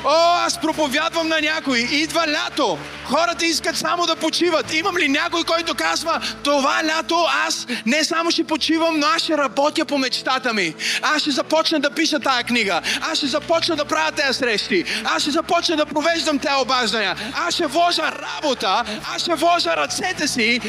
О, 0.04 0.46
аз 0.46 0.58
проповядвам 0.62 1.28
на 1.28 1.42
някой. 1.42 1.80
Идва 1.80 2.28
лято. 2.28 2.78
Хората 3.06 3.46
искат 3.46 3.78
само 3.78 4.06
да 4.06 4.16
почиват. 4.16 4.74
Имам 4.74 4.98
ли 4.98 5.08
някой, 5.08 5.44
който 5.44 5.76
казва, 5.76 6.22
това 6.44 6.82
лято 6.84 7.26
аз 7.48 7.68
не 7.86 8.04
само 8.04 8.32
ще 8.32 8.44
почивам, 8.44 9.00
но 9.00 9.08
аз 9.08 9.22
ще 9.22 9.38
работя 9.38 9.86
по 9.86 9.98
мечтата 9.98 10.54
ми. 10.54 10.74
Аз 11.02 11.22
ще 11.22 11.32
започна 11.32 11.80
да 11.80 11.92
пиша 11.92 12.20
тая 12.20 12.44
книга. 12.44 12.82
Аз 13.12 13.18
ще 13.18 13.28
започна 13.28 13.76
да 13.76 13.86
правя 13.86 14.12
тези 14.12 14.38
срещи. 14.38 14.86
Аз 15.04 15.22
ще 15.22 15.32
започна 15.32 15.76
да 15.76 15.86
провеждам 15.86 16.40
тези 16.40 16.56
обаждания. 16.62 17.16
Аз 17.48 17.54
ще 17.54 17.68
вложа 17.68 18.04
работа. 18.12 18.84
Аз 19.16 19.22
ще 19.22 19.36
вложа 19.36 19.78
ръцете 19.78 20.28
си 20.28 20.62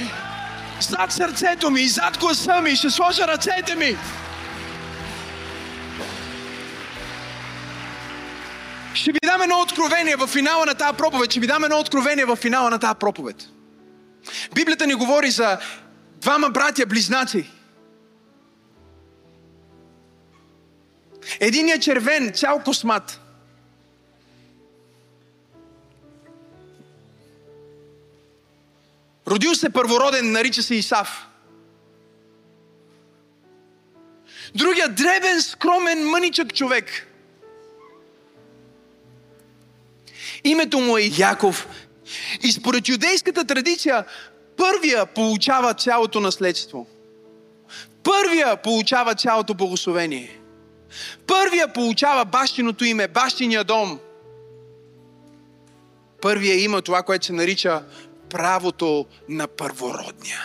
зад 0.81 1.13
сърцето 1.13 1.71
ми, 1.71 1.89
зад 1.89 2.19
гласа 2.19 2.61
ми. 2.61 2.77
Ще 2.77 2.91
сложа 2.91 3.29
ръцете 3.29 3.75
ми. 3.75 3.97
Ще 8.95 9.13
ви 9.13 9.19
дам 9.25 9.43
едно 9.43 9.61
откровение 9.61 10.17
в 10.17 10.27
финала 10.27 10.67
на 10.67 10.75
тази 10.75 10.97
проповед. 10.97 11.31
Ще 11.31 11.41
ви 11.41 11.47
дам 11.47 11.65
едно 11.65 11.79
откровение 11.79 12.25
в 12.25 12.37
финала 12.37 12.71
на 12.71 12.79
тази 12.79 12.95
проповед. 12.95 13.37
Библията 14.55 14.87
ни 14.87 14.95
говори 14.95 15.31
за 15.31 15.59
двама 16.17 16.51
братя 16.51 16.87
близнаци. 16.87 17.51
Един 21.41 21.69
е 21.69 21.81
червен, 21.81 22.33
цял 22.35 22.63
космат. 22.65 23.21
Родил 29.29 29.55
се 29.55 29.71
първороден, 29.71 30.33
нарича 30.33 30.63
се 30.63 30.75
Исав. 30.75 31.27
Другия 34.55 34.89
дребен, 34.89 35.43
скромен, 35.43 36.09
мъничък 36.09 36.55
човек– 36.55 37.07
Името 40.45 40.81
му 40.81 40.97
е 40.97 41.11
Яков. 41.19 41.69
И 42.43 42.53
според 42.53 42.89
юдейската 42.89 43.45
традиция, 43.45 44.05
първия 44.57 45.07
получава 45.07 45.75
цялото 45.75 46.21
наследство. 46.21 46.87
Първия 48.03 48.57
получава 48.57 49.15
цялото 49.15 49.55
благословение. 49.55 50.39
Първия 51.27 51.73
получава 51.73 52.25
бащиното 52.25 52.85
име, 52.85 53.09
бащиния 53.09 53.65
дом. 53.65 53.99
Първия 56.23 56.65
има 56.65 56.83
това, 56.83 57.03
което 57.03 57.27
се 57.27 57.33
нарича 57.33 57.83
правото 58.31 59.07
на 59.29 59.47
първородния. 59.47 60.41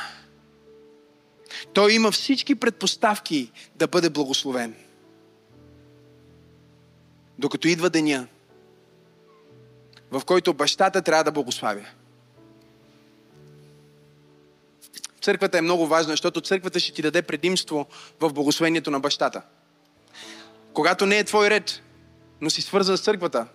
Той 1.74 1.93
има 1.93 2.12
всички 2.12 2.56
предпоставки 2.56 3.52
да 3.76 3.88
бъде 3.88 4.10
благословен. 4.10 4.76
Докато 7.39 7.68
идва 7.68 7.89
деня, 7.89 8.28
в 10.12 10.22
който 10.26 10.53
бащата 10.53 11.01
трябва 11.01 11.24
да 11.24 11.32
благославя. 11.32 11.86
църквата 15.28 15.58
е 15.58 15.62
много 15.62 15.88
важна, 15.88 16.14
защото 16.14 16.41
църквата 16.41 16.80
ще 16.80 16.93
ти 16.93 17.01
даде 17.01 17.22
предимство 17.22 17.88
в 18.20 18.34
благословението 18.34 18.91
на 18.91 18.99
бащата. 18.99 19.41
Когато 20.74 21.05
не 21.05 21.18
е 21.18 21.24
твой 21.24 21.49
ред, 21.49 21.82
но 22.41 22.49
си 22.49 22.62
свързан 22.62 22.97
с 22.97 23.01
църквата, 23.01 23.47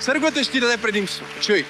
Църквата 0.00 0.44
ще 0.44 0.52
ти 0.52 0.60
даде 0.60 0.76
предимство. 0.76 1.26
Чуй. 1.40 1.64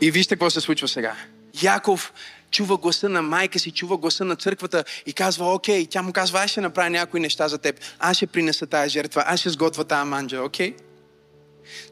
И 0.00 0.10
вижте 0.10 0.34
какво 0.34 0.50
се 0.50 0.60
случва 0.60 0.88
сега. 0.88 1.16
Яков 1.62 2.12
чува 2.54 2.76
гласа 2.78 3.08
на 3.08 3.22
майка 3.22 3.58
си, 3.58 3.70
чува 3.70 3.96
гласа 3.98 4.24
на 4.24 4.36
църквата 4.36 4.84
и 5.06 5.12
казва, 5.12 5.54
окей, 5.54 5.86
тя 5.86 6.02
му 6.02 6.12
казва, 6.12 6.40
аз 6.40 6.50
ще 6.50 6.60
направя 6.60 6.90
някои 6.90 7.20
неща 7.20 7.48
за 7.48 7.58
теб, 7.58 7.80
аз 7.98 8.16
ще 8.16 8.26
принеса 8.26 8.66
тая 8.66 8.88
жертва, 8.88 9.24
аз 9.26 9.40
ще 9.40 9.50
сготвя 9.50 9.84
тая 9.84 10.04
манджа, 10.04 10.42
окей? 10.42 10.76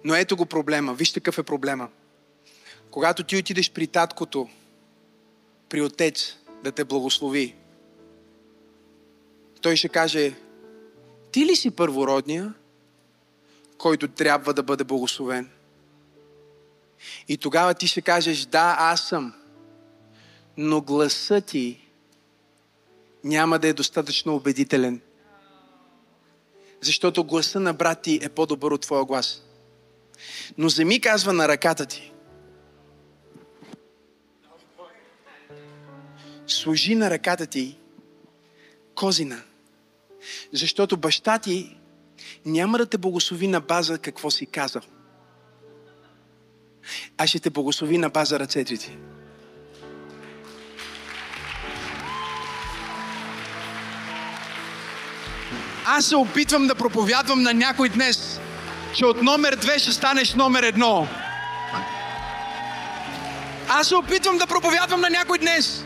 Но 0.04 0.14
ето 0.14 0.36
го 0.36 0.46
проблема, 0.46 0.94
вижте 0.94 1.20
какъв 1.20 1.38
е 1.38 1.42
проблема. 1.42 1.88
Когато 2.90 3.22
ти 3.22 3.36
отидеш 3.36 3.70
при 3.70 3.86
таткото, 3.86 4.48
при 5.68 5.82
отец, 5.82 6.36
да 6.64 6.72
те 6.72 6.84
благослови, 6.84 7.54
той 9.62 9.76
ще 9.76 9.88
каже, 9.88 10.34
ти 11.32 11.46
ли 11.46 11.56
си 11.56 11.70
първородния, 11.70 12.54
който 13.78 14.08
трябва 14.08 14.54
да 14.54 14.62
бъде 14.62 14.84
благословен? 14.84 15.50
И 17.28 17.36
тогава 17.36 17.74
ти 17.74 17.86
ще 17.86 18.02
кажеш, 18.02 18.44
да, 18.44 18.76
аз 18.78 19.08
съм 19.08 19.34
но 20.56 20.80
гласът 20.80 21.46
ти 21.46 21.88
няма 23.24 23.58
да 23.58 23.68
е 23.68 23.72
достатъчно 23.72 24.34
убедителен. 24.34 25.00
Защото 26.80 27.24
гласа 27.24 27.60
на 27.60 27.74
брат 27.74 28.02
ти 28.02 28.18
е 28.22 28.28
по-добър 28.28 28.70
от 28.70 28.80
твоя 28.80 29.04
глас. 29.04 29.42
Но 30.58 30.68
земи 30.68 31.00
казва 31.00 31.32
на 31.32 31.48
ръката 31.48 31.86
ти. 31.86 32.12
Служи 36.46 36.94
на 36.94 37.10
ръката 37.10 37.46
ти 37.46 37.78
козина. 38.94 39.42
Защото 40.52 40.96
баща 40.96 41.38
ти 41.38 41.76
няма 42.46 42.78
да 42.78 42.86
те 42.86 42.98
благослови 42.98 43.46
на 43.46 43.60
база 43.60 43.98
какво 43.98 44.30
си 44.30 44.46
казал. 44.46 44.82
А 47.18 47.26
ще 47.26 47.40
те 47.40 47.50
благослови 47.50 47.98
на 47.98 48.10
база 48.10 48.38
ръцете 48.38 48.76
ти. 48.76 48.98
Аз 55.86 56.06
се 56.06 56.16
опитвам 56.16 56.66
да 56.66 56.74
проповядвам 56.74 57.42
на 57.42 57.54
някой 57.54 57.88
днес, 57.88 58.40
че 58.94 59.06
от 59.06 59.22
номер 59.22 59.56
две 59.56 59.78
ще 59.78 59.92
станеш 59.92 60.34
номер 60.34 60.62
едно. 60.62 61.08
Аз 63.68 63.88
се 63.88 63.94
опитвам 63.94 64.38
да 64.38 64.46
проповядвам 64.46 65.00
на 65.00 65.10
някой 65.10 65.38
днес, 65.38 65.84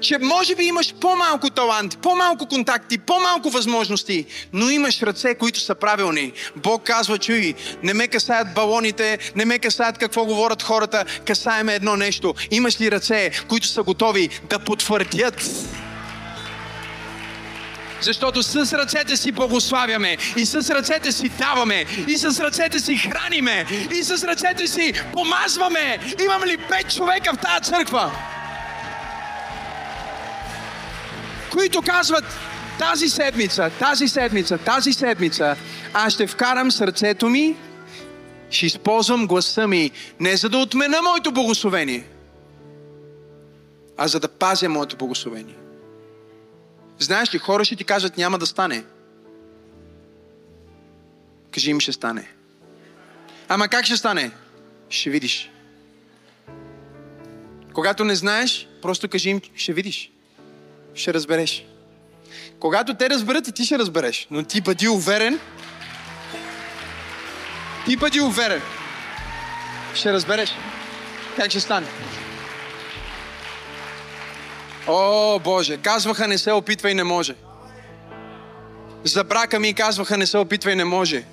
че 0.00 0.18
може 0.18 0.54
би 0.54 0.64
имаш 0.64 0.94
по-малко 1.00 1.50
талант, 1.50 1.98
по-малко 2.02 2.46
контакти, 2.46 2.98
по-малко 2.98 3.50
възможности, 3.50 4.26
но 4.52 4.70
имаш 4.70 5.02
ръце, 5.02 5.34
които 5.34 5.60
са 5.60 5.74
правилни. 5.74 6.32
Бог 6.56 6.82
казва, 6.82 7.18
чуй, 7.18 7.54
не 7.82 7.94
ме 7.94 8.08
касаят 8.08 8.54
балоните, 8.54 9.18
не 9.36 9.44
ме 9.44 9.58
касаят 9.58 9.98
какво 9.98 10.24
говорят 10.24 10.62
хората, 10.62 11.04
касаеме 11.26 11.74
едно 11.74 11.96
нещо. 11.96 12.34
Имаш 12.50 12.80
ли 12.80 12.90
ръце, 12.90 13.30
които 13.48 13.66
са 13.66 13.82
готови 13.82 14.28
да 14.50 14.58
потвърдят 14.58 15.42
защото 18.00 18.42
с 18.42 18.72
ръцете 18.72 19.16
си 19.16 19.32
благославяме, 19.32 20.16
и 20.36 20.46
с 20.46 20.74
ръцете 20.74 21.12
си 21.12 21.28
даваме, 21.28 21.84
и 22.08 22.18
с 22.18 22.40
ръцете 22.40 22.78
си 22.78 22.96
храниме, 22.96 23.66
и 23.94 24.02
с 24.02 24.24
ръцете 24.24 24.66
си 24.66 24.92
помазваме. 25.12 25.98
Имам 26.24 26.42
ли 26.44 26.56
пет 26.56 26.94
човека 26.94 27.32
в 27.34 27.38
тази 27.38 27.72
църква? 27.72 28.12
Които 31.50 31.82
казват, 31.82 32.24
тази 32.78 33.08
седмица, 33.08 33.70
тази 33.78 34.08
седмица, 34.08 34.58
тази 34.58 34.92
седмица, 34.92 35.56
аз 35.94 36.12
ще 36.12 36.26
вкарам 36.26 36.72
сърцето 36.72 37.28
ми, 37.28 37.56
ще 38.50 38.66
използвам 38.66 39.26
гласа 39.26 39.68
ми, 39.68 39.90
не 40.20 40.36
за 40.36 40.48
да 40.48 40.58
отмена 40.58 41.02
моето 41.02 41.32
благословение, 41.32 42.04
а 43.96 44.08
за 44.08 44.20
да 44.20 44.28
пазя 44.28 44.68
моето 44.68 44.96
благословение. 44.96 45.54
Знаеш 46.98 47.34
ли, 47.34 47.38
хора 47.38 47.64
ще 47.64 47.76
ти 47.76 47.84
кажат 47.84 48.16
няма 48.16 48.38
да 48.38 48.46
стане. 48.46 48.84
Кажи 51.50 51.70
им 51.70 51.80
ще 51.80 51.92
стане. 51.92 52.28
Ама 53.48 53.68
как 53.68 53.84
ще 53.84 53.96
стане? 53.96 54.30
Ще 54.90 55.10
видиш. 55.10 55.50
Когато 57.72 58.04
не 58.04 58.14
знаеш, 58.14 58.68
просто 58.82 59.08
кажи 59.08 59.30
им, 59.30 59.40
ще 59.54 59.72
видиш. 59.72 60.10
Ще 60.94 61.14
разбереш. 61.14 61.66
Когато 62.60 62.94
те 62.94 63.10
разберат, 63.10 63.48
и 63.48 63.52
ти 63.52 63.64
ще 63.64 63.78
разбереш. 63.78 64.26
Но 64.30 64.42
ти 64.42 64.60
бъди 64.60 64.88
уверен. 64.88 65.40
Ти 67.86 67.96
бъди 67.96 68.20
уверен. 68.20 68.62
Ще 69.94 70.12
разбереш. 70.12 70.50
Как 71.36 71.50
ще 71.50 71.60
стане. 71.60 71.86
О, 74.88 75.38
Боже, 75.38 75.76
казваха 75.76 76.28
не 76.28 76.38
се 76.38 76.52
опитвай, 76.52 76.94
не 76.94 77.04
може. 77.04 77.34
За 79.04 79.24
брака 79.24 79.60
ми 79.60 79.74
казваха 79.74 80.16
не 80.16 80.26
се 80.26 80.38
опитвай, 80.38 80.76
не 80.76 80.84
може. 80.84 81.24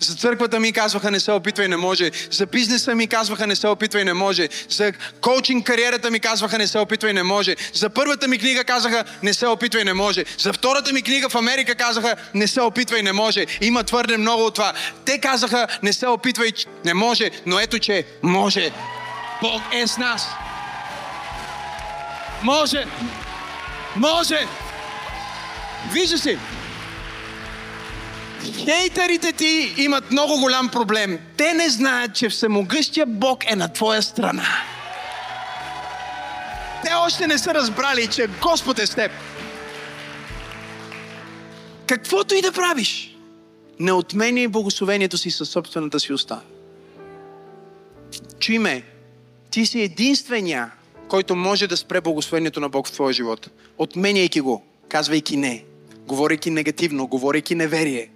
За 0.00 0.14
църквата 0.14 0.60
ми 0.60 0.72
казваха 0.72 1.10
не 1.10 1.20
се 1.20 1.32
опитвай, 1.32 1.68
не 1.68 1.76
може. 1.76 2.10
За 2.30 2.46
бизнеса 2.46 2.94
ми 2.94 3.06
казваха 3.06 3.46
не 3.46 3.56
се 3.56 3.68
опитвай, 3.68 4.04
не 4.04 4.14
може. 4.14 4.48
За 4.68 4.92
коучинг 5.20 5.66
кариерата 5.66 6.10
ми 6.10 6.20
казваха 6.20 6.58
не 6.58 6.66
се 6.66 6.78
опитвай, 6.78 7.12
не 7.12 7.22
може. 7.22 7.56
За 7.74 7.90
първата 7.90 8.28
ми 8.28 8.38
книга 8.38 8.64
казаха 8.64 9.04
не 9.22 9.34
се 9.34 9.46
опитвай, 9.46 9.84
не 9.84 9.92
може. 9.92 10.24
За 10.38 10.52
втората 10.52 10.92
ми 10.92 11.02
книга 11.02 11.28
в 11.28 11.34
Америка 11.34 11.74
казаха 11.74 12.16
не 12.34 12.48
се 12.48 12.60
опитвай, 12.60 13.02
не 13.02 13.12
може. 13.12 13.46
Има 13.60 13.84
твърде 13.84 14.16
много 14.16 14.44
от 14.44 14.54
това. 14.54 14.72
Те 15.04 15.18
казаха 15.18 15.66
не 15.82 15.92
се 15.92 16.06
опитвай, 16.06 16.52
не 16.84 16.94
може, 16.94 17.30
но 17.46 17.60
ето 17.60 17.78
че 17.78 18.04
може. 18.22 18.70
Бог 19.42 19.62
е 19.72 19.86
с 19.86 19.96
нас. 19.98 20.28
Може! 22.44 22.86
Може! 23.96 24.46
Вижда 25.92 26.18
си! 26.18 26.38
Хейтерите 28.64 29.32
ти 29.32 29.74
имат 29.76 30.10
много 30.10 30.40
голям 30.40 30.68
проблем. 30.68 31.18
Те 31.36 31.54
не 31.54 31.68
знаят, 31.68 32.14
че 32.14 32.28
всемогъщия 32.28 33.06
Бог 33.06 33.44
е 33.50 33.56
на 33.56 33.72
твоя 33.72 34.02
страна. 34.02 34.46
Те 36.84 36.90
още 37.06 37.26
не 37.26 37.38
са 37.38 37.54
разбрали, 37.54 38.06
че 38.06 38.26
Господ 38.42 38.78
е 38.78 38.86
с 38.86 38.94
теб. 38.94 39.12
Каквото 41.86 42.34
и 42.34 42.42
да 42.42 42.52
правиш, 42.52 43.16
не 43.78 43.92
отменяй 43.92 44.48
благословението 44.48 45.18
си 45.18 45.30
със 45.30 45.48
собствената 45.48 46.00
си 46.00 46.12
уста. 46.12 46.40
Чуй 48.40 48.58
ме, 48.58 48.82
ти 49.50 49.66
си 49.66 49.80
единствения, 49.80 50.70
който 51.08 51.36
може 51.36 51.66
да 51.66 51.76
спре 51.76 52.00
благословението 52.00 52.60
на 52.60 52.68
Бог 52.68 52.88
в 52.88 52.92
твоя 52.92 53.12
живот. 53.12 53.50
Отменяйки 53.78 54.40
го, 54.40 54.64
казвайки 54.88 55.36
не, 55.36 55.64
говорейки 56.06 56.50
негативно, 56.50 57.06
говорейки 57.06 57.54
неверие. 57.54 58.10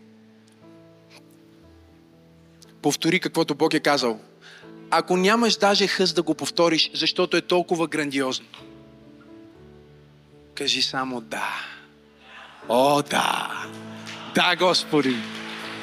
Повтори 2.82 3.20
каквото 3.20 3.54
Бог 3.54 3.74
е 3.74 3.80
казал. 3.80 4.18
Ако 4.90 5.16
нямаш 5.16 5.56
даже 5.56 5.86
хъст 5.86 6.14
да 6.14 6.22
го 6.22 6.34
повториш, 6.34 6.90
защото 6.94 7.36
е 7.36 7.40
толкова 7.40 7.86
грандиозно, 7.86 8.46
кажи 10.54 10.82
само 10.82 11.20
да. 11.20 11.48
О, 12.68 13.02
да! 13.02 13.48
Да, 14.34 14.56
Господи! 14.58 15.16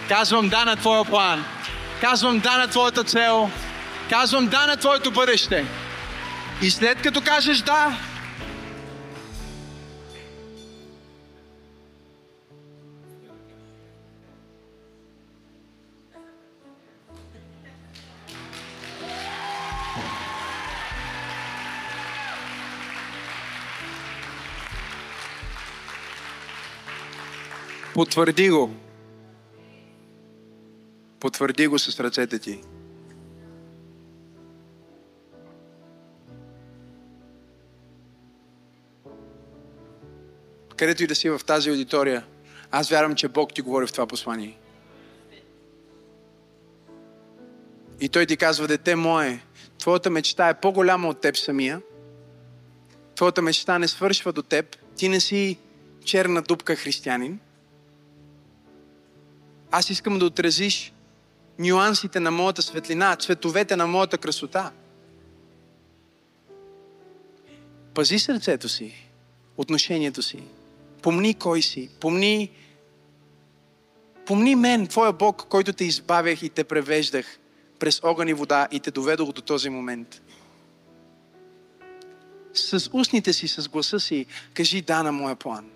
Казвам 0.09 0.49
да 0.49 0.65
на 0.65 0.75
Твоя 0.75 1.05
план. 1.05 1.45
Казвам 2.01 2.39
да 2.39 2.57
на 2.57 2.67
Твоята 2.67 3.03
цел. 3.03 3.49
Казвам 4.09 4.47
да 4.47 4.67
на 4.67 4.77
Твоето 4.77 5.11
бъдеще. 5.11 5.65
И 6.61 6.71
след 6.71 7.01
като 7.01 7.21
кажеш 7.21 7.61
да, 7.61 7.97
Потвърди 27.95 28.49
го. 28.49 28.75
Потвърди 31.19 31.67
го 31.67 31.79
с 31.79 31.99
ръцете 31.99 32.39
ти. 32.39 32.61
Където 40.77 41.03
и 41.03 41.07
да 41.07 41.15
си 41.15 41.29
в 41.29 41.41
тази 41.45 41.69
аудитория, 41.69 42.25
аз 42.71 42.89
вярвам, 42.89 43.15
че 43.15 43.27
Бог 43.27 43.53
ти 43.53 43.61
говори 43.61 43.87
в 43.87 43.91
това 43.91 44.07
послание. 44.07 44.57
И 48.01 48.09
той 48.09 48.25
ти 48.25 48.37
казва, 48.37 48.67
дете 48.67 48.95
мое, 48.95 49.39
твоята 49.79 50.09
мечта 50.09 50.49
е 50.49 50.59
по-голяма 50.59 51.07
от 51.07 51.21
теб 51.21 51.37
самия. 51.37 51.81
Твоята 53.15 53.41
мечта 53.41 53.79
не 53.79 53.87
свършва 53.87 54.33
до 54.33 54.41
теб. 54.41 54.77
Ти 54.95 55.09
не 55.09 55.19
си 55.19 55.57
черна 56.05 56.41
дупка 56.41 56.75
християнин. 56.75 57.39
Аз 59.71 59.89
искам 59.89 60.19
да 60.19 60.25
отразиш 60.25 60.93
нюансите 61.59 62.19
на 62.19 62.31
моята 62.31 62.61
светлина, 62.61 63.15
цветовете 63.15 63.75
на 63.75 63.87
моята 63.87 64.17
красота. 64.17 64.71
Пази 67.93 68.19
сърцето 68.19 68.69
си, 68.69 69.09
отношението 69.57 70.21
си. 70.21 70.43
Помни 71.05 71.33
кой 71.33 71.61
си. 71.61 71.89
Помни, 71.99 72.51
помни 74.25 74.55
мен, 74.55 74.87
Твоя 74.87 75.13
Бог, 75.13 75.45
който 75.49 75.73
те 75.73 75.85
избавях 75.85 76.43
и 76.43 76.49
те 76.49 76.63
превеждах 76.63 77.39
през 77.79 78.01
огън 78.03 78.27
и 78.27 78.33
вода 78.33 78.67
и 78.71 78.79
те 78.79 78.91
доведох 78.91 79.31
до 79.31 79.41
този 79.41 79.69
момент. 79.69 80.21
С 82.53 82.89
устните 82.93 83.33
си, 83.33 83.47
с 83.47 83.69
гласа 83.69 83.99
си, 83.99 84.25
кажи 84.53 84.81
да 84.81 85.03
на 85.03 85.11
моя 85.11 85.35
план. 85.35 85.69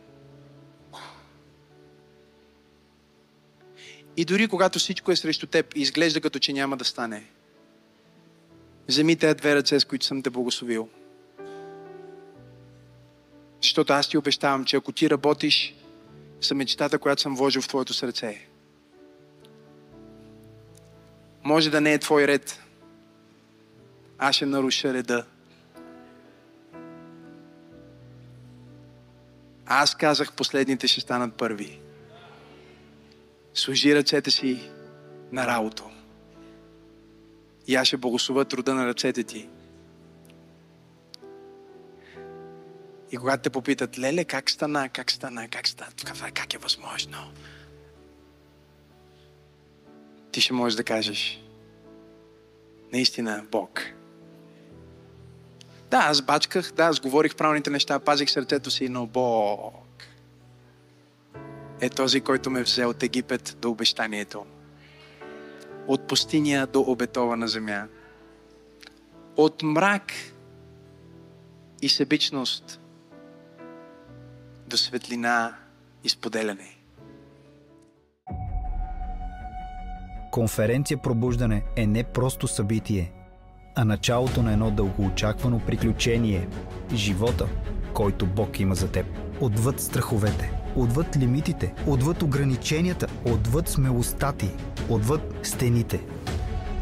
И 4.18 4.26
дори 4.26 4.48
когато 4.48 4.80
всичко 4.80 5.12
е 5.12 5.16
срещу 5.16 5.48
теб 5.48 5.76
и 5.76 5.82
изглежда 5.82 6.22
като 6.22 6.40
че 6.40 6.54
няма 6.54 6.78
да 6.78 6.86
стане, 6.86 7.24
вземи 8.88 9.16
тези 9.16 9.36
две 9.36 9.56
ръце, 9.56 9.80
с 9.80 9.86
които 9.86 10.06
съм 10.06 10.22
те 10.22 10.30
благословил. 10.30 10.90
Защото 13.62 13.94
аз 13.94 14.10
ти 14.10 14.18
обещавам, 14.18 14.66
че 14.66 14.76
ако 14.76 14.92
ти 14.92 15.10
работиш 15.10 15.76
за 16.42 16.56
мечтата, 16.56 17.00
която 17.00 17.22
съм 17.22 17.36
вложил 17.36 17.62
в 17.62 17.68
твоето 17.68 17.94
сърце, 17.94 18.48
може 21.44 21.70
да 21.70 21.82
не 21.82 21.94
е 21.94 22.00
твой 22.00 22.28
ред. 22.28 22.64
Аз 24.18 24.36
ще 24.36 24.46
наруша 24.46 24.94
реда. 24.94 25.26
Аз 29.66 29.96
казах, 29.96 30.34
последните 30.34 30.88
ще 30.88 31.02
станат 31.02 31.34
първи. 31.34 31.80
Служи 33.54 33.96
ръцете 33.96 34.32
си 34.32 34.70
на 35.32 35.48
работа. 35.48 35.84
И 37.68 37.76
аз 37.76 37.88
ще 37.88 37.98
благословя 37.98 38.46
труда 38.46 38.74
на 38.74 38.88
ръцете 38.88 39.24
ти. 39.24 39.50
И 43.12 43.18
когато 43.18 43.44
те 43.44 43.50
попитат, 43.50 44.00
леле, 44.00 44.26
как 44.26 44.50
стана, 44.50 44.90
как 44.90 45.12
стана, 45.12 45.48
как 45.48 45.68
стана, 45.68 45.92
как 46.34 46.54
е 46.54 46.58
възможно? 46.58 47.18
Ти 50.32 50.42
ще 50.42 50.54
можеш 50.54 50.76
да 50.76 50.84
кажеш, 50.84 51.44
наистина 52.94 53.46
Бог. 53.52 53.82
Да, 55.92 55.98
аз 55.98 56.22
бачках, 56.22 56.72
да, 56.72 56.84
аз 56.84 57.00
говорих 57.00 57.36
правилните 57.36 57.70
неща, 57.70 58.00
пазих 58.00 58.30
сърцето 58.30 58.72
си, 58.72 58.90
но 58.90 59.06
Бог 59.06 59.74
е 61.82 61.90
този, 61.90 62.22
който 62.22 62.50
ме 62.50 62.64
взе 62.64 62.86
от 62.86 63.04
Египет 63.04 63.58
до 63.62 63.70
обещанието. 63.70 64.46
От 65.88 66.08
пустиня 66.08 66.68
до 66.68 66.82
обетована 66.82 67.48
земя. 67.48 67.88
От 69.38 69.64
мрак 69.64 70.14
и 71.82 71.90
себичност 71.90 72.79
до 74.70 74.78
светлина 74.78 75.56
и 76.04 76.10
споделяне. 76.10 76.76
Конференция 80.32 80.98
Пробуждане 80.98 81.64
е 81.76 81.88
не 81.88 82.04
просто 82.04 82.48
събитие, 82.48 83.12
а 83.76 83.86
началото 83.86 84.44
на 84.44 84.54
едно 84.54 84.72
дългоочаквано 84.72 85.60
приключение– 85.60 86.48
живота, 86.94 87.48
който 87.94 88.26
Бог 88.26 88.60
има 88.60 88.76
за 88.76 88.92
теб. 88.92 89.06
Отвъд 89.42 89.80
страховете, 89.80 90.52
отвъд 90.76 91.18
лимитите, 91.18 91.74
отвъд 91.88 92.22
ограниченията, 92.22 93.08
отвъд 93.26 93.68
смелостта 93.68 94.32
ти, 94.32 94.50
отвъд 94.90 95.22
стените. 95.44 96.02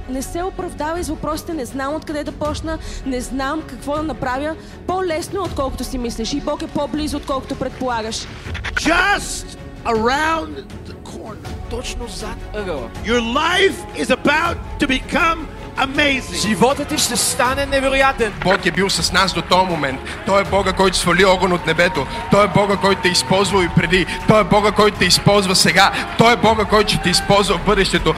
Не 0.10 0.22
се 0.22 0.44
оправдавай 0.44 1.04
с 1.04 1.10
въпросите, 1.10 1.54
не 1.54 1.66
знам 1.66 1.96
откъде 1.96 2.24
да 2.24 2.32
почна, 2.32 2.78
не 3.06 3.22
знам 3.22 3.62
какво 3.68 3.96
да 3.96 4.04
направя. 4.04 4.56
По-лесно, 4.88 5.44
отколкото 5.44 5.84
си 5.84 5.98
мислиш. 5.98 6.34
И 6.34 6.42
Бог 6.42 6.62
е 6.62 6.68
по-близо, 6.68 7.18
отколкото 7.18 7.56
предполагаш. 7.56 8.28
just 8.76 9.58
around 9.86 10.66
the 10.88 10.94
corner. 11.04 11.48
Точно 11.70 12.08
зад 12.08 12.38
ъгъла. 12.56 12.90
Your 13.06 13.22
life 13.22 14.04
is 14.04 14.10
about 14.10 14.56
to 14.80 14.88
become 14.88 15.38
amazing. 15.78 16.48
Животът 16.48 16.88
ти 16.88 16.98
ще 16.98 17.16
стане 17.16 17.66
невероятен. 17.66 18.34
Бог 18.44 18.66
е 18.66 18.72
бил 18.72 18.90
с 18.90 19.12
нас 19.12 19.34
до 19.34 19.42
този 19.42 19.66
момент. 19.66 20.00
Той 20.26 20.42
е 20.42 20.44
Бога, 20.44 20.74
който 20.74 20.98
свали 20.98 21.26
огън 21.26 21.54
от 21.54 21.66
небето. 21.68 22.08
Той 22.32 22.46
е 22.46 22.48
Бога, 22.48 22.78
който 22.78 23.02
те 23.02 23.08
е 23.08 23.12
използвал 23.12 23.62
и 23.62 23.70
преди. 23.76 24.06
Той 24.28 24.42
е 24.42 24.44
Бога, 24.44 24.72
който 24.72 24.98
те 24.98 25.06
използва 25.06 25.56
сега. 25.56 25.92
Той 26.18 26.34
е 26.34 26.36
Бога, 26.36 26.66
който 26.66 26.90
ще 26.90 27.02
те 27.02 27.10
използва 27.10 27.58
в 27.58 27.66
бъдещето. 27.66 28.14